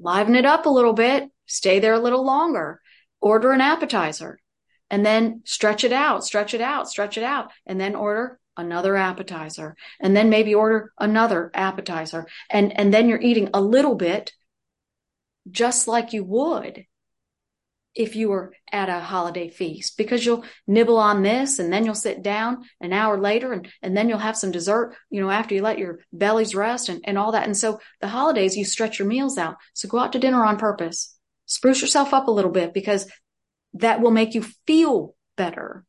liven 0.00 0.34
it 0.34 0.46
up 0.46 0.66
a 0.66 0.70
little 0.70 0.92
bit, 0.92 1.30
stay 1.46 1.78
there 1.78 1.94
a 1.94 2.00
little 2.00 2.24
longer, 2.24 2.80
order 3.20 3.52
an 3.52 3.60
appetizer, 3.60 4.38
and 4.90 5.04
then 5.04 5.42
stretch 5.44 5.84
it 5.84 5.92
out, 5.92 6.24
stretch 6.24 6.54
it 6.54 6.60
out, 6.60 6.88
stretch 6.88 7.16
it 7.16 7.24
out, 7.24 7.50
and 7.66 7.80
then 7.80 7.94
order 7.94 8.38
another 8.56 8.96
appetizer, 8.96 9.76
and 10.00 10.16
then 10.16 10.30
maybe 10.30 10.54
order 10.54 10.92
another 10.98 11.50
appetizer. 11.54 12.26
And, 12.50 12.76
and 12.78 12.92
then 12.92 13.08
you're 13.08 13.20
eating 13.20 13.50
a 13.54 13.60
little 13.60 13.94
bit 13.94 14.32
just 15.50 15.88
like 15.88 16.12
you 16.12 16.24
would 16.24 16.84
if 17.94 18.14
you 18.14 18.28
were 18.28 18.52
at 18.70 18.88
a 18.88 19.00
holiday 19.00 19.48
feast 19.48 19.96
because 19.96 20.24
you'll 20.24 20.44
nibble 20.66 20.96
on 20.96 21.22
this 21.22 21.58
and 21.58 21.72
then 21.72 21.84
you'll 21.84 21.94
sit 21.94 22.22
down 22.22 22.64
an 22.80 22.92
hour 22.92 23.20
later 23.20 23.52
and, 23.52 23.68
and 23.82 23.96
then 23.96 24.08
you'll 24.08 24.18
have 24.18 24.36
some 24.36 24.52
dessert, 24.52 24.94
you 25.10 25.20
know, 25.20 25.30
after 25.30 25.54
you 25.54 25.62
let 25.62 25.78
your 25.78 26.00
bellies 26.12 26.54
rest 26.54 26.88
and, 26.88 27.00
and 27.04 27.18
all 27.18 27.32
that. 27.32 27.46
And 27.46 27.56
so 27.56 27.80
the 28.00 28.08
holidays, 28.08 28.56
you 28.56 28.64
stretch 28.64 28.98
your 28.98 29.08
meals 29.08 29.38
out. 29.38 29.56
So 29.74 29.88
go 29.88 29.98
out 29.98 30.12
to 30.12 30.18
dinner 30.18 30.44
on 30.44 30.56
purpose. 30.56 31.16
Spruce 31.46 31.80
yourself 31.80 32.14
up 32.14 32.28
a 32.28 32.32
little 32.32 32.52
bit 32.52 32.72
because 32.72 33.10
that 33.74 34.00
will 34.00 34.12
make 34.12 34.34
you 34.34 34.44
feel 34.66 35.14
better 35.36 35.84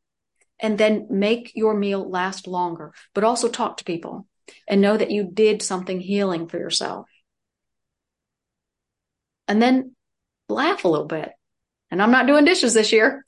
and 0.58 0.78
then 0.78 1.06
make 1.08 1.52
your 1.54 1.74
meal 1.74 2.08
last 2.08 2.48
longer, 2.48 2.92
but 3.14 3.24
also 3.24 3.48
talk 3.48 3.76
to 3.76 3.84
people 3.84 4.26
and 4.68 4.80
know 4.80 4.96
that 4.96 5.10
you 5.10 5.28
did 5.32 5.62
something 5.62 6.00
healing 6.00 6.48
for 6.48 6.58
yourself. 6.58 7.08
And 9.46 9.62
then 9.62 9.94
laugh 10.48 10.84
a 10.84 10.88
little 10.88 11.06
bit 11.06 11.30
and 11.92 12.02
I'm 12.02 12.10
not 12.10 12.26
doing 12.26 12.46
dishes 12.46 12.74
this 12.74 12.90
year. 12.90 13.24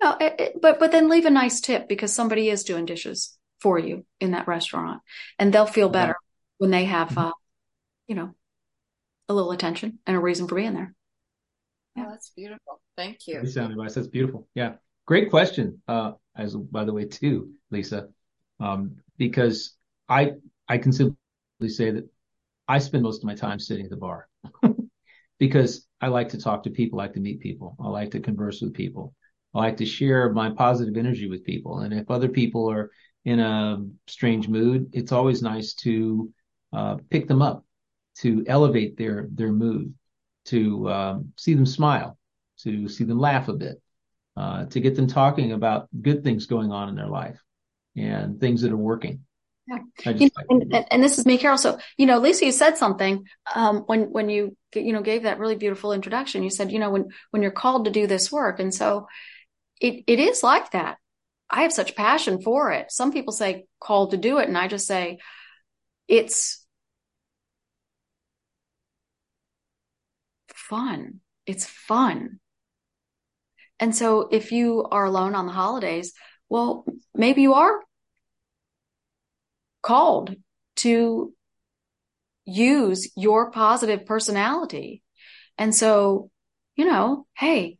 No, 0.00 0.16
it, 0.20 0.34
it, 0.38 0.60
but 0.60 0.78
but 0.78 0.92
then 0.92 1.08
leave 1.08 1.24
a 1.24 1.30
nice 1.30 1.60
tip 1.60 1.88
because 1.88 2.12
somebody 2.12 2.50
is 2.50 2.62
doing 2.62 2.84
dishes 2.84 3.36
for 3.60 3.78
you 3.78 4.04
in 4.20 4.32
that 4.32 4.46
restaurant, 4.46 5.00
and 5.38 5.52
they'll 5.52 5.66
feel 5.66 5.88
better 5.88 6.16
yeah. 6.20 6.58
when 6.58 6.70
they 6.70 6.84
have, 6.84 7.08
mm-hmm. 7.08 7.18
uh, 7.20 7.32
you 8.06 8.14
know, 8.14 8.34
a 9.30 9.34
little 9.34 9.50
attention 9.50 9.98
and 10.06 10.16
a 10.16 10.20
reason 10.20 10.46
for 10.46 10.56
being 10.56 10.74
there. 10.74 10.94
Yeah, 11.96 12.04
oh, 12.06 12.10
that's 12.10 12.30
beautiful. 12.36 12.82
Thank 12.96 13.26
you. 13.26 13.46
Sound 13.46 13.72
advice. 13.72 13.94
That's 13.94 14.08
beautiful. 14.08 14.46
Yeah, 14.54 14.74
great 15.06 15.30
question. 15.30 15.80
Uh, 15.88 16.12
as 16.36 16.54
by 16.54 16.84
the 16.84 16.92
way, 16.92 17.06
too, 17.06 17.52
Lisa, 17.70 18.08
um, 18.60 18.96
because 19.16 19.74
I 20.06 20.32
I 20.68 20.76
can 20.76 20.92
simply 20.92 21.16
say 21.68 21.92
that 21.92 22.06
I 22.68 22.78
spend 22.78 23.04
most 23.04 23.22
of 23.22 23.24
my 23.24 23.34
time 23.34 23.58
sitting 23.58 23.86
at 23.86 23.90
the 23.90 23.96
bar 23.96 24.28
because 25.38 25.86
I 26.04 26.08
like 26.08 26.28
to 26.30 26.38
talk 26.38 26.62
to 26.64 26.70
people, 26.70 27.00
I 27.00 27.04
like 27.04 27.14
to 27.14 27.20
meet 27.20 27.40
people, 27.40 27.76
I 27.80 27.88
like 27.88 28.10
to 28.10 28.20
converse 28.20 28.60
with 28.60 28.74
people, 28.74 29.14
I 29.54 29.58
like 29.60 29.78
to 29.78 29.86
share 29.86 30.30
my 30.30 30.50
positive 30.50 30.98
energy 30.98 31.30
with 31.30 31.44
people. 31.44 31.78
And 31.78 31.94
if 31.94 32.10
other 32.10 32.28
people 32.28 32.70
are 32.70 32.90
in 33.24 33.40
a 33.40 33.82
strange 34.06 34.46
mood, 34.46 34.90
it's 34.92 35.12
always 35.12 35.40
nice 35.40 35.72
to 35.76 36.30
uh, 36.74 36.98
pick 37.08 37.26
them 37.26 37.40
up, 37.40 37.64
to 38.18 38.44
elevate 38.46 38.98
their 38.98 39.28
their 39.32 39.50
mood, 39.50 39.94
to 40.52 40.90
um, 40.90 41.32
see 41.38 41.54
them 41.54 41.64
smile, 41.64 42.18
to 42.64 42.86
see 42.86 43.04
them 43.04 43.18
laugh 43.18 43.48
a 43.48 43.54
bit, 43.54 43.80
uh, 44.36 44.66
to 44.66 44.80
get 44.80 44.96
them 44.96 45.06
talking 45.06 45.52
about 45.52 45.88
good 46.02 46.22
things 46.22 46.44
going 46.44 46.70
on 46.70 46.90
in 46.90 46.96
their 46.96 47.08
life 47.08 47.40
and 47.96 48.38
things 48.38 48.60
that 48.60 48.72
are 48.72 48.76
working. 48.76 49.20
Yeah. 49.66 49.78
You 50.12 50.28
know, 50.36 50.44
and, 50.50 50.86
and, 50.90 51.02
this 51.02 51.18
is 51.18 51.24
me, 51.24 51.38
Carol. 51.38 51.56
So, 51.56 51.78
you 51.96 52.04
know, 52.04 52.18
Lisa, 52.18 52.44
you 52.44 52.52
said 52.52 52.76
something, 52.76 53.24
um, 53.54 53.78
when, 53.86 54.12
when 54.12 54.28
you, 54.28 54.56
you 54.74 54.92
know, 54.92 55.00
gave 55.00 55.22
that 55.22 55.38
really 55.38 55.56
beautiful 55.56 55.92
introduction. 55.92 56.42
You 56.42 56.50
said, 56.50 56.70
you 56.70 56.78
know, 56.78 56.90
when, 56.90 57.08
when 57.30 57.40
you're 57.40 57.50
called 57.50 57.86
to 57.86 57.90
do 57.90 58.06
this 58.06 58.30
work. 58.30 58.60
And 58.60 58.74
so 58.74 59.06
it, 59.80 60.04
it 60.06 60.20
is 60.20 60.42
like 60.42 60.72
that. 60.72 60.98
I 61.48 61.62
have 61.62 61.72
such 61.72 61.96
passion 61.96 62.42
for 62.42 62.72
it. 62.72 62.92
Some 62.92 63.12
people 63.12 63.32
say 63.32 63.64
called 63.80 64.10
to 64.10 64.16
do 64.18 64.38
it. 64.38 64.48
And 64.48 64.58
I 64.58 64.68
just 64.68 64.86
say 64.86 65.18
it's 66.08 66.64
fun. 70.54 71.20
It's 71.46 71.64
fun. 71.64 72.40
And 73.80 73.94
so 73.94 74.28
if 74.30 74.52
you 74.52 74.84
are 74.90 75.04
alone 75.04 75.34
on 75.34 75.46
the 75.46 75.52
holidays, 75.52 76.12
well, 76.48 76.84
maybe 77.14 77.42
you 77.42 77.54
are 77.54 77.80
called 79.84 80.34
to 80.76 81.32
use 82.44 83.10
your 83.16 83.50
positive 83.50 84.06
personality. 84.06 85.02
And 85.56 85.74
so, 85.74 86.30
you 86.76 86.84
know, 86.84 87.26
hey, 87.36 87.78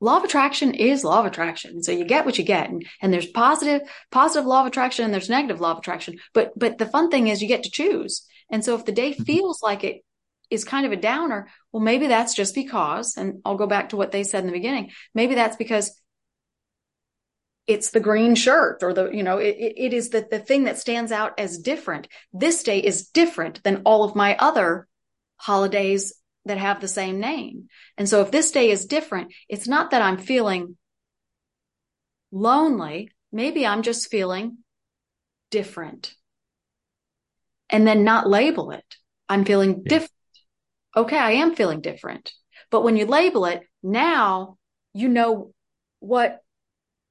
law 0.00 0.18
of 0.18 0.24
attraction 0.24 0.74
is 0.74 1.04
law 1.04 1.20
of 1.20 1.26
attraction. 1.26 1.82
So 1.82 1.92
you 1.92 2.04
get 2.04 2.26
what 2.26 2.38
you 2.38 2.44
get. 2.44 2.68
And, 2.68 2.84
and 3.00 3.12
there's 3.12 3.26
positive, 3.26 3.82
positive 4.10 4.46
law 4.46 4.60
of 4.60 4.66
attraction 4.66 5.04
and 5.04 5.14
there's 5.14 5.30
negative 5.30 5.60
law 5.60 5.72
of 5.72 5.78
attraction. 5.78 6.18
But, 6.34 6.58
but 6.58 6.78
the 6.78 6.86
fun 6.86 7.10
thing 7.10 7.28
is 7.28 7.40
you 7.40 7.48
get 7.48 7.62
to 7.62 7.70
choose. 7.70 8.26
And 8.50 8.64
so 8.64 8.74
if 8.74 8.84
the 8.84 8.92
day 8.92 9.12
mm-hmm. 9.12 9.24
feels 9.24 9.62
like 9.62 9.84
it 9.84 10.04
is 10.50 10.64
kind 10.64 10.84
of 10.84 10.92
a 10.92 10.96
downer, 10.96 11.48
well, 11.72 11.82
maybe 11.82 12.08
that's 12.08 12.34
just 12.34 12.54
because, 12.54 13.16
and 13.16 13.40
I'll 13.44 13.56
go 13.56 13.66
back 13.66 13.90
to 13.90 13.96
what 13.96 14.12
they 14.12 14.24
said 14.24 14.40
in 14.40 14.46
the 14.46 14.52
beginning. 14.52 14.90
Maybe 15.14 15.34
that's 15.34 15.56
because 15.56 15.98
it's 17.66 17.90
the 17.90 18.00
green 18.00 18.34
shirt 18.34 18.82
or 18.82 18.92
the, 18.92 19.10
you 19.10 19.22
know, 19.22 19.38
it, 19.38 19.56
it 19.58 19.92
is 19.92 20.10
the, 20.10 20.26
the 20.30 20.38
thing 20.38 20.64
that 20.64 20.78
stands 20.78 21.12
out 21.12 21.38
as 21.38 21.58
different. 21.58 22.08
This 22.32 22.62
day 22.62 22.78
is 22.78 23.08
different 23.08 23.62
than 23.62 23.82
all 23.84 24.04
of 24.04 24.14
my 24.14 24.36
other 24.38 24.86
holidays 25.36 26.14
that 26.44 26.58
have 26.58 26.80
the 26.80 26.88
same 26.88 27.20
name. 27.20 27.68
And 27.96 28.08
so 28.08 28.20
if 28.20 28.30
this 28.30 28.50
day 28.50 28.70
is 28.70 28.84
different, 28.84 29.32
it's 29.48 29.66
not 29.66 29.92
that 29.92 30.02
I'm 30.02 30.18
feeling 30.18 30.76
lonely. 32.30 33.10
Maybe 33.32 33.66
I'm 33.66 33.82
just 33.82 34.10
feeling 34.10 34.58
different 35.50 36.14
and 37.70 37.86
then 37.86 38.04
not 38.04 38.28
label 38.28 38.72
it. 38.72 38.96
I'm 39.28 39.44
feeling 39.44 39.82
yeah. 39.84 39.88
different. 39.88 40.10
Okay. 40.96 41.18
I 41.18 41.32
am 41.32 41.54
feeling 41.54 41.80
different. 41.80 42.32
But 42.70 42.82
when 42.82 42.96
you 42.96 43.06
label 43.06 43.46
it 43.46 43.62
now, 43.82 44.58
you 44.92 45.08
know 45.08 45.52
what 46.00 46.43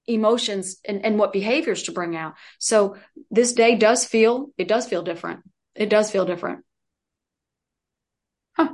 emotions 0.07 0.77
and, 0.85 1.05
and 1.05 1.17
what 1.17 1.33
behaviors 1.33 1.83
to 1.83 1.91
bring 1.91 2.15
out. 2.15 2.35
So 2.59 2.97
this 3.31 3.53
day 3.53 3.75
does 3.75 4.05
feel, 4.05 4.49
it 4.57 4.67
does 4.67 4.87
feel 4.87 5.01
different. 5.01 5.41
It 5.75 5.89
does 5.89 6.11
feel 6.11 6.25
different. 6.25 6.63
Huh. 8.55 8.69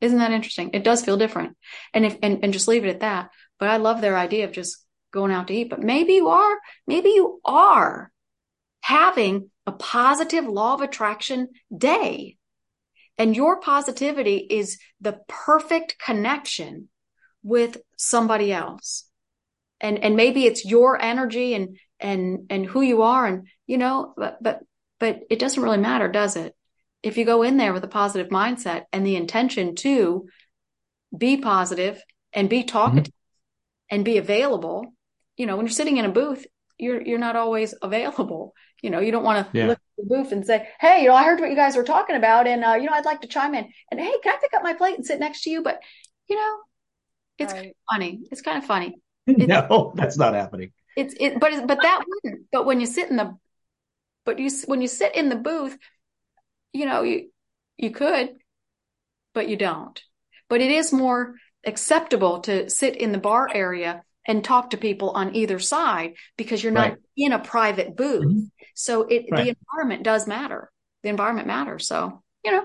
Isn't 0.00 0.18
that 0.18 0.32
interesting? 0.32 0.70
It 0.72 0.84
does 0.84 1.04
feel 1.04 1.16
different. 1.16 1.56
And 1.92 2.06
if, 2.06 2.16
and, 2.22 2.44
and 2.44 2.52
just 2.52 2.68
leave 2.68 2.84
it 2.84 2.90
at 2.90 3.00
that. 3.00 3.30
But 3.58 3.68
I 3.68 3.76
love 3.76 4.00
their 4.00 4.16
idea 4.16 4.44
of 4.44 4.52
just 4.52 4.78
going 5.12 5.32
out 5.32 5.48
to 5.48 5.54
eat. 5.54 5.70
But 5.70 5.80
maybe 5.80 6.14
you 6.14 6.28
are, 6.28 6.58
maybe 6.86 7.10
you 7.10 7.40
are 7.44 8.10
having 8.80 9.50
a 9.66 9.72
positive 9.72 10.46
law 10.46 10.74
of 10.74 10.80
attraction 10.80 11.48
day. 11.76 12.36
And 13.18 13.36
your 13.36 13.60
positivity 13.60 14.36
is 14.36 14.78
the 15.00 15.20
perfect 15.28 15.98
connection 15.98 16.88
with 17.42 17.76
somebody 17.96 18.52
else. 18.52 19.09
And, 19.80 19.98
and 19.98 20.16
maybe 20.16 20.44
it's 20.46 20.64
your 20.64 21.00
energy 21.00 21.54
and, 21.54 21.78
and, 21.98 22.46
and 22.50 22.66
who 22.66 22.82
you 22.82 23.02
are. 23.02 23.26
And, 23.26 23.46
you 23.66 23.78
know, 23.78 24.14
but, 24.16 24.42
but, 24.42 24.60
but 24.98 25.20
it 25.30 25.38
doesn't 25.38 25.62
really 25.62 25.78
matter, 25.78 26.08
does 26.08 26.36
it? 26.36 26.54
If 27.02 27.16
you 27.16 27.24
go 27.24 27.42
in 27.42 27.56
there 27.56 27.72
with 27.72 27.84
a 27.84 27.88
positive 27.88 28.28
mindset 28.28 28.84
and 28.92 29.06
the 29.06 29.16
intention 29.16 29.74
to 29.76 30.28
be 31.16 31.38
positive 31.38 32.02
and 32.32 32.50
be 32.50 32.62
talkative 32.62 33.06
mm-hmm. 33.06 33.96
and 33.96 34.04
be 34.04 34.18
available, 34.18 34.84
you 35.36 35.46
know, 35.46 35.56
when 35.56 35.66
you're 35.66 35.72
sitting 35.72 35.96
in 35.96 36.04
a 36.04 36.10
booth, 36.10 36.46
you're, 36.78 37.00
you're 37.00 37.18
not 37.18 37.36
always 37.36 37.74
available. 37.80 38.52
You 38.82 38.90
know, 38.90 39.00
you 39.00 39.12
don't 39.12 39.24
want 39.24 39.46
to 39.46 39.58
yeah. 39.58 39.66
look 39.66 39.78
at 39.78 39.96
the 39.96 40.14
booth 40.14 40.32
and 40.32 40.44
say, 40.44 40.68
Hey, 40.78 41.02
you 41.02 41.08
know, 41.08 41.14
I 41.14 41.24
heard 41.24 41.40
what 41.40 41.50
you 41.50 41.56
guys 41.56 41.76
were 41.76 41.84
talking 41.84 42.16
about 42.16 42.46
and, 42.46 42.64
uh, 42.64 42.74
you 42.74 42.84
know, 42.84 42.92
I'd 42.92 43.04
like 43.04 43.22
to 43.22 43.28
chime 43.28 43.54
in 43.54 43.70
and, 43.90 44.00
Hey, 44.00 44.12
can 44.22 44.34
I 44.34 44.38
pick 44.40 44.54
up 44.54 44.62
my 44.62 44.74
plate 44.74 44.96
and 44.96 45.06
sit 45.06 45.20
next 45.20 45.42
to 45.42 45.50
you? 45.50 45.62
But, 45.62 45.80
you 46.28 46.36
know, 46.36 46.56
it's 47.38 47.52
right. 47.52 47.58
kind 47.58 47.70
of 47.70 47.76
funny. 47.90 48.20
It's 48.30 48.42
kind 48.42 48.58
of 48.58 48.64
funny. 48.64 48.94
No, 49.46 49.92
that's 49.94 50.18
not 50.18 50.34
happening. 50.34 50.72
It's 50.96 51.14
it, 51.18 51.38
but 51.40 51.66
but 51.66 51.78
that 51.82 52.04
wouldn't. 52.06 52.46
But 52.52 52.66
when 52.66 52.80
you 52.80 52.86
sit 52.86 53.10
in 53.10 53.16
the, 53.16 53.36
but 54.24 54.38
you 54.38 54.50
when 54.66 54.82
you 54.82 54.88
sit 54.88 55.14
in 55.14 55.28
the 55.28 55.36
booth, 55.36 55.76
you 56.72 56.86
know 56.86 57.02
you 57.02 57.30
you 57.76 57.90
could, 57.90 58.30
but 59.34 59.48
you 59.48 59.56
don't. 59.56 60.00
But 60.48 60.60
it 60.60 60.70
is 60.70 60.92
more 60.92 61.34
acceptable 61.64 62.40
to 62.40 62.68
sit 62.68 62.96
in 62.96 63.12
the 63.12 63.18
bar 63.18 63.48
area 63.52 64.02
and 64.26 64.44
talk 64.44 64.70
to 64.70 64.76
people 64.76 65.10
on 65.10 65.34
either 65.34 65.58
side 65.58 66.14
because 66.36 66.62
you're 66.62 66.72
not 66.72 66.90
right. 66.90 66.98
in 67.16 67.32
a 67.32 67.38
private 67.38 67.96
booth. 67.96 68.26
Mm-hmm. 68.26 68.44
So 68.74 69.02
it 69.02 69.26
right. 69.30 69.44
the 69.44 69.56
environment 69.56 70.02
does 70.02 70.26
matter. 70.26 70.70
The 71.02 71.08
environment 71.08 71.46
matters. 71.46 71.86
So 71.86 72.22
you 72.44 72.52
know. 72.52 72.64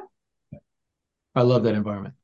I 1.34 1.42
love 1.42 1.64
that 1.64 1.76
environment. 1.76 2.16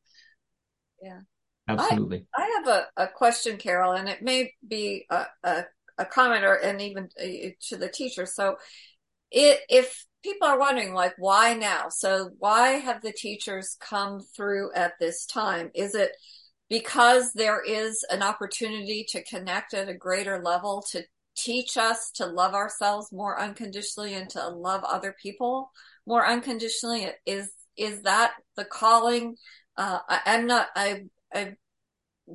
Absolutely. 1.80 2.26
I, 2.36 2.42
I 2.42 2.60
have 2.60 2.68
a, 2.68 3.04
a, 3.04 3.08
question, 3.08 3.58
Carol, 3.58 3.94
and 3.94 4.10
it 4.10 4.22
may 4.22 4.54
be 4.68 5.06
a, 5.10 5.26
a, 5.44 5.64
a 5.98 6.06
comment 6.06 6.44
or 6.44 6.56
and 6.56 6.82
even 6.82 7.10
uh, 7.20 7.50
to 7.70 7.78
the 7.78 7.90
teacher. 7.90 8.26
So 8.26 8.58
it, 9.32 9.62
if 9.70 10.06
people 10.24 10.48
are 10.48 10.60
wondering 10.60 10.94
like 10.94 11.14
why 11.18 11.54
now? 11.54 11.90
So 11.90 12.32
why 12.40 12.72
have 12.74 13.02
the 13.02 13.14
teachers 13.14 13.78
come 13.80 14.22
through 14.36 14.74
at 14.74 14.94
this 15.00 15.26
time? 15.26 15.72
Is 15.74 15.96
it 15.96 16.12
because 16.70 17.34
there 17.34 17.62
is 17.62 18.06
an 18.10 18.24
opportunity 18.24 19.06
to 19.10 19.24
connect 19.24 19.74
at 19.74 19.90
a 19.90 19.94
greater 19.94 20.42
level 20.42 20.84
to 20.92 21.04
teach 21.36 21.78
us 21.78 22.12
to 22.12 22.26
love 22.26 22.54
ourselves 22.54 23.12
more 23.12 23.40
unconditionally 23.40 24.14
and 24.14 24.30
to 24.30 24.48
love 24.48 24.84
other 24.84 25.16
people 25.22 25.72
more 26.06 26.26
unconditionally? 26.26 27.08
Is 27.26 27.52
is 27.78 28.02
that 28.04 28.34
the 28.56 28.66
calling? 28.66 29.36
Uh, 29.78 30.00
I, 30.08 30.20
am 30.26 30.48
not. 30.48 30.68
I 30.76 31.04
I'm 31.34 31.58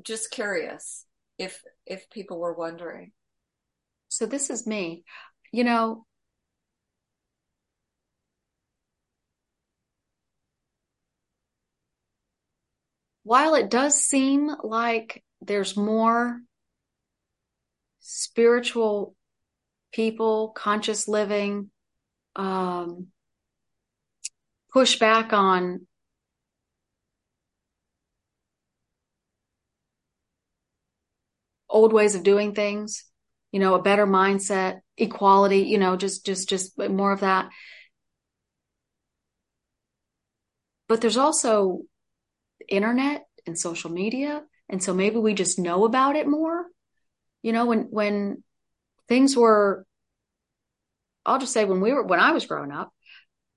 just 0.03 0.31
curious 0.31 1.05
if 1.39 1.63
if 1.87 2.09
people 2.11 2.39
were 2.39 2.55
wondering. 2.55 3.13
So 4.09 4.27
this 4.27 4.51
is 4.51 4.67
me. 4.67 5.05
You 5.53 5.65
know, 5.65 6.07
while 13.23 13.55
it 13.55 13.71
does 13.71 13.97
seem 13.97 14.51
like 14.63 15.25
there's 15.41 15.77
more 15.77 16.41
spiritual 18.01 19.17
people, 19.93 20.51
conscious 20.51 21.09
living, 21.09 21.71
um, 22.37 23.09
push 24.73 24.99
back 24.99 25.33
on 25.33 25.87
old 31.69 31.93
ways 31.93 32.15
of 32.15 32.23
doing 32.23 32.55
things, 32.55 33.05
you 33.53 33.61
know, 33.61 33.75
a 33.75 33.83
better 33.83 34.07
mindset, 34.07 34.81
equality, 34.97 35.61
you 35.61 35.79
know, 35.79 35.97
just, 35.97 36.25
just, 36.27 36.49
just 36.49 36.79
more 36.79 37.13
of 37.13 37.21
that. 37.21 37.49
But 40.89 41.01
there's 41.01 41.17
also 41.17 41.83
internet 42.69 43.27
and 43.47 43.59
social 43.59 43.91
media. 43.91 44.43
And 44.69 44.83
so 44.83 44.95
maybe 44.95 45.19
we 45.19 45.35
just 45.35 45.59
know 45.59 45.85
about 45.85 46.17
it 46.17 46.27
more. 46.27 46.67
You 47.43 47.53
know, 47.53 47.67
when, 47.67 47.83
when 47.91 48.43
things 49.09 49.37
were, 49.37 49.85
I'll 51.25 51.39
just 51.39 51.53
say 51.53 51.65
when 51.65 51.81
we 51.81 51.93
were, 51.93 52.05
when 52.05 52.21
I 52.21 52.33
was 52.33 52.47
growing 52.47 52.73
up, 52.73 52.93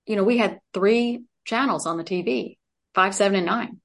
you 0.06 0.16
know, 0.16 0.24
we 0.24 0.38
had 0.38 0.60
three 0.74 1.24
channels 1.44 1.86
on 1.86 1.96
the 1.96 2.04
TV, 2.04 2.58
five, 2.94 3.14
seven, 3.14 3.36
and 3.36 3.46
nine. 3.46 3.80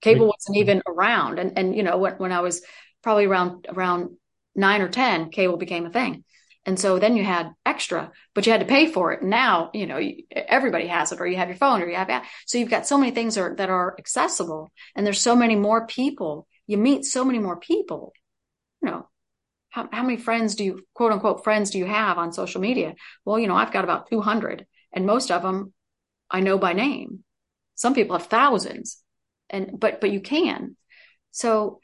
Cable 0.00 0.26
wasn't 0.26 0.56
even 0.56 0.82
around. 0.86 1.38
And, 1.38 1.58
and, 1.58 1.76
you 1.76 1.82
know, 1.82 1.98
when, 1.98 2.14
when 2.14 2.32
I 2.32 2.40
was 2.40 2.62
probably 3.02 3.26
around 3.26 3.66
around 3.68 4.16
nine 4.54 4.80
or 4.80 4.88
ten, 4.88 5.30
cable 5.30 5.56
became 5.56 5.86
a 5.86 5.90
thing. 5.90 6.24
And 6.66 6.78
so 6.78 6.98
then 6.98 7.16
you 7.16 7.24
had 7.24 7.52
extra, 7.64 8.12
but 8.34 8.44
you 8.44 8.52
had 8.52 8.60
to 8.60 8.66
pay 8.66 8.86
for 8.86 9.12
it. 9.12 9.22
Now, 9.22 9.70
you 9.72 9.86
know, 9.86 9.98
everybody 10.30 10.88
has 10.88 11.10
it, 11.10 11.20
or 11.20 11.26
you 11.26 11.36
have 11.36 11.48
your 11.48 11.56
phone, 11.56 11.80
or 11.80 11.88
you 11.88 11.96
have, 11.96 12.24
so 12.46 12.58
you've 12.58 12.68
got 12.68 12.86
so 12.86 12.98
many 12.98 13.12
things 13.12 13.38
are, 13.38 13.56
that 13.56 13.70
are 13.70 13.96
accessible, 13.98 14.70
and 14.94 15.06
there's 15.06 15.20
so 15.20 15.34
many 15.34 15.56
more 15.56 15.86
people. 15.86 16.46
You 16.66 16.76
meet 16.76 17.04
so 17.04 17.24
many 17.24 17.38
more 17.38 17.58
people. 17.58 18.12
You 18.82 18.90
know, 18.90 19.08
how, 19.70 19.88
how 19.90 20.02
many 20.02 20.18
friends 20.18 20.54
do 20.54 20.64
you, 20.64 20.86
quote 20.92 21.12
unquote, 21.12 21.44
friends 21.44 21.70
do 21.70 21.78
you 21.78 21.86
have 21.86 22.18
on 22.18 22.32
social 22.32 22.60
media? 22.60 22.94
Well, 23.24 23.38
you 23.38 23.48
know, 23.48 23.56
I've 23.56 23.72
got 23.72 23.84
about 23.84 24.10
200, 24.10 24.66
and 24.92 25.06
most 25.06 25.30
of 25.30 25.42
them 25.42 25.72
I 26.30 26.40
know 26.40 26.58
by 26.58 26.74
name. 26.74 27.24
Some 27.74 27.94
people 27.94 28.18
have 28.18 28.26
thousands, 28.26 29.02
and 29.48 29.80
but 29.80 30.00
but 30.02 30.10
you 30.10 30.20
can. 30.20 30.76
So 31.30 31.80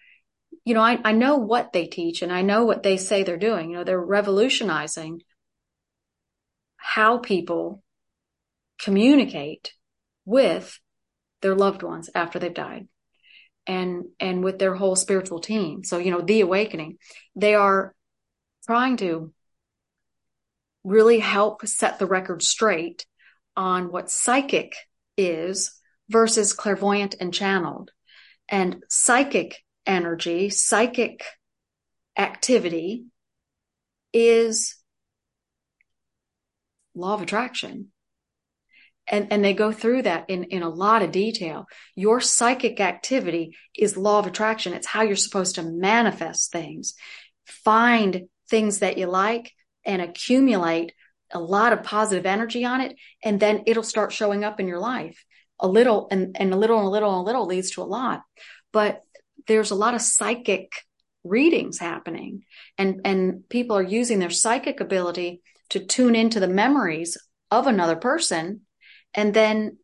you 0.65 0.75
know, 0.75 0.81
I, 0.81 0.99
I 1.05 1.13
know 1.13 1.37
what 1.37 1.73
they 1.73 1.87
teach 1.87 2.23
and 2.23 2.33
I 2.33 2.43
know 2.43 2.65
what 2.65 2.83
they 2.83 2.97
say 2.97 3.23
they're 3.23 3.37
doing. 3.37 3.71
You 3.71 3.79
know, 3.79 3.85
they're 3.85 4.01
revolutionizing 4.01 5.23
how 6.77 7.19
people 7.19 7.83
communicate 8.79 9.73
with 10.25 10.79
their 11.43 11.55
loved 11.55 11.83
ones 11.83 12.11
after 12.15 12.39
they've 12.39 12.53
died 12.53 12.89
and 13.67 14.05
and 14.21 14.45
with 14.45 14.59
their 14.59 14.75
whole 14.75 14.97
spiritual 14.97 15.41
team 15.41 15.83
so 15.83 15.99
you 15.99 16.11
know 16.11 16.21
the 16.21 16.41
awakening 16.41 16.99
they 17.35 17.55
are 17.55 17.95
trying 18.65 18.97
to 18.97 19.33
really 20.85 21.19
help 21.19 21.67
set 21.67 21.99
the 21.99 22.07
record 22.07 22.43
straight 22.43 23.07
on 23.57 23.91
what 23.91 24.11
psychic 24.11 24.75
is 25.17 25.73
versus 26.09 26.53
clairvoyant 26.53 27.17
and 27.19 27.35
channeled 27.35 27.91
and 28.49 28.83
psychic 28.89 29.65
energy, 29.87 30.51
psychic 30.51 31.24
activity 32.16 33.05
is 34.12 34.76
law 36.95 37.14
of 37.14 37.22
attraction. 37.22 37.89
And, 39.09 39.28
and 39.30 39.45
they 39.45 39.53
go 39.53 39.70
through 39.70 40.03
that 40.03 40.28
in, 40.28 40.45
in 40.45 40.62
a 40.62 40.68
lot 40.68 41.03
of 41.03 41.12
detail. 41.12 41.66
Your 41.95 42.20
psychic 42.20 42.80
activity 42.80 43.57
is 43.76 43.97
law 43.97 44.18
of 44.18 44.26
attraction. 44.26 44.72
It's 44.72 44.87
how 44.87 45.03
you're 45.03 45.14
supposed 45.14 45.55
to 45.57 45.62
manifest 45.62 46.51
things, 46.51 46.95
find 47.45 48.28
things 48.51 48.80
that 48.80 48.99
you 48.99 49.07
like 49.07 49.53
and 49.84 50.03
accumulate 50.03 50.93
a 51.32 51.39
lot 51.39 51.72
of 51.72 51.84
positive 51.84 52.26
energy 52.26 52.64
on 52.64 52.80
it. 52.80 52.97
And 53.22 53.39
then 53.39 53.62
it'll 53.66 53.84
start 53.84 54.12
showing 54.12 54.43
up 54.43 54.59
in 54.59 54.66
your 54.66 54.80
life 54.80 55.24
a 55.61 55.68
little 55.68 56.09
and, 56.11 56.37
and 56.39 56.53
a 56.53 56.57
little 56.57 56.78
and 56.78 56.87
a 56.87 56.91
little 56.91 57.12
and 57.12 57.20
a 57.20 57.26
little 57.26 57.47
leads 57.47 57.72
to 57.72 57.82
a 57.82 57.84
lot. 57.84 58.22
But 58.72 59.03
there's 59.47 59.71
a 59.71 59.77
lot 59.77 59.95
of 59.95 60.03
psychic 60.03 60.73
readings 61.25 61.79
happening 61.79 62.45
and, 62.79 63.01
and 63.05 63.49
people 63.49 63.77
are 63.77 63.83
using 63.83 64.19
their 64.19 64.31
psychic 64.31 64.81
ability 64.81 65.43
to 65.71 65.85
tune 65.85 66.15
into 66.15 66.41
the 66.41 66.49
memories 66.49 67.17
of 67.51 67.67
another 67.67 67.97
person 67.97 68.63
and 69.15 69.35
then 69.35 69.79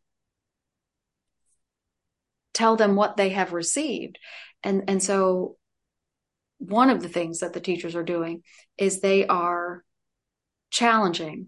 tell 2.53 2.75
them 2.75 2.95
what 2.95 3.17
they 3.17 3.29
have 3.29 3.51
received. 3.51 4.19
And, 4.63 4.83
and 4.87 5.01
so 5.01 5.57
one 6.59 6.89
of 6.89 7.01
the 7.01 7.09
things 7.09 7.39
that 7.39 7.53
the 7.53 7.59
teachers 7.59 7.95
are 7.95 8.03
doing 8.03 8.43
is 8.77 8.99
they 8.99 9.27
are 9.27 9.83
challenging 10.69 11.47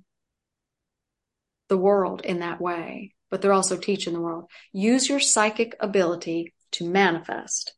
the 1.70 1.78
world 1.78 2.22
in 2.22 2.40
that 2.40 2.60
way, 2.60 3.14
but 3.30 3.42
they're 3.42 3.54
also 3.54 3.78
teaching 3.78 4.14
the 4.14 4.22
world. 4.22 4.50
Use 4.74 5.08
your 5.08 5.20
psychic 5.20 5.76
ability 5.80 6.54
to 6.72 6.90
manifest 6.90 7.74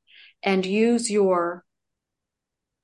and 0.48 0.66
use 0.66 1.12
your 1.12 1.66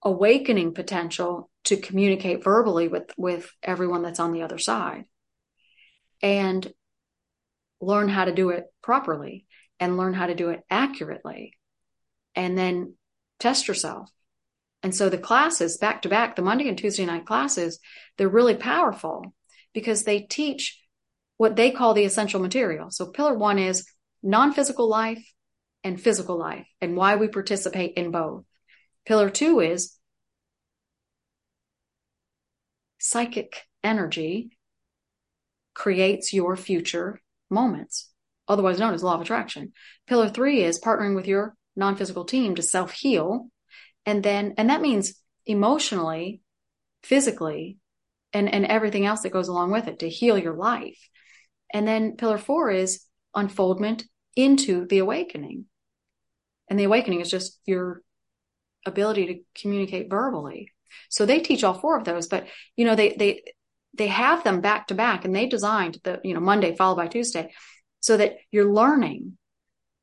awakening 0.04 0.74
potential 0.74 1.50
to 1.64 1.78
communicate 1.78 2.44
verbally 2.44 2.90
with, 2.90 3.10
with 3.16 3.50
everyone 3.64 4.02
that's 4.02 4.20
on 4.20 4.34
the 4.34 4.42
other 4.42 4.58
side 4.58 5.06
and 6.22 6.74
learn 7.80 8.10
how 8.10 8.26
to 8.26 8.34
do 8.34 8.50
it 8.50 8.66
properly 8.82 9.46
and 9.80 9.96
learn 9.96 10.14
how 10.14 10.28
to 10.28 10.36
do 10.36 10.50
it 10.50 10.60
accurately 10.70 11.54
and 12.36 12.58
then 12.58 12.96
test 13.40 13.70
yourself. 13.70 14.10
And 14.84 14.94
so 14.94 15.08
the 15.08 15.18
classes 15.18 15.78
back 15.78 16.02
to 16.02 16.10
back, 16.10 16.36
the 16.36 16.42
Monday 16.42 16.68
and 16.68 16.78
Tuesday 16.78 17.06
night 17.06 17.26
classes, 17.26 17.80
they're 18.18 18.28
really 18.28 18.56
powerful 18.56 19.34
because 19.74 20.04
they 20.04 20.20
teach 20.20 20.82
what 21.38 21.56
they 21.56 21.72
call 21.72 21.94
the 21.94 22.04
essential 22.04 22.42
material. 22.42 22.92
So 22.92 23.06
pillar 23.06 23.36
one 23.36 23.58
is 23.58 23.88
non-physical 24.22 24.90
life 24.90 25.26
and 25.84 26.02
physical 26.02 26.38
life 26.38 26.68
and 26.82 26.96
why 26.96 27.16
we 27.16 27.28
participate 27.28 27.94
in 27.96 28.12
both. 28.12 28.44
Pillar 29.06 29.30
two 29.30 29.60
is 29.60 29.98
psychic 33.00 33.64
energy 33.84 34.58
creates 35.74 36.32
your 36.32 36.56
future 36.56 37.20
moments, 37.50 38.10
otherwise 38.48 38.80
known 38.80 38.94
as 38.94 39.04
law 39.04 39.16
of 39.16 39.22
attraction. 39.22 39.74
Pillar 40.08 40.30
three 40.30 40.64
is 40.64 40.80
partnering 40.80 41.16
with 41.16 41.28
your 41.28 41.56
non-physical 41.76 42.26
team 42.26 42.56
to 42.56 42.62
self-heal. 42.62 43.50
And 44.06 44.24
then, 44.24 44.54
and 44.58 44.70
that 44.70 44.82
means 44.82 45.16
emotionally, 45.46 46.42
physically, 47.04 47.78
and, 48.32 48.54
and 48.54 48.66
everything 48.66 49.06
else 49.06 49.22
that 49.22 49.34
goes 49.34 49.48
along 49.48 49.72
with 49.72 49.88
it 49.88 50.00
to 50.00 50.10
heal 50.10 50.38
your 50.38 50.56
life. 50.56 51.10
And 51.74 51.88
then 51.88 52.16
pillar 52.16 52.38
four 52.38 52.72
is 52.72 53.04
unfoldment 53.36 54.06
into 54.36 54.86
the 54.88 55.00
awakening. 55.00 55.66
And 56.74 56.80
the 56.80 56.86
awakening 56.86 57.22
is 57.22 57.30
just 57.30 57.60
your 57.68 58.02
ability 58.84 59.28
to 59.28 59.62
communicate 59.62 60.10
verbally. 60.10 60.72
So 61.08 61.24
they 61.24 61.40
teach 61.40 61.64
all 61.64 61.76
four 61.76 62.00
of 62.00 62.04
those, 62.04 62.26
but 62.26 62.48
you 62.76 62.84
know, 62.84 62.96
they, 62.96 63.10
they, 63.10 63.44
they 63.94 64.08
have 64.08 64.44
them 64.44 64.60
back 64.60 64.88
to 64.88 64.96
back 64.96 65.24
and 65.24 65.36
they 65.36 65.46
designed 65.46 66.00
the, 66.04 66.20
you 66.24 66.34
know, 66.34 66.40
Monday 66.40 66.76
followed 66.76 66.96
by 66.96 67.06
Tuesday 67.06 67.54
so 68.00 68.18
that 68.18 68.38
you're 68.50 68.74
learning 68.74 69.38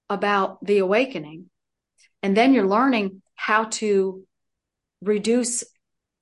about 0.09 0.65
the 0.65 0.79
awakening 0.79 1.47
and 2.23 2.37
then 2.37 2.55
you're 2.55 2.69
learning 2.69 3.21
how 3.35 3.65
to 3.65 4.23
reduce 5.03 5.65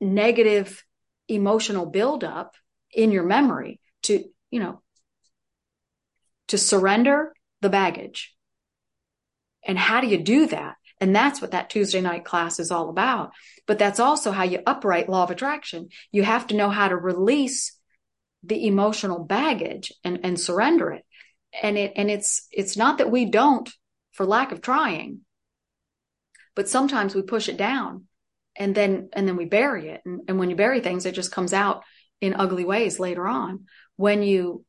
negative 0.01 0.83
emotional 1.29 1.85
buildup 1.85 2.55
in 2.91 3.13
your 3.13 3.25
memory 3.25 3.81
to, 4.05 4.25
you 4.51 4.61
know, 4.61 4.81
to 6.47 6.57
surrender 6.57 7.35
the 7.61 7.69
baggage. 7.69 8.35
And 9.67 9.79
how 9.79 10.01
do 10.01 10.07
you 10.07 10.19
do 10.19 10.47
that? 10.49 10.77
And 11.01 11.15
that's 11.15 11.41
what 11.41 11.53
that 11.53 11.71
Tuesday 11.71 12.01
night 12.01 12.25
class 12.25 12.59
is 12.59 12.71
all 12.71 12.91
about. 12.91 13.33
But 13.67 13.79
that's 13.79 14.01
also 14.01 14.33
how 14.33 14.45
you 14.45 14.61
upright 14.67 15.09
law 15.09 15.25
of 15.25 15.31
attraction. 15.31 15.89
You 16.11 16.23
have 16.25 16.49
to 16.49 16.57
know 16.57 16.71
how 16.71 16.89
to 16.89 16.97
release 16.97 17.79
the 18.43 18.67
emotional 18.67 19.25
baggage 19.25 19.93
and, 20.05 20.21
and 20.25 20.39
surrender 20.39 20.93
it. 20.93 21.05
And 21.63 21.79
it, 21.79 21.93
and 21.97 22.11
it's, 22.11 22.47
it's 22.51 22.77
not 22.77 22.99
that 22.99 23.11
we 23.11 23.27
don't 23.27 23.71
for 24.13 24.27
lack 24.27 24.53
of 24.53 24.61
trying, 24.61 25.21
but 26.55 26.69
sometimes 26.69 27.15
we 27.15 27.23
push 27.23 27.49
it 27.49 27.57
down 27.57 28.05
and 28.57 28.75
then, 28.75 29.09
and 29.13 29.27
then 29.27 29.37
we 29.37 29.45
bury 29.45 29.91
it. 29.91 30.03
And, 30.05 30.23
and 30.29 30.39
when 30.39 30.51
you 30.51 30.57
bury 30.57 30.81
things, 30.81 31.07
it 31.07 31.15
just 31.15 31.33
comes 31.33 31.53
out 31.53 31.85
in 32.21 32.35
ugly 32.35 32.65
ways 32.65 32.99
later 32.99 33.27
on. 33.27 33.67
When 33.97 34.23
you 34.23 34.65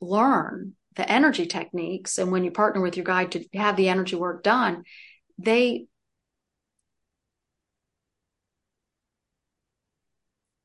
learn 0.00 0.74
the 0.96 1.10
energy 1.10 1.46
techniques 1.46 2.18
and 2.18 2.32
when 2.32 2.44
you 2.44 2.50
partner 2.50 2.80
with 2.80 2.96
your 2.96 3.04
guide 3.04 3.32
to 3.32 3.44
have 3.54 3.76
the 3.76 3.88
energy 3.88 4.16
work 4.16 4.42
done, 4.42 4.84
they 5.38 5.86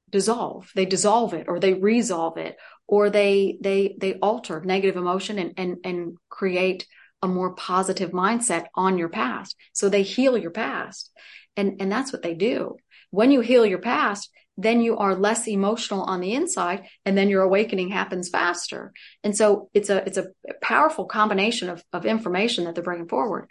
dissolve 0.09 0.71
they 0.75 0.85
dissolve 0.85 1.33
it 1.33 1.45
or 1.49 1.59
they 1.59 1.73
resolve 1.73 2.37
it 2.37 2.55
or 2.87 3.09
they 3.09 3.57
they 3.61 3.97
they 3.99 4.13
alter 4.15 4.61
negative 4.61 4.95
emotion 4.95 5.37
and 5.37 5.53
and 5.57 5.77
and 5.83 6.17
create 6.29 6.87
a 7.21 7.27
more 7.27 7.53
positive 7.55 8.11
mindset 8.11 8.65
on 8.75 8.97
your 8.97 9.09
past. 9.09 9.55
So 9.73 9.89
they 9.89 10.03
heal 10.03 10.37
your 10.37 10.51
past 10.51 11.11
and 11.57 11.81
and 11.81 11.91
that's 11.91 12.13
what 12.13 12.21
they 12.21 12.33
do. 12.33 12.77
When 13.09 13.31
you 13.31 13.41
heal 13.41 13.65
your 13.65 13.79
past 13.79 14.29
then 14.57 14.81
you 14.81 14.97
are 14.97 15.15
less 15.15 15.47
emotional 15.47 16.03
on 16.03 16.21
the 16.21 16.33
inside 16.33 16.87
and 17.05 17.17
then 17.17 17.29
your 17.29 17.41
awakening 17.41 17.89
happens 17.89 18.29
faster. 18.29 18.93
And 19.23 19.35
so 19.35 19.69
it's 19.73 19.89
a 19.89 19.97
it's 20.05 20.17
a 20.17 20.29
powerful 20.61 21.05
combination 21.05 21.69
of, 21.69 21.83
of 21.91 22.05
information 22.05 22.63
that 22.65 22.75
they're 22.75 22.83
bringing 22.83 23.07
forward. 23.07 23.49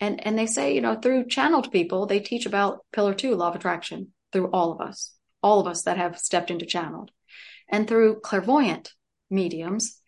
And 0.00 0.24
and 0.26 0.38
they 0.38 0.46
say 0.46 0.74
you 0.74 0.80
know 0.80 0.94
through 0.94 1.28
channeled 1.28 1.70
people 1.70 2.06
they 2.06 2.20
teach 2.20 2.46
about 2.46 2.80
pillar 2.92 3.14
two 3.14 3.34
law 3.34 3.48
of 3.48 3.56
attraction 3.56 4.12
through 4.32 4.50
all 4.50 4.72
of 4.72 4.80
us 4.80 5.12
all 5.42 5.60
of 5.60 5.66
us 5.66 5.82
that 5.82 5.98
have 5.98 6.18
stepped 6.18 6.50
into 6.50 6.66
channeled. 6.66 7.10
And 7.68 7.86
through 7.86 8.20
clairvoyant 8.20 8.92
mediums 9.28 10.00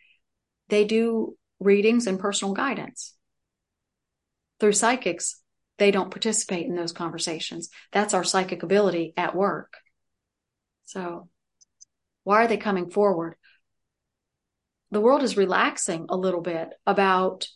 they 0.69 0.85
do 0.85 1.37
readings 1.61 2.07
and 2.07 2.19
personal 2.19 2.55
guidance. 2.55 3.15
Through 4.61 4.73
psychics 4.73 5.41
they 5.77 5.91
don't 5.91 6.11
participate 6.11 6.67
in 6.67 6.75
those 6.75 6.93
conversations. 6.93 7.69
That's 7.93 8.15
our 8.15 8.25
psychic 8.25 8.63
ability 8.63 9.13
at 9.17 9.37
work 9.37 9.75
so 10.89 11.29
why 12.25 12.43
are 12.45 12.49
they 12.49 12.57
coming 12.57 12.91
forward 12.91 13.37
the 14.91 15.01
world 15.01 15.23
is 15.23 15.37
relaxing 15.37 16.07
a 16.09 16.17
little 16.17 16.41
bit 16.41 16.71
about 16.87 17.47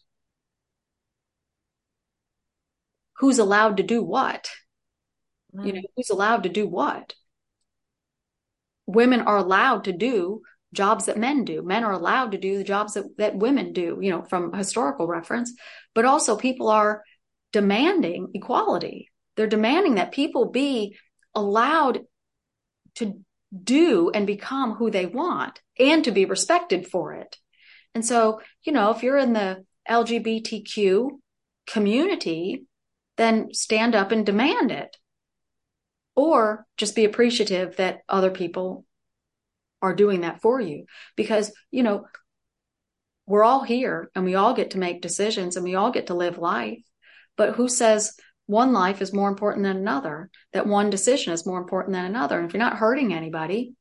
who's 3.16 3.38
allowed 3.38 3.76
to 3.78 3.82
do 3.82 4.02
what. 4.02 4.50
Mm. 5.54 5.66
You 5.66 5.72
know, 5.74 5.82
who's 5.96 6.10
allowed 6.10 6.42
to 6.42 6.48
do 6.48 6.66
what? 6.66 7.14
Women 8.86 9.20
are 9.20 9.36
allowed 9.36 9.84
to 9.84 9.92
do 9.92 10.42
jobs 10.74 11.06
that 11.06 11.16
men 11.16 11.44
do. 11.44 11.62
Men 11.62 11.84
are 11.84 11.92
allowed 11.92 12.32
to 12.32 12.38
do 12.38 12.58
the 12.58 12.64
jobs 12.64 12.94
that, 12.94 13.04
that 13.18 13.36
women 13.36 13.72
do, 13.72 13.98
you 14.00 14.10
know, 14.10 14.22
from 14.22 14.52
historical 14.52 15.06
reference, 15.06 15.54
but 15.94 16.04
also 16.04 16.36
people 16.36 16.68
are 16.68 17.02
demanding 17.52 18.30
equality. 18.34 19.10
They're 19.36 19.46
demanding 19.46 19.94
that 19.94 20.12
people 20.12 20.50
be 20.50 20.96
allowed 21.34 22.00
to 22.96 23.20
do 23.62 24.10
and 24.12 24.26
become 24.26 24.74
who 24.74 24.90
they 24.90 25.06
want 25.06 25.60
and 25.78 26.04
to 26.04 26.10
be 26.10 26.24
respected 26.24 26.86
for 26.86 27.14
it. 27.14 27.36
And 27.94 28.04
so, 28.04 28.40
you 28.64 28.72
know, 28.72 28.90
if 28.90 29.02
you're 29.02 29.18
in 29.18 29.32
the 29.32 29.64
LGBTQ 29.88 31.10
community, 31.66 32.64
then 33.16 33.52
stand 33.52 33.94
up 33.94 34.12
and 34.12 34.24
demand 34.24 34.70
it. 34.70 34.96
Or 36.14 36.66
just 36.76 36.94
be 36.94 37.04
appreciative 37.04 37.76
that 37.76 38.00
other 38.08 38.30
people 38.30 38.84
are 39.80 39.94
doing 39.94 40.22
that 40.22 40.40
for 40.40 40.60
you. 40.60 40.84
Because, 41.16 41.52
you 41.70 41.82
know, 41.82 42.06
we're 43.26 43.44
all 43.44 43.62
here 43.62 44.10
and 44.14 44.24
we 44.24 44.34
all 44.34 44.54
get 44.54 44.72
to 44.72 44.78
make 44.78 45.00
decisions 45.00 45.56
and 45.56 45.64
we 45.64 45.74
all 45.74 45.90
get 45.90 46.08
to 46.08 46.14
live 46.14 46.38
life. 46.38 46.82
But 47.36 47.54
who 47.54 47.68
says 47.68 48.14
one 48.52 48.72
life 48.72 49.02
is 49.02 49.12
more 49.12 49.28
important 49.28 49.64
than 49.64 49.76
another? 49.76 50.30
That 50.52 50.66
one 50.66 50.90
decision 50.90 51.32
is 51.32 51.46
more 51.46 51.58
important 51.58 51.94
than 51.94 52.04
another. 52.04 52.38
And 52.38 52.46
if 52.46 52.54
you're 52.54 52.62
not 52.62 52.76
hurting 52.76 53.12
anybody, 53.12 53.74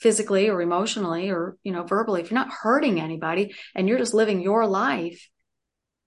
physically 0.00 0.50
or 0.50 0.60
emotionally 0.60 1.30
or 1.30 1.56
you 1.62 1.72
know 1.72 1.82
verbally 1.82 2.20
if 2.20 2.30
you're 2.30 2.38
not 2.38 2.52
hurting 2.52 3.00
anybody 3.00 3.54
and 3.74 3.88
you're 3.88 3.96
just 3.96 4.12
living 4.12 4.42
your 4.42 4.66
life 4.66 5.30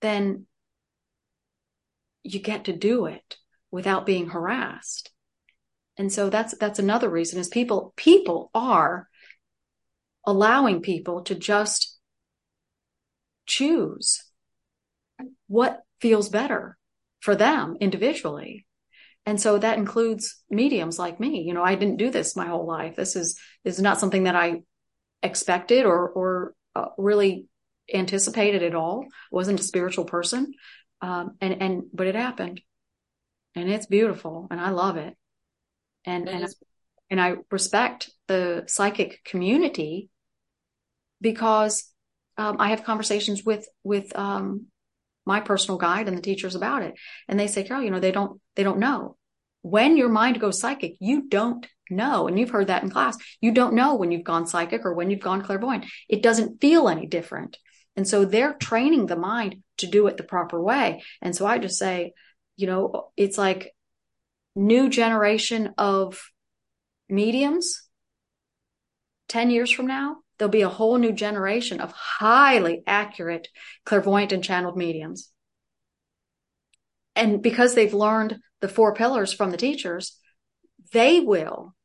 then 0.02 0.46
you 2.24 2.40
get 2.40 2.66
to 2.66 2.74
do 2.74 3.06
it 3.06 3.38
without 3.72 4.06
being 4.06 4.30
harassed. 4.30 5.12
And 5.98 6.12
so 6.12 6.30
that's 6.30 6.56
that's 6.58 6.80
another 6.80 7.10
reason 7.10 7.40
is 7.40 7.50
people 7.50 7.94
people 7.96 8.50
are 8.54 9.10
allowing 10.26 10.82
people 10.82 11.24
to 11.24 11.36
just 11.36 11.98
choose 13.46 14.24
what 15.48 15.82
feels 16.00 16.30
better 16.30 16.78
for 17.20 17.36
them 17.36 17.78
individually. 17.80 18.66
And 19.26 19.40
so 19.40 19.58
that 19.58 19.78
includes 19.78 20.42
mediums 20.50 20.98
like 20.98 21.20
me. 21.20 21.42
You 21.42 21.54
know, 21.54 21.64
I 21.64 21.76
didn't 21.76 21.98
do 21.98 22.10
this 22.10 22.36
my 22.36 22.48
whole 22.48 22.66
life. 22.66 22.96
This 22.96 23.16
is 23.16 23.40
is 23.64 23.80
not 23.80 24.00
something 24.00 24.24
that 24.24 24.36
I 24.36 24.64
expected 25.22 25.86
or 25.86 26.10
or 26.10 26.54
uh, 26.76 26.88
really 26.98 27.46
anticipated 27.94 28.64
at 28.64 28.76
all. 28.76 29.06
I 29.06 29.08
wasn't 29.32 29.60
a 29.60 29.64
spiritual 29.64 30.06
person. 30.06 30.54
Um, 31.02 31.38
and, 31.40 31.62
and, 31.62 31.84
but 31.94 32.08
it 32.08 32.16
happened 32.16 32.62
and 33.56 33.70
it's 33.70 33.86
beautiful 33.86 34.48
and 34.52 34.60
I 34.60 34.72
love 34.72 34.98
it. 34.98 35.16
And, 36.06 36.28
and, 36.28 36.48
and 37.10 37.22
I 37.22 37.36
respect 37.52 38.10
the 38.28 38.64
psychic 38.68 39.24
community 39.24 40.10
because, 41.22 41.92
um, 42.38 42.58
I 42.60 42.70
have 42.70 42.84
conversations 42.84 43.44
with, 43.44 43.68
with, 43.84 44.16
um, 44.18 44.68
my 45.30 45.40
personal 45.40 45.78
guide 45.78 46.08
and 46.10 46.18
the 46.18 46.22
teachers 46.22 46.56
about 46.56 46.82
it. 46.82 46.96
And 47.28 47.40
they 47.40 47.48
say, 47.48 47.64
Carol, 47.64 47.84
you 47.84 47.92
know, 47.92 48.02
they 48.02 48.12
don't, 48.12 48.42
they 48.56 48.64
don't 48.64 48.80
know 48.80 49.16
when 49.62 49.98
your 49.98 50.10
mind 50.10 50.40
goes 50.40 50.60
psychic, 50.60 50.96
you 51.00 51.28
don't 51.28 51.68
know. 51.90 52.28
And 52.28 52.40
you've 52.40 52.50
heard 52.50 52.68
that 52.68 52.84
in 52.84 52.90
class. 52.90 53.18
You 53.42 53.52
don't 53.52 53.74
know 53.74 53.96
when 53.96 54.12
you've 54.12 54.24
gone 54.24 54.48
psychic 54.48 54.86
or 54.86 54.94
when 54.94 55.10
you've 55.10 55.20
gone 55.20 55.42
clairvoyant. 55.42 55.86
It 56.08 56.24
doesn't 56.24 56.62
feel 56.62 56.88
any 56.88 57.08
different. 57.08 57.58
And 57.96 58.08
so 58.08 58.26
they're 58.26 58.54
training 58.54 59.08
the 59.08 59.16
mind 59.16 59.64
to 59.78 59.88
do 59.88 60.08
it 60.08 60.18
the 60.18 60.24
proper 60.24 60.62
way. 60.62 61.04
And 61.22 61.36
so 61.36 61.46
I 61.46 61.58
just 61.58 61.78
say, 61.78 62.14
you 62.56 62.68
know, 62.68 63.12
it's 63.18 63.38
like 63.38 63.74
new 64.56 64.90
generation 64.90 65.74
of 65.78 66.22
mediums 67.10 67.84
10 69.28 69.52
years 69.52 69.72
from 69.72 69.88
now, 69.88 70.18
there'll 70.40 70.50
be 70.50 70.62
a 70.62 70.70
whole 70.70 70.98
new 70.98 71.12
generation 71.12 71.82
of 71.82 71.92
highly 71.92 72.82
accurate 72.88 73.50
clairvoyant 73.86 74.32
and 74.32 74.44
channeled 74.44 74.78
mediums. 74.78 75.30
And 77.16 77.44
because 77.44 77.76
they've 77.76 77.94
learned 77.94 78.38
the 78.62 78.70
four 78.70 78.96
pillars 78.96 79.34
from 79.34 79.52
the 79.52 79.58
teachers, 79.58 80.18
they 80.94 81.20
will 81.20 81.76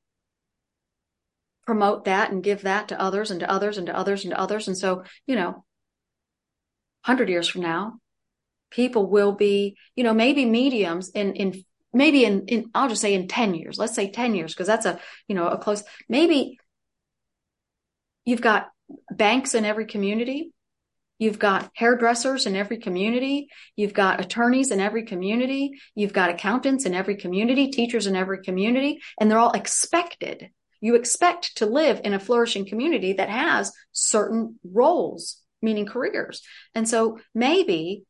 promote 1.67 2.05
that 2.05 2.31
and 2.31 2.43
give 2.43 2.63
that 2.63 2.89
to 2.89 3.01
others 3.01 3.31
and 3.31 3.41
to 3.41 3.51
others 3.51 3.77
and 3.77 3.89
to 3.89 3.97
others 3.97 4.25
and 4.25 4.33
to 4.33 4.41
others. 4.41 4.69
And 4.69 4.79
so, 4.79 5.03
you 5.27 5.35
know, 5.35 5.65
100 7.05 7.29
years 7.29 7.49
from 7.49 7.63
now, 7.63 7.99
people 8.71 9.11
will 9.11 9.33
be, 9.33 9.77
you 9.97 10.05
know, 10.05 10.15
maybe 10.15 10.45
mediums 10.45 11.11
in, 11.11 11.35
in, 11.35 11.65
maybe 11.93 12.25
in, 12.25 12.47
in, 12.47 12.71
I'll 12.75 12.89
just 12.89 13.03
say 13.03 13.15
in 13.15 13.29
10 13.29 13.55
years, 13.55 13.79
let's 13.79 13.95
say 13.95 14.11
10 14.11 14.35
years, 14.35 14.55
because 14.55 14.67
that's 14.67 14.87
a, 14.87 15.01
you 15.27 15.35
know, 15.35 15.49
a 15.49 15.59
close, 15.59 15.83
maybe 16.09 16.59
you've 18.25 18.41
got 18.41 18.69
banks 19.11 19.55
in 19.55 19.65
every 19.65 19.87
community. 19.87 20.53
You've 21.19 21.39
got 21.39 21.71
hairdressers 21.75 22.45
in 22.45 22.57
every 22.57 22.79
community. 22.79 23.49
You've 23.77 23.95
got 23.95 24.21
attorneys 24.21 24.71
in 24.71 24.81
every 24.81 25.05
community. 25.05 25.73
You've 25.95 26.13
got 26.13 26.31
accountants 26.31 26.87
in 26.87 26.95
every 26.95 27.17
community, 27.17 27.69
teachers 27.69 28.07
in 28.07 28.17
every 28.17 28.43
community, 28.43 29.01
and 29.19 29.31
they're 29.31 29.39
all 29.39 29.53
expected 29.53 30.51
you 30.85 30.97
expect 30.97 31.57
to 31.57 31.65
live 31.65 32.03
in 32.05 32.13
a 32.13 32.21
flourishing 32.21 32.67
community 32.67 33.15
that 33.15 33.31
has 33.31 33.73
certain 33.93 34.61
roles, 34.63 35.41
meaning 35.63 35.87
careers. 35.87 36.43
And 36.75 36.87
so 36.87 37.21
maybe 37.35 38.05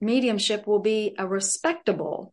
mediumship 0.00 0.64
will 0.64 0.78
be 0.78 1.16
a 1.18 1.26
respectable 1.26 2.32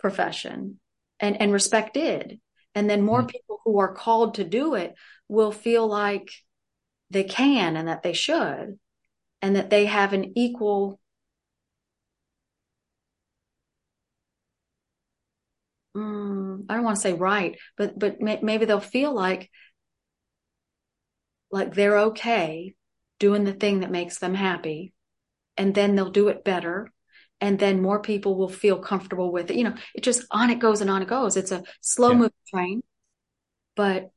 profession 0.00 0.80
and, 1.20 1.40
and 1.40 1.52
respected. 1.52 2.40
And 2.74 2.90
then 2.90 3.02
more 3.02 3.20
mm-hmm. 3.20 3.28
people 3.28 3.60
who 3.64 3.78
are 3.78 3.94
called 3.94 4.34
to 4.34 4.44
do 4.44 4.74
it 4.74 4.96
will 5.28 5.52
feel 5.52 5.86
like 5.86 6.30
they 7.10 7.24
can 7.24 7.76
and 7.76 7.88
that 7.88 8.02
they 8.02 8.12
should 8.12 8.78
and 9.42 9.56
that 9.56 9.70
they 9.70 9.86
have 9.86 10.12
an 10.12 10.32
equal 10.36 10.98
mm, 15.96 16.64
I 16.68 16.74
don't 16.74 16.84
want 16.84 16.96
to 16.96 17.02
say 17.02 17.12
right, 17.12 17.58
but 17.76 17.98
but 17.98 18.20
may, 18.20 18.38
maybe 18.42 18.64
they'll 18.64 18.80
feel 18.80 19.14
like 19.14 19.50
like 21.50 21.74
they're 21.74 21.98
okay 21.98 22.74
doing 23.18 23.44
the 23.44 23.52
thing 23.52 23.80
that 23.80 23.90
makes 23.90 24.18
them 24.18 24.34
happy, 24.34 24.92
and 25.56 25.74
then 25.74 25.94
they'll 25.94 26.10
do 26.10 26.28
it 26.28 26.44
better, 26.44 26.92
and 27.40 27.58
then 27.58 27.82
more 27.82 28.00
people 28.00 28.36
will 28.36 28.48
feel 28.48 28.78
comfortable 28.78 29.32
with 29.32 29.50
it. 29.50 29.56
You 29.56 29.64
know, 29.64 29.74
it 29.94 30.02
just 30.02 30.24
on 30.30 30.50
it 30.50 30.58
goes 30.58 30.80
and 30.80 30.90
on 30.90 31.02
it 31.02 31.08
goes. 31.08 31.36
It's 31.36 31.52
a 31.52 31.62
slow 31.80 32.10
yeah. 32.10 32.16
moving 32.16 32.32
train, 32.48 32.82
but 33.76 34.10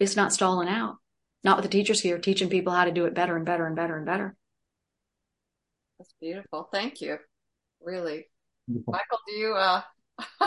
it's 0.00 0.16
not 0.16 0.32
stalling 0.32 0.68
out. 0.68 0.96
Not 1.44 1.56
with 1.56 1.64
the 1.64 1.70
teachers 1.70 2.00
here 2.00 2.18
teaching 2.18 2.50
people 2.50 2.72
how 2.72 2.84
to 2.84 2.90
do 2.90 3.06
it 3.06 3.14
better 3.14 3.36
and 3.36 3.46
better 3.46 3.66
and 3.66 3.76
better 3.76 3.96
and 3.96 4.04
better. 4.04 4.36
That's 5.98 6.12
beautiful. 6.20 6.68
Thank 6.72 7.00
you. 7.00 7.18
Really. 7.80 8.26
Beautiful. 8.66 8.92
Michael, 8.92 9.18
do 9.26 9.34
you 9.34 9.54
uh 9.54 9.82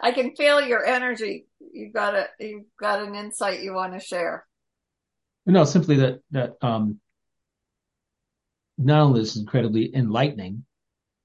I 0.00 0.12
can 0.12 0.34
feel 0.36 0.60
your 0.60 0.84
energy. 0.84 1.46
You've 1.72 1.92
got 1.92 2.14
a 2.14 2.28
you've 2.38 2.64
got 2.78 3.02
an 3.02 3.14
insight 3.14 3.62
you 3.62 3.72
want 3.74 3.94
to 3.94 4.00
share. 4.00 4.46
No, 5.46 5.64
simply 5.64 5.96
that 5.96 6.20
that 6.30 6.54
um, 6.62 7.00
not 8.78 9.00
only 9.00 9.20
is 9.20 9.36
incredibly 9.36 9.94
enlightening, 9.94 10.64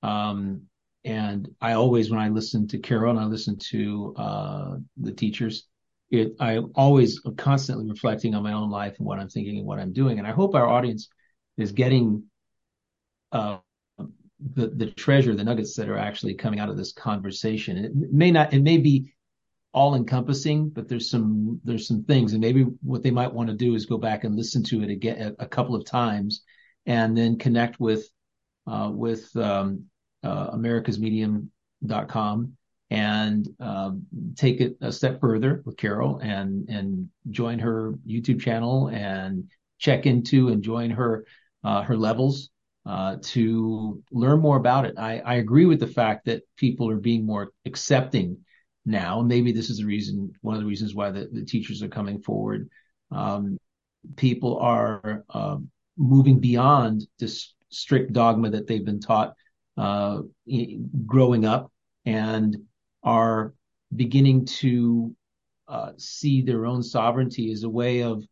um, 0.03 0.63
and 1.05 1.49
I 1.61 1.74
always 1.74 2.09
when 2.09 2.20
I 2.20 2.30
listen 2.30 2.68
to 2.70 2.80
Carol 2.80 3.11
and 3.11 3.20
I 3.20 3.26
listen 3.26 3.57
to 3.70 4.15
uh, 4.18 4.76
the 4.97 5.11
teachers, 5.11 5.68
it 6.09 6.35
I 6.39 6.57
always 6.75 7.19
constantly 7.37 7.89
reflecting 7.89 8.35
on 8.35 8.43
my 8.43 8.53
own 8.53 8.69
life 8.69 8.95
and 8.97 9.07
what 9.07 9.19
I'm 9.19 9.29
thinking 9.29 9.57
and 9.57 9.67
what 9.67 9.79
I'm 9.79 9.93
doing, 9.93 10.19
and 10.19 10.27
I 10.27 10.31
hope 10.31 10.55
our 10.55 10.67
audience 10.67 11.09
is 11.57 11.71
getting 11.71 12.23
uh, 13.31 13.57
the 14.39 14.69
the 14.69 14.91
treasure, 14.91 15.35
the 15.35 15.43
nuggets 15.43 15.75
that 15.75 15.89
are 15.89 15.97
actually 15.97 16.35
coming 16.35 16.59
out 16.59 16.69
of 16.69 16.77
this 16.77 16.93
conversation. 16.93 17.77
It 17.77 17.91
may 17.95 18.31
not, 18.31 18.53
it 18.53 18.61
may 18.61 18.77
be 18.77 19.13
all 19.73 19.95
encompassing, 19.95 20.69
but 20.69 20.87
there's 20.87 21.09
some 21.09 21.59
there's 21.63 21.87
some 21.87 22.03
things, 22.03 22.33
and 22.33 22.41
maybe 22.41 22.63
what 22.81 23.03
they 23.03 23.11
might 23.11 23.33
want 23.33 23.49
to 23.49 23.55
do 23.55 23.75
is 23.75 23.85
go 23.85 23.97
back 23.97 24.23
and 24.23 24.35
listen 24.35 24.63
to 24.63 24.83
it 24.83 24.89
again 24.89 25.35
a, 25.39 25.43
a 25.43 25.47
couple 25.47 25.75
of 25.75 25.85
times, 25.85 26.43
and 26.85 27.17
then 27.17 27.37
connect 27.37 27.79
with 27.79 28.09
uh, 28.65 28.91
with 28.93 29.35
um, 29.35 29.85
uh, 30.23 30.51
americasmedium.com 30.51 32.56
and 32.89 33.47
um, 33.59 34.03
take 34.35 34.61
it 34.61 34.77
a 34.81 34.91
step 34.91 35.19
further 35.19 35.61
with 35.65 35.77
Carol 35.77 36.19
and 36.19 36.69
and 36.69 37.09
join 37.29 37.59
her 37.59 37.95
YouTube 38.07 38.41
channel 38.41 38.88
and 38.88 39.49
check 39.77 40.05
into 40.05 40.49
and 40.49 40.63
join 40.63 40.89
her 40.91 41.25
uh, 41.63 41.81
her 41.83 41.97
levels 41.97 42.49
uh, 42.88 43.17
to 43.21 44.01
learn 44.11 44.39
more 44.39 44.57
about 44.57 44.85
it. 44.85 44.95
I, 44.97 45.19
I, 45.19 45.35
agree 45.35 45.65
with 45.65 45.81
the 45.81 45.88
fact 45.88 46.25
that 46.25 46.43
people 46.55 46.89
are 46.89 46.95
being 46.95 47.25
more 47.25 47.51
accepting 47.65 48.38
now. 48.85 49.21
Maybe 49.21 49.51
this 49.51 49.69
is 49.69 49.79
the 49.79 49.85
reason, 49.85 50.31
one 50.39 50.55
of 50.55 50.61
the 50.61 50.67
reasons 50.67 50.95
why 50.95 51.11
the, 51.11 51.27
the 51.29 51.43
teachers 51.43 51.83
are 51.83 51.89
coming 51.89 52.21
forward. 52.21 52.69
Um, 53.11 53.57
people 54.15 54.57
are 54.59 55.25
uh, 55.29 55.57
moving 55.97 56.39
beyond 56.39 57.05
this 57.19 57.53
strict 57.69 58.13
dogma 58.13 58.51
that 58.51 58.67
they've 58.67 58.85
been 58.85 59.01
taught 59.01 59.33
uh, 59.75 60.19
growing 61.05 61.43
up 61.43 61.69
and 62.05 62.55
are 63.03 63.53
beginning 63.95 64.45
to 64.45 65.15
uh, 65.67 65.91
see 65.97 66.41
their 66.41 66.65
own 66.65 66.83
sovereignty 66.83 67.51
as 67.51 67.63
a 67.63 67.69
way 67.69 68.03
of 68.03 68.23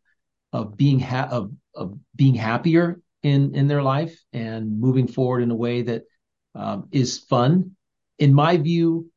of 0.52 0.76
being 0.76 0.98
ha- 1.00 1.28
of 1.30 1.52
of 1.74 1.98
being 2.14 2.34
happier 2.34 3.00
in 3.22 3.54
in 3.54 3.66
their 3.66 3.82
life 3.82 4.18
and 4.32 4.80
moving 4.80 5.06
forward 5.06 5.42
in 5.42 5.50
a 5.50 5.56
way 5.56 5.82
that 5.82 6.02
um, 6.54 6.88
is 6.92 7.18
fun. 7.18 7.72
In 8.18 8.32
my 8.32 8.56
view, 8.56 9.10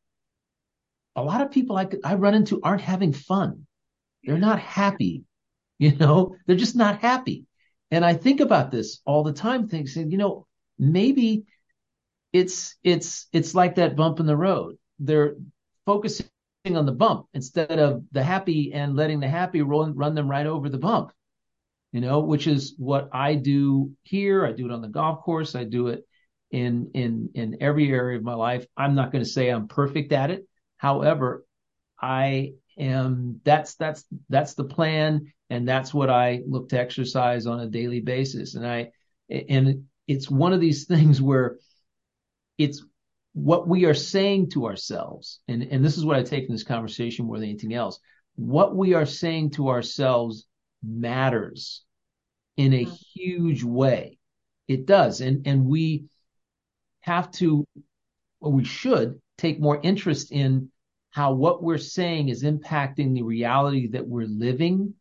a 1.15 1.23
lot 1.23 1.41
of 1.41 1.51
people 1.51 1.77
I, 1.77 1.87
I 2.03 2.15
run 2.15 2.33
into 2.33 2.59
aren't 2.61 2.81
having 2.81 3.13
fun. 3.13 3.65
They're 4.23 4.37
not 4.37 4.59
happy. 4.59 5.23
You 5.81 5.95
know, 5.95 6.35
they're 6.45 6.57
just 6.57 6.75
not 6.75 6.99
happy. 6.99 7.45
And 7.89 8.03
I 8.03 8.13
think 8.13 8.41
about 8.41 8.69
this 8.69 8.99
all 9.05 9.23
the 9.23 9.31
time, 9.31 9.69
thinking, 9.69 10.11
you 10.11 10.17
know, 10.17 10.45
maybe 10.77 11.45
it's 12.33 12.75
it's 12.83 13.27
it's 13.31 13.55
like 13.55 13.75
that 13.75 13.95
bump 13.95 14.19
in 14.19 14.25
the 14.25 14.35
road. 14.35 14.77
They're 14.99 15.35
focusing 15.85 16.27
on 16.65 16.85
the 16.85 16.91
bump 16.91 17.27
instead 17.33 17.79
of 17.79 18.03
the 18.11 18.23
happy 18.23 18.73
and 18.73 18.95
letting 18.95 19.19
the 19.19 19.29
happy 19.29 19.61
run 19.61 19.95
run 19.95 20.13
them 20.13 20.29
right 20.29 20.45
over 20.45 20.69
the 20.69 20.77
bump 20.77 21.11
you 21.91 22.01
know, 22.01 22.19
which 22.19 22.47
is 22.47 22.75
what 22.77 23.09
I 23.13 23.35
do 23.35 23.91
here. 24.03 24.45
I 24.45 24.51
do 24.51 24.65
it 24.65 24.71
on 24.71 24.81
the 24.81 24.87
golf 24.87 25.21
course. 25.23 25.55
I 25.55 25.63
do 25.63 25.87
it 25.87 26.05
in 26.51 26.91
in 26.93 27.29
in 27.33 27.57
every 27.61 27.91
area 27.91 28.17
of 28.17 28.23
my 28.23 28.35
life. 28.35 28.65
I'm 28.77 28.95
not 28.95 29.11
going 29.11 29.23
to 29.23 29.29
say 29.29 29.49
I'm 29.49 29.67
perfect 29.67 30.11
at 30.11 30.29
it. 30.29 30.47
However, 30.77 31.45
I 31.99 32.53
am 32.77 33.41
that's 33.43 33.75
that's 33.75 34.05
that's 34.29 34.53
the 34.53 34.63
plan 34.65 35.33
and 35.49 35.67
that's 35.67 35.93
what 35.93 36.09
I 36.09 36.41
look 36.47 36.69
to 36.69 36.79
exercise 36.79 37.47
on 37.47 37.59
a 37.59 37.67
daily 37.67 38.01
basis. 38.01 38.55
And 38.55 38.67
I 38.67 38.91
and 39.29 39.85
it's 40.07 40.29
one 40.29 40.53
of 40.53 40.61
these 40.61 40.85
things 40.87 41.19
where 41.21 41.57
it's 42.57 42.83
what 43.33 43.67
we 43.67 43.85
are 43.85 43.93
saying 43.93 44.49
to 44.51 44.65
ourselves. 44.65 45.39
And 45.47 45.63
and 45.63 45.83
this 45.83 45.97
is 45.97 46.05
what 46.05 46.17
I 46.17 46.23
take 46.23 46.45
from 46.45 46.55
this 46.55 46.63
conversation 46.63 47.25
more 47.25 47.37
than 47.37 47.49
anything 47.49 47.73
else. 47.73 47.99
What 48.35 48.75
we 48.75 48.93
are 48.93 49.05
saying 49.05 49.51
to 49.51 49.69
ourselves 49.69 50.45
matters 50.83 51.83
in 52.57 52.73
a 52.73 52.85
mm-hmm. 52.85 52.93
huge 53.13 53.63
way. 53.63 54.17
It 54.67 54.85
does. 54.85 55.21
And, 55.21 55.47
and 55.47 55.65
we 55.65 56.05
have 57.01 57.31
to, 57.31 57.65
or 58.39 58.51
we 58.51 58.63
should 58.65 59.19
take 59.37 59.59
more 59.59 59.79
interest 59.81 60.31
in 60.31 60.69
how 61.09 61.33
what 61.33 61.63
we're 61.63 61.77
saying 61.77 62.29
is 62.29 62.43
impacting 62.43 63.13
the 63.13 63.23
reality 63.23 63.87
that 63.87 64.07
we're 64.07 64.27
living 64.27 64.93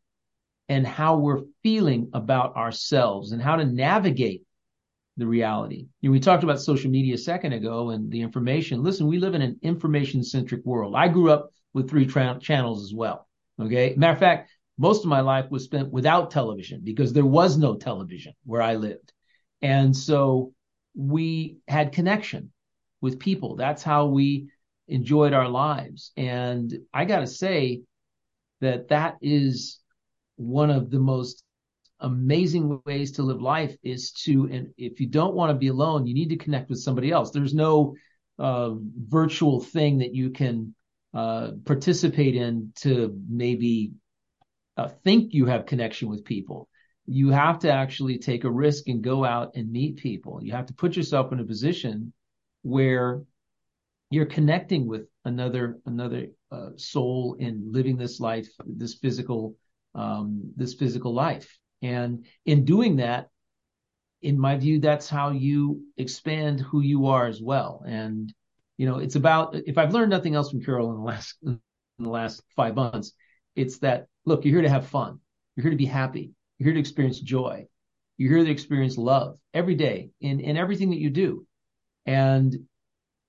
and 0.68 0.86
how 0.86 1.18
we're 1.18 1.42
feeling 1.62 2.10
about 2.14 2.56
ourselves 2.56 3.32
and 3.32 3.42
how 3.42 3.56
to 3.56 3.64
navigate 3.64 4.42
the 5.18 5.26
reality. 5.26 5.88
You 6.00 6.08
know, 6.08 6.12
we 6.12 6.20
talked 6.20 6.44
about 6.44 6.60
social 6.60 6.90
media 6.90 7.16
a 7.16 7.18
second 7.18 7.52
ago 7.52 7.90
and 7.90 8.10
the 8.10 8.22
information. 8.22 8.82
Listen, 8.82 9.08
we 9.08 9.18
live 9.18 9.34
in 9.34 9.42
an 9.42 9.58
information 9.62 10.22
centric 10.22 10.64
world. 10.64 10.94
I 10.96 11.08
grew 11.08 11.30
up 11.30 11.50
with 11.74 11.90
three 11.90 12.06
tra- 12.06 12.38
channels 12.40 12.84
as 12.84 12.94
well. 12.94 13.28
Okay. 13.60 13.94
Matter 13.96 14.12
of 14.12 14.18
fact, 14.18 14.50
most 14.78 15.02
of 15.02 15.10
my 15.10 15.20
life 15.20 15.50
was 15.50 15.64
spent 15.64 15.90
without 15.90 16.30
television 16.30 16.80
because 16.84 17.12
there 17.12 17.26
was 17.26 17.58
no 17.58 17.74
television 17.76 18.32
where 18.44 18.62
I 18.62 18.76
lived. 18.76 19.12
And 19.60 19.94
so 19.94 20.52
we 20.96 21.58
had 21.66 21.92
connection 21.92 22.52
with 23.00 23.18
people. 23.18 23.56
That's 23.56 23.82
how 23.82 24.06
we 24.06 24.48
enjoyed 24.86 25.32
our 25.32 25.48
lives. 25.48 26.12
And 26.16 26.72
I 26.94 27.04
got 27.04 27.20
to 27.20 27.26
say 27.26 27.82
that 28.60 28.88
that 28.88 29.16
is 29.20 29.80
one 30.36 30.70
of 30.70 30.90
the 30.90 31.00
most 31.00 31.42
amazing 32.00 32.80
ways 32.84 33.12
to 33.12 33.22
live 33.22 33.40
life 33.40 33.76
is 33.82 34.12
to, 34.12 34.48
and 34.50 34.72
if 34.76 35.00
you 35.00 35.06
don't 35.06 35.34
want 35.34 35.50
to 35.50 35.54
be 35.54 35.68
alone, 35.68 36.06
you 36.06 36.14
need 36.14 36.30
to 36.30 36.36
connect 36.36 36.70
with 36.70 36.78
somebody 36.78 37.10
else. 37.10 37.30
There's 37.30 37.54
no 37.54 37.96
uh, 38.38 38.74
virtual 38.96 39.60
thing 39.60 39.98
that 39.98 40.14
you 40.14 40.30
can 40.30 40.74
uh, 41.14 41.52
participate 41.64 42.36
in 42.36 42.72
to 42.76 43.18
maybe 43.28 43.92
uh, 44.76 44.88
think 45.04 45.34
you 45.34 45.46
have 45.46 45.66
connection 45.66 46.08
with 46.08 46.24
people. 46.24 46.68
You 47.06 47.30
have 47.30 47.58
to 47.60 47.72
actually 47.72 48.18
take 48.18 48.44
a 48.44 48.50
risk 48.50 48.88
and 48.88 49.02
go 49.02 49.24
out 49.24 49.52
and 49.56 49.72
meet 49.72 49.96
people. 49.96 50.40
You 50.42 50.52
have 50.52 50.66
to 50.66 50.74
put 50.74 50.96
yourself 50.96 51.32
in 51.32 51.40
a 51.40 51.44
position 51.44 52.12
where 52.62 53.22
you're 54.10 54.26
connecting 54.26 54.86
with 54.86 55.06
another 55.24 55.78
another 55.86 56.26
uh, 56.52 56.70
soul 56.76 57.36
in 57.38 57.72
living 57.72 57.96
this 57.96 58.20
life, 58.20 58.48
this 58.66 58.94
physical 58.94 59.56
um, 59.94 60.52
this 60.56 60.74
physical 60.74 61.14
life. 61.14 61.58
And 61.82 62.24
in 62.44 62.64
doing 62.64 62.96
that, 62.96 63.28
in 64.20 64.38
my 64.38 64.56
view, 64.56 64.80
that's 64.80 65.08
how 65.08 65.30
you 65.30 65.82
expand 65.96 66.60
who 66.60 66.80
you 66.80 67.06
are 67.06 67.26
as 67.26 67.40
well. 67.40 67.84
And 67.86 68.32
you 68.76 68.86
know, 68.86 68.98
it's 68.98 69.16
about 69.16 69.54
if 69.54 69.76
I've 69.76 69.92
learned 69.92 70.10
nothing 70.10 70.34
else 70.34 70.50
from 70.50 70.62
Carol 70.62 70.90
in 70.90 70.96
the 70.96 71.02
last 71.02 71.36
in 71.42 71.60
the 71.98 72.08
last 72.08 72.42
five 72.56 72.74
months, 72.74 73.12
it's 73.56 73.78
that 73.78 74.06
look, 74.24 74.44
you're 74.44 74.54
here 74.54 74.62
to 74.62 74.70
have 74.70 74.86
fun, 74.86 75.20
you're 75.56 75.62
here 75.62 75.72
to 75.72 75.76
be 75.76 75.86
happy, 75.86 76.32
you're 76.58 76.66
here 76.66 76.74
to 76.74 76.80
experience 76.80 77.20
joy, 77.20 77.66
you're 78.16 78.36
here 78.36 78.44
to 78.44 78.50
experience 78.50 78.96
love 78.96 79.38
every 79.52 79.74
day 79.74 80.10
in 80.20 80.40
in 80.40 80.56
everything 80.56 80.90
that 80.90 81.00
you 81.00 81.10
do. 81.10 81.46
And 82.06 82.56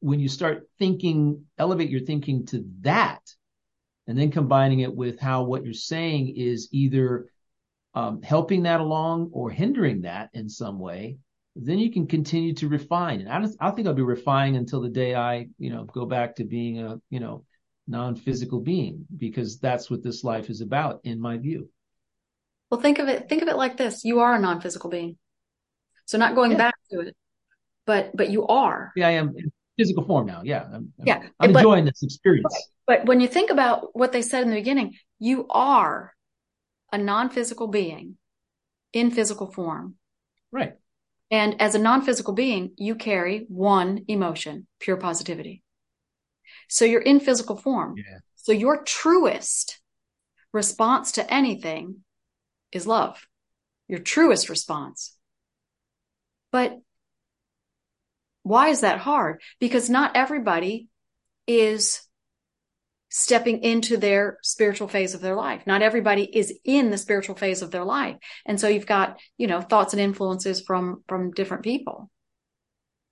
when 0.02 0.20
you 0.20 0.30
start 0.30 0.70
thinking, 0.78 1.46
elevate 1.58 1.90
your 1.90 2.02
thinking 2.02 2.46
to 2.48 2.66
that, 2.82 3.22
and 4.08 4.18
then 4.18 4.32
combining 4.32 4.80
it 4.80 4.96
with 4.96 5.20
how 5.20 5.44
what 5.44 5.64
you're 5.64 5.74
saying 5.74 6.36
is 6.36 6.70
either 6.72 7.28
um, 7.94 8.22
helping 8.22 8.64
that 8.64 8.80
along 8.80 9.30
or 9.34 9.50
hindering 9.50 10.02
that 10.02 10.30
in 10.34 10.50
some 10.50 10.80
way, 10.80 11.18
then 11.56 11.80
you 11.80 11.92
can 11.92 12.08
continue 12.08 12.54
to 12.54 12.68
refine. 12.68 13.22
And 13.22 13.30
I, 13.30 13.40
don't, 13.40 13.56
I 13.60 13.72
think 13.72 13.88
I'll 13.88 13.94
be 13.94 14.02
refining 14.02 14.56
until 14.56 14.82
the 14.82 14.90
day 14.90 15.16
I, 15.16 15.48
you 15.58 15.72
know, 15.72 15.84
go 15.86 16.06
back 16.06 16.36
to 16.36 16.44
being 16.44 16.80
a, 16.80 17.00
you 17.10 17.20
know, 17.20 17.44
non-physical 17.88 18.60
being 18.60 19.06
because 19.18 19.60
that's 19.60 19.90
what 19.90 20.04
this 20.04 20.24
life 20.24 20.50
is 20.50 20.62
about, 20.62 21.02
in 21.04 21.20
my 21.20 21.38
view. 21.38 21.70
Well, 22.70 22.80
think 22.80 23.00
of 23.00 23.08
it. 23.08 23.28
Think 23.28 23.42
of 23.42 23.48
it 23.48 23.58
like 23.58 23.78
this: 23.78 24.06
you 24.06 24.20
are 24.20 24.36
a 24.36 24.40
non-physical 24.40 24.92
being. 24.92 25.18
So 26.06 26.20
not 26.20 26.36
going 26.36 26.52
yeah. 26.52 26.58
back 26.58 26.76
to 26.92 27.00
it, 27.00 27.16
but 27.88 28.16
but 28.16 28.30
you 28.30 28.46
are. 28.46 28.92
Yeah, 28.96 29.08
I 29.08 29.12
am 29.12 29.34
in 29.36 29.52
physical 29.76 30.06
form 30.06 30.28
now. 30.28 30.42
Yeah, 30.44 30.68
I'm, 30.72 30.94
yeah, 31.04 31.24
I'm 31.40 31.52
but, 31.52 31.62
enjoying 31.62 31.86
this 31.86 32.04
experience. 32.04 32.56
But 32.86 33.06
when 33.06 33.22
you 33.22 33.28
think 33.28 33.50
about 33.50 33.90
what 33.94 34.12
they 34.12 34.22
said 34.22 34.44
in 34.44 34.50
the 34.52 34.56
beginning, 34.56 34.96
you 35.18 35.48
are 35.50 36.14
a 36.92 36.98
non-physical 36.98 37.68
being 37.68 38.18
in 38.94 39.12
physical 39.12 39.52
form. 39.52 39.96
Right. 40.52 40.74
And 41.32 41.62
as 41.62 41.76
a 41.76 41.80
non-physical 41.80 42.34
being, 42.34 42.72
you 42.78 42.96
carry 42.96 43.46
one 43.50 44.06
emotion, 44.08 44.68
pure 44.80 44.98
positivity. 44.98 45.64
So 46.68 46.86
you're 46.86 47.02
in 47.02 47.20
physical 47.20 47.56
form. 47.56 47.96
Yeah. 47.98 48.20
So 48.36 48.52
your 48.52 48.84
truest 48.84 49.80
response 50.52 51.14
to 51.14 51.34
anything 51.34 51.98
is 52.72 52.88
love. 52.88 53.28
Your 53.88 54.00
truest 54.00 54.50
response. 54.50 55.16
But 56.52 56.80
why 58.44 58.70
is 58.70 58.82
that 58.82 59.00
hard? 59.00 59.42
Because 59.60 59.90
not 59.90 60.16
everybody 60.16 60.88
is 61.46 62.02
stepping 63.10 63.64
into 63.64 63.98
their 63.98 64.38
spiritual 64.44 64.88
phase 64.88 65.16
of 65.16 65.22
their 65.22 65.36
life. 65.36 65.64
Not 65.66 65.82
everybody 65.82 66.24
is 66.24 66.54
in 66.64 66.92
the 66.92 66.98
spiritual 66.98 67.36
phase 67.36 67.62
of 67.62 67.72
their 67.72 67.84
life. 67.84 68.18
And 68.46 68.60
so 68.60 68.68
you've 68.68 68.86
got, 68.86 69.20
you 69.38 69.48
know, 69.48 69.62
thoughts 69.62 69.94
and 69.94 70.02
influences 70.02 70.62
from, 70.62 71.04
from 71.08 71.32
different 71.32 71.64
people. 71.64 72.10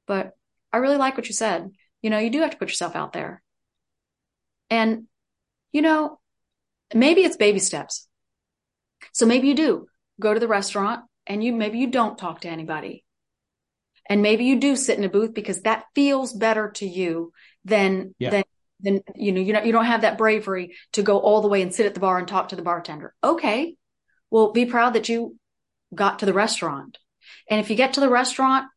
But 0.05 0.31
I 0.71 0.77
really 0.77 0.97
like 0.97 1.17
what 1.17 1.27
you 1.27 1.33
said. 1.33 1.71
You 2.01 2.11
know, 2.11 2.19
you 2.19 2.29
do 2.29 2.41
have 2.41 2.51
to 2.51 2.57
put 2.57 2.69
yourself 2.69 2.95
out 2.95 3.11
there. 3.11 3.41
And, 4.69 5.05
you 5.71 5.81
know, 5.81 6.19
maybe 6.93 7.21
it's 7.21 7.37
baby 7.37 7.59
steps. 7.59 8.07
So 9.13 9.25
maybe 9.25 9.47
you 9.47 9.55
do 9.55 9.87
go 10.19 10.33
to 10.33 10.39
the 10.39 10.47
restaurant 10.47 11.05
and 11.25 11.43
you, 11.43 11.53
maybe 11.53 11.79
you 11.79 11.87
don't 11.87 12.17
talk 12.17 12.41
to 12.41 12.49
anybody. 12.49 13.03
And 14.09 14.21
maybe 14.21 14.45
you 14.45 14.59
do 14.59 14.75
sit 14.75 14.97
in 14.97 15.03
a 15.03 15.09
booth 15.09 15.33
because 15.33 15.61
that 15.61 15.85
feels 15.95 16.33
better 16.33 16.71
to 16.75 16.87
you 16.87 17.33
than, 17.65 18.15
yeah. 18.19 18.29
than 18.29 18.43
then 18.79 19.01
you 19.15 19.31
know 19.31 19.41
you 19.41 19.53
know 19.53 19.63
you 19.63 19.71
don't 19.71 19.85
have 19.85 20.01
that 20.01 20.17
bravery 20.17 20.75
to 20.93 21.01
go 21.01 21.19
all 21.19 21.41
the 21.41 21.47
way 21.47 21.61
and 21.61 21.73
sit 21.73 21.85
at 21.85 21.93
the 21.93 21.99
bar 21.99 22.17
and 22.17 22.27
talk 22.27 22.49
to 22.49 22.55
the 22.55 22.61
bartender. 22.61 23.13
Okay. 23.23 23.75
Well 24.29 24.51
be 24.51 24.65
proud 24.65 24.93
that 24.93 25.09
you 25.09 25.37
got 25.93 26.19
to 26.19 26.25
the 26.25 26.33
restaurant. 26.33 26.97
And 27.49 27.59
if 27.59 27.69
you 27.69 27.75
get 27.75 27.93
to 27.93 27.99
the 27.99 28.09
restaurant 28.09 28.67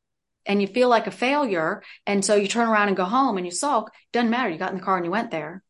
and 0.46 0.60
you 0.60 0.66
feel 0.66 0.88
like 0.88 1.06
a 1.06 1.12
failure 1.12 1.82
and 2.06 2.24
so 2.24 2.34
you 2.34 2.48
turn 2.48 2.68
around 2.68 2.88
and 2.88 2.96
go 2.96 3.04
home 3.04 3.36
and 3.36 3.46
you 3.46 3.52
sulk 3.52 3.90
doesn't 4.12 4.30
matter. 4.30 4.48
You 4.48 4.58
got 4.58 4.72
in 4.72 4.78
the 4.78 4.84
car 4.84 4.96
and 4.96 5.04
you 5.04 5.10
went 5.10 5.30
there. 5.30 5.62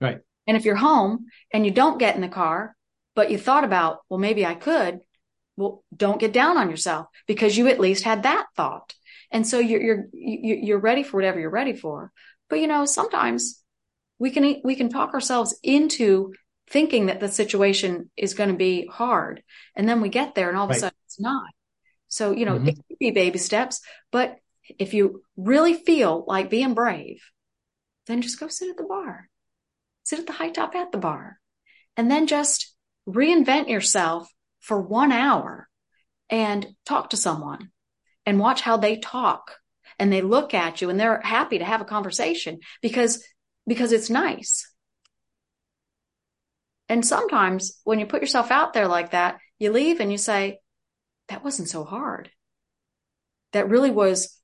Right. 0.00 0.20
And 0.46 0.56
if 0.56 0.64
you're 0.64 0.76
home 0.76 1.26
and 1.52 1.64
you 1.64 1.72
don't 1.72 1.98
get 1.98 2.14
in 2.14 2.20
the 2.20 2.28
car 2.28 2.76
but 3.14 3.30
you 3.30 3.38
thought 3.38 3.64
about 3.64 4.00
well 4.08 4.20
maybe 4.20 4.44
i 4.44 4.54
could 4.54 5.00
well 5.56 5.82
don't 5.96 6.20
get 6.20 6.32
down 6.32 6.56
on 6.56 6.70
yourself 6.70 7.06
because 7.26 7.56
you 7.56 7.68
at 7.68 7.80
least 7.80 8.04
had 8.04 8.22
that 8.22 8.46
thought. 8.56 8.94
And 9.30 9.46
so 9.46 9.58
you're 9.58 9.80
you're 9.80 10.06
you're 10.12 10.78
ready 10.78 11.02
for 11.02 11.16
whatever 11.16 11.40
you're 11.40 11.50
ready 11.50 11.72
for 11.72 12.12
but 12.48 12.60
you 12.60 12.66
know, 12.66 12.84
sometimes 12.84 13.62
we 14.18 14.30
can 14.30 14.60
we 14.64 14.76
can 14.76 14.88
talk 14.88 15.14
ourselves 15.14 15.58
into 15.62 16.32
thinking 16.68 17.06
that 17.06 17.20
the 17.20 17.28
situation 17.28 18.10
is 18.16 18.34
going 18.34 18.50
to 18.50 18.56
be 18.56 18.86
hard, 18.86 19.42
and 19.74 19.88
then 19.88 20.00
we 20.00 20.08
get 20.08 20.34
there, 20.34 20.48
and 20.48 20.56
all 20.56 20.64
of 20.64 20.70
right. 20.70 20.76
a 20.76 20.80
sudden 20.80 20.98
it's 21.06 21.20
not. 21.20 21.50
So 22.08 22.32
you 22.32 22.44
know, 22.44 22.56
mm-hmm. 22.56 22.68
it 22.68 22.76
could 22.76 22.98
be 22.98 23.10
baby 23.10 23.38
steps, 23.38 23.80
but 24.10 24.36
if 24.78 24.94
you 24.94 25.22
really 25.36 25.74
feel 25.74 26.24
like 26.26 26.50
being 26.50 26.74
brave, 26.74 27.22
then 28.06 28.22
just 28.22 28.40
go 28.40 28.48
sit 28.48 28.70
at 28.70 28.76
the 28.76 28.84
bar, 28.84 29.28
sit 30.02 30.18
at 30.18 30.26
the 30.26 30.32
high 30.32 30.50
top 30.50 30.74
at 30.74 30.92
the 30.92 30.98
bar, 30.98 31.38
and 31.96 32.10
then 32.10 32.26
just 32.26 32.74
reinvent 33.08 33.68
yourself 33.68 34.28
for 34.60 34.80
one 34.80 35.12
hour 35.12 35.68
and 36.28 36.66
talk 36.84 37.10
to 37.10 37.16
someone 37.16 37.70
and 38.24 38.40
watch 38.40 38.60
how 38.60 38.76
they 38.76 38.96
talk 38.96 39.52
and 39.98 40.12
they 40.12 40.22
look 40.22 40.54
at 40.54 40.80
you 40.80 40.90
and 40.90 40.98
they're 40.98 41.20
happy 41.22 41.58
to 41.58 41.64
have 41.64 41.80
a 41.80 41.86
conversation 41.86 42.60
because 42.82 43.24
because 43.66 43.92
it's 43.92 44.10
nice. 44.10 44.70
And 46.88 47.04
sometimes 47.04 47.80
when 47.84 47.98
you 47.98 48.06
put 48.06 48.20
yourself 48.20 48.50
out 48.50 48.72
there 48.72 48.86
like 48.86 49.10
that, 49.10 49.38
you 49.58 49.72
leave 49.72 49.98
and 50.00 50.12
you 50.12 50.18
say, 50.18 50.60
that 51.28 51.42
wasn't 51.42 51.68
so 51.68 51.82
hard. 51.82 52.30
That 53.52 53.68
really 53.68 53.90
was 53.90 54.38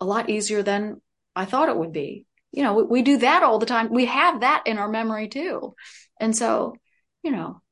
a 0.00 0.04
lot 0.04 0.28
easier 0.28 0.62
than 0.62 1.00
I 1.34 1.46
thought 1.46 1.70
it 1.70 1.76
would 1.76 1.92
be. 1.92 2.26
You 2.52 2.62
know, 2.62 2.74
we, 2.74 2.82
we 2.82 3.02
do 3.02 3.18
that 3.18 3.42
all 3.42 3.58
the 3.58 3.66
time. 3.66 3.88
We 3.90 4.06
have 4.06 4.40
that 4.40 4.64
in 4.66 4.76
our 4.78 4.88
memory 4.88 5.28
too. 5.28 5.74
And 6.20 6.36
so, 6.36 6.76
you 7.22 7.30
know, 7.30 7.62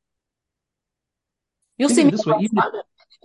you'll 1.77 1.91
see 1.91 2.05
me. 2.05 2.13
Way, 2.25 2.49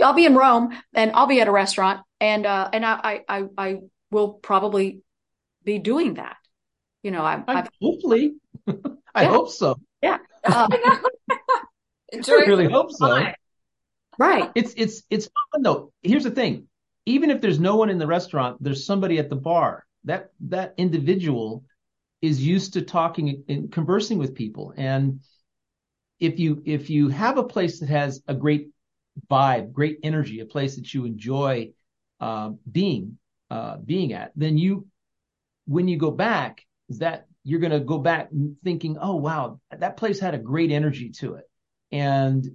I'll 0.01 0.13
be 0.13 0.25
in 0.25 0.35
Rome 0.35 0.69
and 0.93 1.11
I'll 1.13 1.27
be 1.27 1.41
at 1.41 1.47
a 1.47 1.51
restaurant 1.51 2.01
and 2.19 2.45
uh, 2.45 2.69
and 2.71 2.85
I, 2.85 3.23
I 3.27 3.43
I 3.57 3.79
will 4.11 4.33
probably 4.33 5.01
be 5.63 5.79
doing 5.79 6.15
that. 6.15 6.37
You 7.03 7.11
know, 7.11 7.21
I, 7.21 7.43
I 7.47 7.67
hopefully, 7.81 8.35
I 9.15 9.23
yeah. 9.23 9.29
hope 9.29 9.49
so. 9.49 9.79
Yeah, 10.01 10.17
uh, 10.43 10.67
I 11.31 12.27
really 12.27 12.69
hope 12.69 12.91
so. 12.91 13.25
Right. 14.17 14.51
It's 14.55 14.73
it's 14.75 15.03
it's 15.09 15.29
fun 15.53 15.63
though. 15.63 15.93
Here's 16.01 16.25
the 16.25 16.31
thing: 16.31 16.67
even 17.05 17.29
if 17.29 17.41
there's 17.41 17.59
no 17.59 17.77
one 17.77 17.89
in 17.89 17.97
the 17.97 18.07
restaurant, 18.07 18.61
there's 18.61 18.85
somebody 18.85 19.17
at 19.17 19.29
the 19.29 19.35
bar. 19.35 19.85
That 20.05 20.31
that 20.41 20.73
individual 20.77 21.63
is 22.21 22.45
used 22.45 22.73
to 22.73 22.81
talking 22.81 23.43
and 23.47 23.71
conversing 23.71 24.17
with 24.17 24.35
people, 24.35 24.73
and 24.75 25.21
if 26.19 26.37
you 26.37 26.61
if 26.65 26.89
you 26.89 27.07
have 27.09 27.37
a 27.37 27.43
place 27.43 27.79
that 27.79 27.89
has 27.89 28.21
a 28.27 28.33
great 28.33 28.69
vibe, 29.29 29.71
great 29.71 29.99
energy, 30.03 30.39
a 30.39 30.45
place 30.45 30.75
that 30.75 30.93
you 30.93 31.05
enjoy 31.05 31.71
uh, 32.19 32.51
being 32.69 33.17
uh, 33.49 33.77
being 33.77 34.13
at, 34.13 34.31
then 34.35 34.57
you 34.57 34.87
when 35.65 35.87
you 35.87 35.97
go 35.97 36.11
back, 36.11 36.65
is 36.89 36.99
that 36.99 37.25
you're 37.43 37.59
going 37.59 37.71
to 37.71 37.79
go 37.79 37.97
back 37.97 38.29
thinking, 38.63 38.97
oh 38.99 39.15
wow, 39.15 39.59
that 39.71 39.97
place 39.97 40.19
had 40.19 40.35
a 40.35 40.37
great 40.37 40.71
energy 40.71 41.09
to 41.09 41.35
it, 41.35 41.49
and 41.91 42.47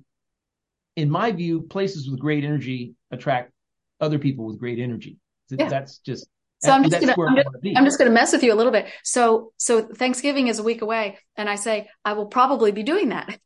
in 0.96 1.10
my 1.10 1.32
view, 1.32 1.62
places 1.62 2.08
with 2.08 2.20
great 2.20 2.44
energy 2.44 2.94
attract 3.10 3.52
other 4.00 4.18
people 4.18 4.44
with 4.46 4.58
great 4.58 4.78
energy. 4.78 5.18
Yeah. 5.50 5.68
That's 5.68 5.98
just 5.98 6.28
so 6.64 6.70
I'm 6.70 6.88
just 6.88 7.00
gonna 7.00 7.14
I'm 7.18 7.36
just, 7.36 7.76
I'm 7.76 7.84
just, 7.84 7.98
gonna 7.98 8.10
mess 8.10 8.32
with 8.32 8.42
you 8.42 8.52
a 8.52 8.56
little 8.56 8.72
bit. 8.72 8.86
So 9.02 9.52
so 9.56 9.82
Thanksgiving 9.82 10.48
is 10.48 10.58
a 10.58 10.62
week 10.62 10.82
away, 10.82 11.18
and 11.36 11.48
I 11.48 11.56
say 11.56 11.88
I 12.04 12.14
will 12.14 12.26
probably 12.26 12.72
be 12.72 12.82
doing 12.82 13.10
that. 13.10 13.38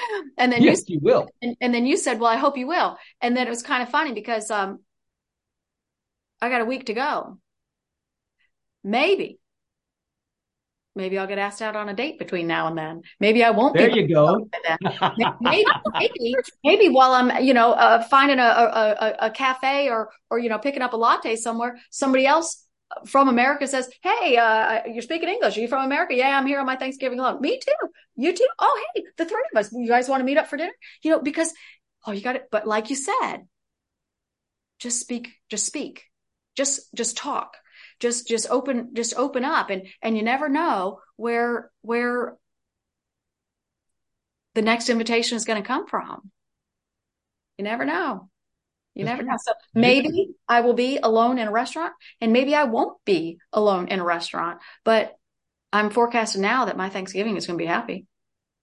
and 0.38 0.52
then 0.52 0.62
yes, 0.62 0.88
you, 0.88 0.96
you 0.96 1.00
will. 1.00 1.28
And, 1.40 1.56
and, 1.60 1.74
then 1.74 1.86
you 1.86 1.96
said, 1.96 2.20
"Well, 2.20 2.30
I 2.30 2.36
hope 2.36 2.56
you 2.56 2.66
will." 2.66 2.98
And 3.20 3.36
then 3.36 3.46
it 3.46 3.50
was 3.50 3.62
kind 3.62 3.82
of 3.82 3.88
funny 3.88 4.12
because 4.12 4.50
um, 4.50 4.80
I 6.40 6.48
got 6.48 6.60
a 6.60 6.64
week 6.66 6.86
to 6.86 6.94
go. 6.94 7.38
Maybe, 8.84 9.38
maybe 10.94 11.18
I'll 11.18 11.26
get 11.26 11.38
asked 11.38 11.62
out 11.62 11.76
on 11.76 11.88
a 11.88 11.94
date 11.94 12.18
between 12.18 12.46
now 12.46 12.66
and 12.66 12.76
then. 12.76 13.02
Maybe 13.20 13.44
I 13.44 13.50
won't. 13.50 13.76
There 13.76 13.90
you 13.90 14.08
go. 14.08 14.48
maybe, 15.40 15.64
maybe, 15.92 16.34
maybe 16.64 16.88
while 16.88 17.12
I'm, 17.12 17.44
you 17.44 17.54
know, 17.54 17.72
uh, 17.72 18.02
finding 18.04 18.38
a, 18.38 18.42
a, 18.42 19.16
a 19.26 19.30
cafe 19.30 19.88
or, 19.88 20.10
or, 20.30 20.38
you 20.38 20.48
know, 20.48 20.58
picking 20.58 20.82
up 20.82 20.92
a 20.92 20.96
latte 20.96 21.36
somewhere, 21.36 21.78
somebody 21.90 22.26
else 22.26 22.66
from 23.06 23.28
America 23.28 23.66
says, 23.66 23.90
Hey, 24.02 24.36
uh, 24.36 24.82
you're 24.86 25.02
speaking 25.02 25.28
English. 25.28 25.56
Are 25.56 25.60
you 25.60 25.68
from 25.68 25.84
America? 25.84 26.14
Yeah, 26.14 26.36
I'm 26.36 26.46
here 26.46 26.60
on 26.60 26.66
my 26.66 26.76
Thanksgiving 26.76 27.18
alone. 27.18 27.40
Me 27.40 27.58
too. 27.58 27.88
You 28.16 28.34
too. 28.34 28.48
Oh, 28.58 28.84
hey, 28.94 29.04
the 29.16 29.24
three 29.24 29.44
of 29.52 29.58
us. 29.58 29.72
You 29.72 29.88
guys 29.88 30.08
want 30.08 30.20
to 30.20 30.24
meet 30.24 30.38
up 30.38 30.48
for 30.48 30.56
dinner? 30.56 30.72
You 31.02 31.12
know, 31.12 31.20
because, 31.20 31.52
oh, 32.06 32.12
you 32.12 32.20
got 32.20 32.36
it. 32.36 32.48
But 32.50 32.66
like 32.66 32.90
you 32.90 32.96
said, 32.96 33.46
just 34.78 35.00
speak, 35.00 35.32
just 35.48 35.64
speak 35.64 36.04
just 36.56 36.94
just 36.94 37.16
talk 37.16 37.56
just 38.00 38.26
just 38.26 38.48
open 38.50 38.94
just 38.94 39.14
open 39.16 39.44
up 39.44 39.70
and 39.70 39.86
and 40.02 40.16
you 40.16 40.22
never 40.22 40.48
know 40.48 41.00
where 41.16 41.70
where 41.82 42.36
the 44.54 44.62
next 44.62 44.90
invitation 44.90 45.36
is 45.36 45.44
going 45.44 45.62
to 45.62 45.66
come 45.66 45.86
from 45.86 46.30
you 47.58 47.64
never 47.64 47.84
know 47.84 48.28
you 48.94 49.04
never 49.04 49.22
know. 49.22 49.32
Mm-hmm. 49.32 49.50
So 49.50 49.52
maybe 49.74 50.28
i 50.48 50.60
will 50.60 50.74
be 50.74 50.98
alone 51.02 51.38
in 51.38 51.48
a 51.48 51.50
restaurant 51.50 51.92
and 52.20 52.32
maybe 52.32 52.54
i 52.54 52.64
won't 52.64 52.98
be 53.04 53.38
alone 53.52 53.88
in 53.88 54.00
a 54.00 54.04
restaurant 54.04 54.60
but 54.84 55.14
i'm 55.72 55.90
forecasting 55.90 56.42
now 56.42 56.66
that 56.66 56.76
my 56.76 56.88
thanksgiving 56.88 57.36
is 57.36 57.46
going 57.46 57.58
to 57.58 57.62
be 57.62 57.66
happy. 57.66 58.06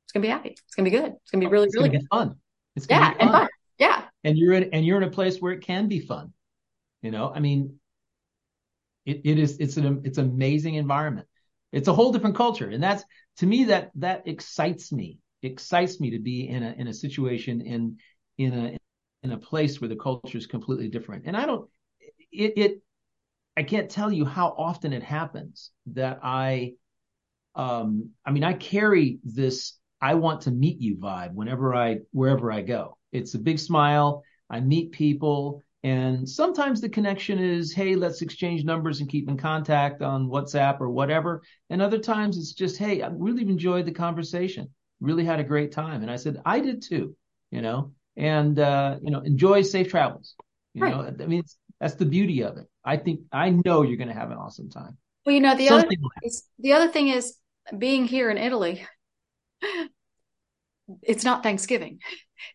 It's 0.06 0.14
going 0.14 0.24
to 0.24 0.28
be 0.28 0.32
happy. 0.32 0.50
It's 0.50 0.76
going 0.76 0.86
to 0.86 0.92
be 0.92 0.98
good. 0.98 1.14
It's 1.22 1.32
going 1.32 1.42
to 1.42 1.48
be 1.48 1.52
really 1.52 1.70
really 1.74 1.90
good. 1.90 2.08
fun. 2.12 2.36
It's 2.76 2.88
yeah 2.90 3.12
fun. 3.12 3.18
and 3.20 3.32
fun. 3.32 3.48
Yeah. 3.78 4.04
And 4.24 4.38
you're 4.38 4.54
in 4.54 4.70
and 4.74 4.86
you're 4.86 4.98
in 4.98 5.08
a 5.08 5.12
place 5.12 5.40
where 5.40 5.54
it 5.54 5.62
can 5.62 5.88
be 5.88 6.00
fun. 6.00 6.34
You 7.02 7.12
know 7.12 7.32
i 7.34 7.40
mean 7.40 7.80
it, 9.06 9.22
it 9.24 9.40
is 9.40 9.58
it's 9.60 9.78
an 9.78 10.02
it's 10.04 10.18
amazing 10.18 10.76
environment. 10.76 11.28
It's 11.72 11.88
a 11.88 11.94
whole 11.94 12.12
different 12.12 12.36
culture, 12.36 12.70
and 12.70 12.82
that's 12.82 13.04
to 13.38 13.46
me 13.46 13.66
that 13.66 13.92
that 13.96 14.28
excites 14.28 14.92
me. 14.92 15.20
excites 15.42 16.00
me 16.00 16.12
to 16.12 16.20
be 16.20 16.48
in 16.48 16.64
a 16.64 16.72
in 16.78 16.88
a 16.88 16.94
situation 16.94 17.62
in 17.62 17.98
in 18.38 18.54
a 18.54 18.78
in 19.24 19.32
a 19.32 19.38
place 19.38 19.82
where 19.82 19.90
the 19.90 19.96
culture 19.96 20.38
is 20.38 20.48
completely 20.48 20.88
different. 20.90 21.26
And 21.26 21.36
I 21.36 21.46
don't 21.46 21.70
it, 22.32 22.54
it 22.58 22.82
I 23.58 23.64
can't 23.64 23.90
tell 23.90 24.12
you 24.12 24.26
how 24.26 24.56
often 24.58 24.94
it 24.94 25.04
happens 25.04 25.72
that 25.88 26.20
I 26.24 26.74
um 27.56 28.12
I 28.26 28.32
mean 28.32 28.44
I 28.44 28.54
carry 28.54 29.20
this 29.24 29.78
I 30.02 30.16
want 30.16 30.42
to 30.42 30.52
meet 30.52 30.80
you 30.80 30.98
vibe 30.98 31.34
whenever 31.34 31.76
I 31.76 32.00
wherever 32.12 32.52
I 32.52 32.62
go. 32.62 32.98
It's 33.12 33.34
a 33.34 33.40
big 33.40 33.60
smile. 33.60 34.24
I 34.50 34.60
meet 34.62 34.92
people. 34.92 35.64
And 35.84 36.28
sometimes 36.28 36.82
the 36.82 36.90
connection 36.90 37.40
is, 37.40 37.72
hey, 37.72 37.96
let's 37.96 38.22
exchange 38.22 38.66
numbers 38.66 39.00
and 39.00 39.10
keep 39.10 39.30
in 39.30 39.38
contact 39.38 40.02
on 40.02 40.28
WhatsApp 40.28 40.82
or 40.82 40.90
whatever. 40.90 41.42
And 41.70 41.82
other 41.82 42.00
times 42.00 42.38
it's 42.38 42.54
just, 42.54 42.78
hey, 42.78 43.02
I 43.02 43.08
really 43.08 43.44
enjoyed 43.44 43.86
the 43.86 43.92
conversation, 43.94 44.70
really 45.00 45.24
had 45.24 45.40
a 45.40 45.44
great 45.44 45.72
time. 45.72 46.02
And 46.02 46.12
I 46.12 46.18
said, 46.18 46.42
I 46.46 46.60
did 46.60 46.82
too, 46.82 47.16
you 47.52 47.62
know, 47.62 47.94
and, 48.20 48.60
uh, 48.60 48.98
you 49.02 49.12
know, 49.12 49.22
enjoy 49.22 49.62
safe 49.62 49.90
travels. 49.90 50.36
You 50.74 50.84
right. 50.84 50.96
know, 50.96 51.24
I 51.24 51.28
mean, 51.28 51.44
that's 51.80 51.96
the 51.96 52.06
beauty 52.06 52.44
of 52.44 52.58
it. 52.58 52.68
I 52.84 52.98
think, 52.98 53.22
I 53.32 53.50
know 53.50 53.82
you're 53.82 53.98
going 53.98 54.10
to 54.10 54.14
have 54.14 54.32
an 54.32 54.38
awesome 54.38 54.70
time. 54.70 54.98
Well, 55.26 55.34
you 55.34 55.42
know, 55.42 55.56
the 55.56 55.68
Something 55.68 55.98
other, 56.00 56.04
like 56.04 56.26
is, 56.26 56.44
the 56.60 56.74
other 56.74 56.90
thing 56.90 57.08
is 57.08 57.36
being 57.76 58.06
here 58.06 58.30
in 58.30 58.38
Italy, 58.38 58.86
it's 61.02 61.24
not 61.24 61.44
Thanksgiving. 61.44 62.00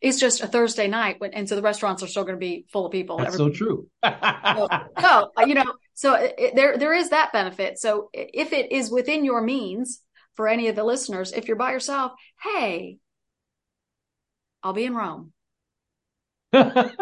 It's 0.01 0.19
just 0.19 0.43
a 0.43 0.47
Thursday 0.47 0.89
night, 0.89 1.17
when, 1.19 1.35
and 1.35 1.49
so 1.49 1.57
the 1.57 1.63
restaurants 1.63 2.03
are 2.03 2.07
still 2.07 2.25
going 2.25 2.37
to 2.37 2.41
be 2.41 2.67
full 2.73 2.87
of 2.87 2.93
people. 2.93 3.19
That's 3.19 3.37
so 3.37 3.51
true. 3.51 3.89
so, 4.05 4.69
so, 5.01 5.31
you 5.47 5.55
know, 5.55 5.75
so 5.95 6.15
it, 6.15 6.55
there 6.55 6.79
there 6.79 6.95
is 6.95 7.11
that 7.11 7.33
benefit. 7.33 7.79
So 7.79 8.09
if 8.13 8.53
it 8.53 8.73
is 8.73 8.91
within 8.91 9.25
your 9.25 9.43
means 9.43 10.01
for 10.37 10.49
any 10.49 10.69
of 10.69 10.77
the 10.77 10.85
listeners, 10.85 11.33
if 11.33 11.49
you're 11.49 11.59
by 11.59 11.73
yourself, 11.73 12.13
hey, 12.43 12.97
I'll 14.63 14.73
be 14.73 14.87
in 14.87 14.95
Rome. 14.95 15.34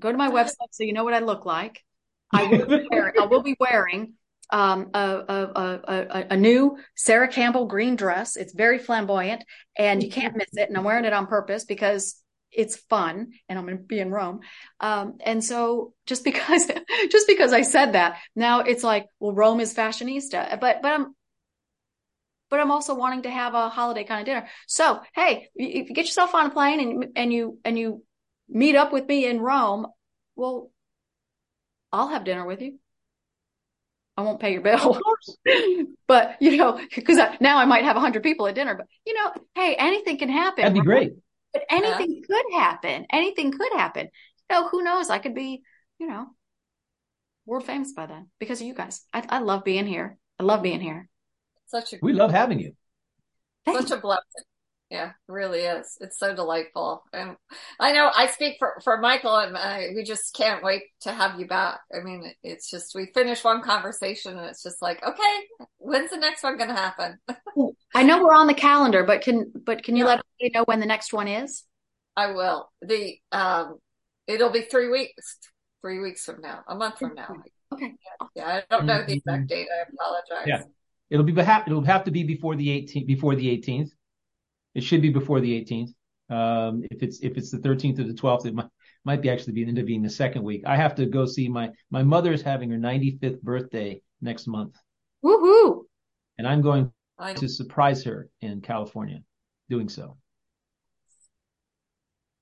Go 0.00 0.12
to 0.12 0.18
my 0.18 0.28
website 0.30 0.72
so 0.72 0.84
you 0.84 0.92
know 0.92 1.04
what 1.04 1.14
I 1.14 1.20
look 1.20 1.46
like. 1.46 1.82
I 2.32 2.44
will 2.44 2.66
be 2.66 2.86
wearing, 2.90 3.14
will 3.30 3.42
be 3.42 3.56
wearing 3.58 4.14
um, 4.50 4.90
a, 4.92 5.00
a, 5.00 5.80
a, 5.88 6.26
a, 6.30 6.36
new 6.36 6.76
Sarah 6.96 7.28
Campbell 7.28 7.66
green 7.66 7.96
dress. 7.96 8.36
It's 8.36 8.52
very 8.52 8.78
flamboyant 8.78 9.44
and 9.76 10.02
you 10.02 10.10
can't 10.10 10.36
miss 10.36 10.48
it. 10.52 10.68
And 10.68 10.76
I'm 10.76 10.84
wearing 10.84 11.04
it 11.04 11.12
on 11.12 11.26
purpose 11.26 11.64
because 11.64 12.20
it's 12.52 12.76
fun 12.76 13.32
and 13.48 13.58
I'm 13.58 13.64
going 13.64 13.78
to 13.78 13.82
be 13.82 13.98
in 13.98 14.10
Rome. 14.10 14.40
Um, 14.80 15.18
and 15.24 15.42
so 15.42 15.94
just 16.06 16.24
because, 16.24 16.70
just 17.10 17.26
because 17.26 17.52
I 17.52 17.62
said 17.62 17.92
that 17.92 18.18
now 18.36 18.60
it's 18.60 18.84
like, 18.84 19.06
well, 19.18 19.32
Rome 19.32 19.60
is 19.60 19.74
fashionista, 19.74 20.60
but, 20.60 20.82
but 20.82 20.92
I'm, 20.92 21.14
but 22.50 22.60
I'm 22.60 22.70
also 22.70 22.94
wanting 22.94 23.22
to 23.22 23.30
have 23.30 23.54
a 23.54 23.68
holiday 23.68 24.04
kind 24.04 24.20
of 24.20 24.26
dinner. 24.26 24.48
So, 24.66 25.00
hey, 25.14 25.48
if 25.54 25.88
you 25.88 25.94
get 25.94 26.06
yourself 26.06 26.34
on 26.34 26.46
a 26.46 26.50
plane 26.50 26.80
and, 26.80 27.06
and 27.16 27.32
you, 27.32 27.58
and 27.64 27.78
you 27.78 28.02
meet 28.48 28.76
up 28.76 28.92
with 28.92 29.06
me 29.06 29.26
in 29.26 29.40
Rome, 29.40 29.86
well, 30.36 30.70
I'll 31.92 32.08
have 32.08 32.24
dinner 32.24 32.44
with 32.46 32.60
you. 32.60 32.78
I 34.16 34.22
won't 34.22 34.40
pay 34.40 34.52
your 34.52 34.62
bill. 34.62 35.00
but 36.06 36.36
you 36.40 36.56
know, 36.56 36.80
because 36.94 37.18
now 37.40 37.58
I 37.58 37.64
might 37.64 37.84
have 37.84 37.96
a 37.96 38.00
hundred 38.00 38.22
people 38.22 38.46
at 38.46 38.54
dinner. 38.54 38.74
But 38.74 38.86
you 39.04 39.14
know, 39.14 39.32
hey, 39.54 39.74
anything 39.76 40.18
can 40.18 40.28
happen. 40.28 40.62
That'd 40.62 40.74
be 40.74 40.80
great. 40.80 41.12
But 41.52 41.62
anything 41.70 42.22
yeah. 42.22 42.26
could 42.26 42.52
happen. 42.52 43.06
Anything 43.12 43.52
could 43.52 43.72
happen. 43.72 44.08
You 44.50 44.56
know, 44.56 44.68
who 44.68 44.82
knows? 44.82 45.10
I 45.10 45.18
could 45.18 45.34
be, 45.34 45.62
you 45.98 46.06
know, 46.06 46.26
world 47.46 47.64
famous 47.64 47.92
by 47.92 48.06
then 48.06 48.28
because 48.38 48.60
of 48.60 48.66
you 48.66 48.74
guys. 48.74 49.04
I, 49.12 49.24
I 49.28 49.38
love 49.40 49.64
being 49.64 49.86
here. 49.86 50.18
I 50.38 50.42
love 50.42 50.62
being 50.62 50.80
here. 50.80 51.08
Such 51.66 51.92
a 51.92 51.98
we 52.02 52.12
love 52.12 52.30
having 52.30 52.60
you. 52.60 52.72
Such 53.66 53.90
a 53.90 53.96
blessing. 53.96 54.44
Yeah, 54.90 55.12
really 55.26 55.60
is. 55.60 55.96
It's 56.00 56.18
so 56.18 56.36
delightful. 56.36 57.02
And 57.12 57.36
I 57.80 57.92
know 57.92 58.10
I 58.14 58.28
speak 58.28 58.56
for, 58.58 58.80
for 58.84 58.98
Michael 58.98 59.36
and 59.36 59.56
I, 59.56 59.88
we 59.94 60.04
just 60.04 60.34
can't 60.34 60.62
wait 60.62 60.82
to 61.00 61.12
have 61.12 61.40
you 61.40 61.48
back. 61.48 61.80
I 61.92 62.04
mean, 62.04 62.30
it's 62.44 62.70
just, 62.70 62.94
we 62.94 63.10
finish 63.12 63.42
one 63.42 63.62
conversation 63.62 64.38
and 64.38 64.46
it's 64.46 64.62
just 64.62 64.80
like, 64.82 65.04
okay, 65.04 65.36
when's 65.78 66.10
the 66.10 66.18
next 66.18 66.44
one 66.44 66.56
going 66.58 66.68
to 66.68 66.76
happen? 66.76 67.18
I 67.94 68.04
know 68.04 68.22
we're 68.22 68.34
on 68.34 68.46
the 68.46 68.54
calendar, 68.54 69.02
but 69.04 69.22
can, 69.22 69.50
but 69.64 69.82
can 69.82 69.96
you 69.96 70.04
yeah. 70.04 70.10
let 70.10 70.20
me 70.40 70.50
know 70.54 70.64
when 70.64 70.80
the 70.80 70.86
next 70.86 71.12
one 71.12 71.26
is? 71.26 71.64
I 72.16 72.28
will. 72.32 72.70
The, 72.82 73.16
um, 73.32 73.78
it'll 74.28 74.52
be 74.52 74.62
three 74.62 74.90
weeks, 74.90 75.38
three 75.80 75.98
weeks 75.98 76.24
from 76.24 76.40
now, 76.40 76.60
a 76.68 76.74
month 76.74 76.98
from 76.98 77.14
now. 77.14 77.34
Okay. 77.72 77.94
Yeah. 78.04 78.26
yeah 78.36 78.46
I 78.46 78.62
don't 78.70 78.86
know 78.86 79.02
the 79.04 79.14
exact 79.14 79.48
date. 79.48 79.66
I 79.74 79.90
apologize. 79.90 80.46
Yeah. 80.46 80.62
It'll 81.10 81.24
be, 81.24 81.32
it'll 81.32 81.82
have 81.82 82.04
to 82.04 82.10
be 82.10 82.24
before 82.24 82.56
the 82.56 82.68
18th, 82.68 83.06
before 83.06 83.34
the 83.34 83.46
18th. 83.46 83.90
It 84.74 84.82
should 84.82 85.02
be 85.02 85.10
before 85.10 85.40
the 85.40 85.64
18th. 85.64 85.90
Um, 86.30 86.82
if 86.90 87.02
it's 87.02 87.20
if 87.20 87.36
it's 87.36 87.50
the 87.50 87.58
13th 87.58 87.98
or 88.00 88.04
the 88.04 88.14
12th, 88.14 88.46
it 88.46 88.54
might 88.54 88.68
might 89.04 89.20
be 89.20 89.28
actually 89.28 89.52
be 89.52 89.66
end 89.66 89.78
up 89.78 89.84
being 89.84 90.02
the 90.02 90.10
second 90.10 90.42
week. 90.42 90.62
I 90.66 90.76
have 90.76 90.94
to 90.96 91.06
go 91.06 91.26
see 91.26 91.48
my 91.48 91.70
my 91.90 92.02
mother's 92.02 92.42
having 92.42 92.70
her 92.70 92.78
95th 92.78 93.42
birthday 93.42 94.00
next 94.20 94.46
month. 94.46 94.76
Woohoo! 95.24 95.82
And 96.38 96.48
I'm 96.48 96.62
going 96.62 96.90
to 97.36 97.48
surprise 97.48 98.02
her 98.04 98.28
in 98.40 98.60
California, 98.60 99.20
doing 99.68 99.88
so. 99.88 100.16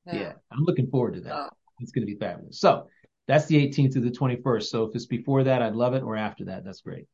Yeah, 0.07 0.15
yeah 0.15 0.33
I'm 0.51 0.65
looking 0.65 0.87
forward 0.87 1.15
to 1.15 1.21
that. 1.23 1.35
Oh. 1.35 1.49
It's 1.81 1.93
going 1.93 2.07
to 2.07 2.13
be 2.13 2.19
fabulous. 2.19 2.61
So 2.61 2.87
that's 3.27 3.47
the 3.47 3.57
18th 3.57 3.95
to 3.95 4.01
the 4.01 4.11
21st. 4.11 4.65
So 4.65 4.85
if 4.85 4.95
it's 4.95 5.07
before 5.07 5.43
that, 5.45 5.63
I'd 5.63 5.75
love 5.75 5.95
it, 5.95 6.03
or 6.03 6.17
after 6.17 6.45
that, 6.45 6.65
that's 6.65 6.81
great. 6.81 7.07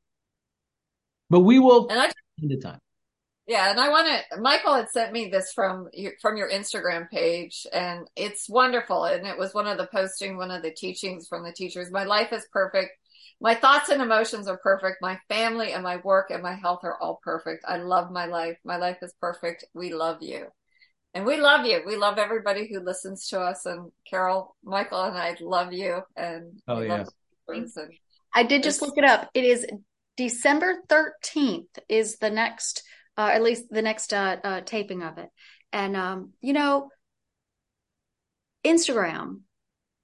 But 1.31 1.41
we 1.41 1.59
will 1.59 1.89
and 1.89 2.01
I, 2.01 2.11
the 2.39 2.57
time. 2.57 2.79
Yeah, 3.47 3.71
and 3.71 3.81
I 3.81 3.89
want 3.89 4.09
to. 4.09 4.41
Michael 4.41 4.75
had 4.75 4.91
sent 4.91 5.13
me 5.13 5.29
this 5.29 5.53
from 5.55 5.89
your, 5.95 6.13
from 6.21 6.37
your 6.37 6.51
Instagram 6.51 7.09
page, 7.09 7.67
and 7.73 8.07
it's 8.15 8.49
wonderful. 8.49 9.05
And 9.05 9.27
it 9.27 9.39
was 9.39 9.55
one 9.55 9.67
of 9.67 9.79
the 9.79 9.87
posting, 9.87 10.37
one 10.37 10.51
of 10.51 10.63
the 10.63 10.71
teachings 10.71 11.27
from 11.29 11.45
the 11.45 11.53
teachers. 11.53 11.91
My 11.91 12.05
life 12.05 12.33
is 12.33 12.47
perfect. 12.53 12.91
My 13.41 13.55
thoughts 13.55 13.89
and 13.89 14.03
emotions 14.03 14.49
are 14.49 14.59
perfect. 14.59 14.99
My 15.01 15.19
family 15.29 15.73
and 15.73 15.83
my 15.83 15.97
work 15.99 16.31
and 16.31 16.43
my 16.43 16.55
health 16.55 16.81
are 16.83 17.01
all 17.01 17.21
perfect. 17.23 17.65
I 17.67 17.79
love 17.79 18.11
my 18.11 18.27
life. 18.27 18.59
My 18.65 18.77
life 18.77 18.99
is 19.01 19.15
perfect. 19.21 19.65
We 19.73 19.95
love 19.95 20.19
you. 20.23 20.49
And 21.15 21.25
we 21.25 21.41
love 21.41 21.65
you. 21.65 21.81
We 21.87 21.97
love 21.97 22.19
everybody 22.19 22.69
who 22.69 22.81
listens 22.81 23.29
to 23.29 23.41
us. 23.41 23.65
And 23.65 23.93
Carol, 24.09 24.57
Michael, 24.63 25.05
and 25.05 25.17
I 25.17 25.37
love 25.41 25.73
you. 25.73 26.03
And 26.17 26.61
oh 26.69 26.81
yeah, 26.81 27.05
I 28.35 28.43
did 28.43 28.63
just 28.63 28.83
look 28.83 28.99
it 28.99 29.05
up. 29.05 29.31
It 29.33 29.45
is 29.45 29.67
December 30.19 30.83
thirteenth 30.89 31.79
is 31.89 32.19
the 32.19 32.29
next 32.29 32.83
uh, 33.17 33.31
at 33.33 33.43
least 33.43 33.71
the 33.71 33.83
next 33.83 34.13
uh, 34.13 34.37
uh, 34.43 34.61
taping 34.61 35.03
of 35.03 35.17
it. 35.17 35.29
And 35.73 35.97
um, 35.97 36.33
you 36.41 36.53
know, 36.53 36.91
Instagram, 38.65 39.43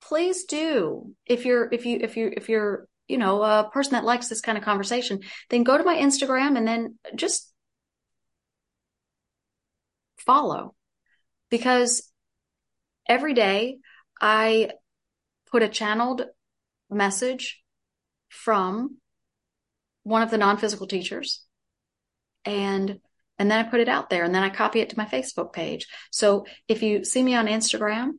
please 0.01 0.45
do 0.45 1.15
if 1.27 1.45
you're 1.45 1.69
if 1.73 1.85
you 1.85 1.99
if 2.01 2.17
you 2.17 2.33
if 2.35 2.49
you're 2.49 2.87
you 3.09 3.19
know 3.19 3.43
a 3.43 3.69
person 3.73 3.93
that 3.93 4.05
likes 4.05 4.29
this 4.29 4.41
kind 4.41 4.57
of 4.57 4.63
conversation, 4.63 5.21
then 5.51 5.65
go 5.65 5.77
to 5.77 5.85
my 5.85 5.97
Instagram 5.97 6.57
and 6.57 6.67
then 6.67 6.95
just 7.17 7.53
follow 10.19 10.77
because 11.51 12.09
every 13.09 13.35
day 13.35 13.79
I 14.21 14.71
put 15.51 15.65
a 15.65 15.69
channeled 15.69 16.23
message 16.89 17.63
from 18.29 18.99
one 20.05 20.23
of 20.23 20.31
the 20.31 20.39
non-physical 20.39 20.87
teachers 20.87 21.45
and 22.45 23.01
and 23.39 23.51
then 23.51 23.65
I 23.65 23.69
put 23.69 23.81
it 23.81 23.89
out 23.89 24.11
there 24.11 24.25
and 24.25 24.35
then 24.35 24.43
I 24.43 24.51
copy 24.51 24.81
it 24.81 24.91
to 24.91 24.99
my 24.99 25.07
Facebook 25.07 25.53
page. 25.53 25.89
So 26.13 26.47
if 26.69 26.83
you 26.83 27.05
see 27.05 27.23
me 27.23 27.35
on 27.35 27.47
Instagram, 27.47 28.13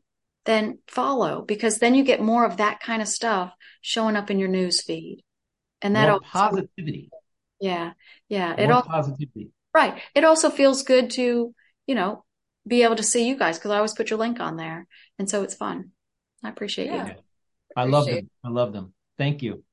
then 0.45 0.79
follow 0.87 1.41
because 1.41 1.77
then 1.77 1.95
you 1.95 2.03
get 2.03 2.21
more 2.21 2.45
of 2.45 2.57
that 2.57 2.81
kind 2.81 3.01
of 3.01 3.07
stuff 3.07 3.53
showing 3.81 4.17
up 4.17 4.29
in 4.29 4.39
your 4.39 4.49
news 4.49 4.83
feed. 4.83 5.23
And 5.81 5.95
that 5.95 6.09
more 6.09 6.19
positivity. 6.19 7.09
Yeah. 7.61 7.93
Yeah. 8.27 8.49
More 8.49 8.59
it 8.59 8.71
all 8.71 8.81
positivity. 8.81 9.51
Right. 9.73 10.01
It 10.13 10.25
also 10.25 10.49
feels 10.49 10.83
good 10.83 11.11
to, 11.11 11.53
you 11.87 11.95
know, 11.95 12.25
be 12.67 12.83
able 12.83 12.95
to 12.95 13.03
see 13.03 13.27
you 13.27 13.37
guys 13.37 13.57
because 13.57 13.71
I 13.71 13.77
always 13.77 13.93
put 13.93 14.09
your 14.09 14.19
link 14.19 14.41
on 14.41 14.57
there. 14.57 14.87
And 15.17 15.29
so 15.29 15.43
it's 15.43 15.55
fun. 15.55 15.91
I 16.43 16.49
appreciate 16.49 16.87
yeah. 16.87 17.07
you. 17.07 17.13
I 17.75 17.85
love 17.85 18.05
them. 18.05 18.29
I 18.43 18.49
love 18.49 18.73
them. 18.73 18.93
Thank 19.17 19.43
you. 19.43 19.63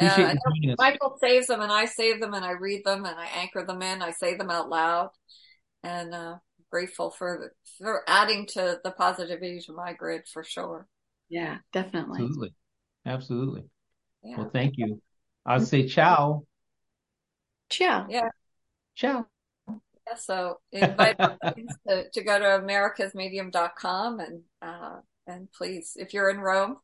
Appreciate 0.00 0.36
uh, 0.70 0.74
Michael 0.78 1.18
saves 1.20 1.48
them 1.48 1.60
and 1.60 1.72
I 1.72 1.86
save 1.86 2.20
them 2.20 2.32
and 2.34 2.44
I 2.44 2.52
read 2.52 2.84
them 2.84 3.04
and 3.04 3.18
I 3.18 3.26
anchor 3.34 3.64
them 3.66 3.82
in. 3.82 4.00
I 4.00 4.12
say 4.12 4.36
them 4.36 4.50
out 4.50 4.68
loud 4.68 5.10
and 5.82 6.14
uh, 6.14 6.36
grateful 6.70 7.10
for 7.10 7.52
for 7.78 8.02
adding 8.06 8.46
to 8.54 8.78
the 8.84 8.92
positivity 8.92 9.60
to 9.66 9.72
my 9.72 9.94
grid 9.94 10.22
for 10.32 10.44
sure. 10.44 10.86
Yeah, 11.28 11.58
definitely. 11.72 12.22
Absolutely. 12.22 12.54
Absolutely. 13.04 13.64
Yeah. 14.22 14.36
Well, 14.38 14.50
thank 14.52 14.74
you. 14.76 15.02
I'll 15.44 15.60
say 15.60 15.88
ciao. 15.88 16.44
Ciao. 17.68 18.06
Yeah. 18.08 18.28
Ciao. 18.94 19.26
Yeah, 19.68 20.14
so 20.16 20.60
invite 20.70 21.18
to, 21.18 22.04
to 22.12 22.22
go 22.22 22.38
to 22.38 22.44
americasmedium.com 22.44 24.20
and 24.20 24.42
uh, 24.62 25.00
and 25.26 25.48
please, 25.52 25.92
if 25.96 26.14
you're 26.14 26.30
in 26.30 26.38
Rome, 26.38 26.78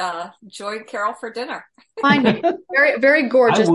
uh, 0.00 0.30
join 0.46 0.84
Carol 0.84 1.14
for 1.14 1.30
dinner. 1.30 1.64
Find 2.00 2.22
me. 2.22 2.42
Very, 2.74 3.00
very 3.00 3.28
gorgeous. 3.28 3.68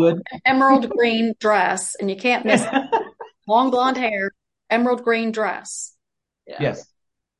Emerald 0.46 0.90
green 0.90 1.34
dress, 1.40 1.96
and 1.96 2.10
you 2.10 2.16
can't 2.16 2.46
miss 2.46 2.64
it. 2.64 2.84
Long 3.48 3.70
blonde 3.70 3.98
hair, 3.98 4.32
emerald 4.70 5.04
green 5.04 5.32
dress. 5.32 5.94
Yeah. 6.48 6.58
Yes. 6.62 6.88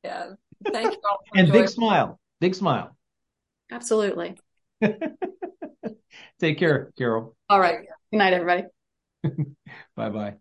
Yeah. 0.02 0.30
Thank 0.70 0.92
you 0.92 0.98
all. 1.08 1.18
and 1.34 1.50
big 1.50 1.68
smile. 1.68 2.20
Big 2.40 2.54
smile. 2.54 2.96
Absolutely. 3.70 4.36
Take 6.40 6.58
care, 6.58 6.92
Carol. 6.98 7.34
All 7.48 7.60
right. 7.60 7.78
Good 8.10 8.18
night, 8.18 8.34
everybody. 8.34 8.64
bye 9.96 10.10
bye. 10.10 10.34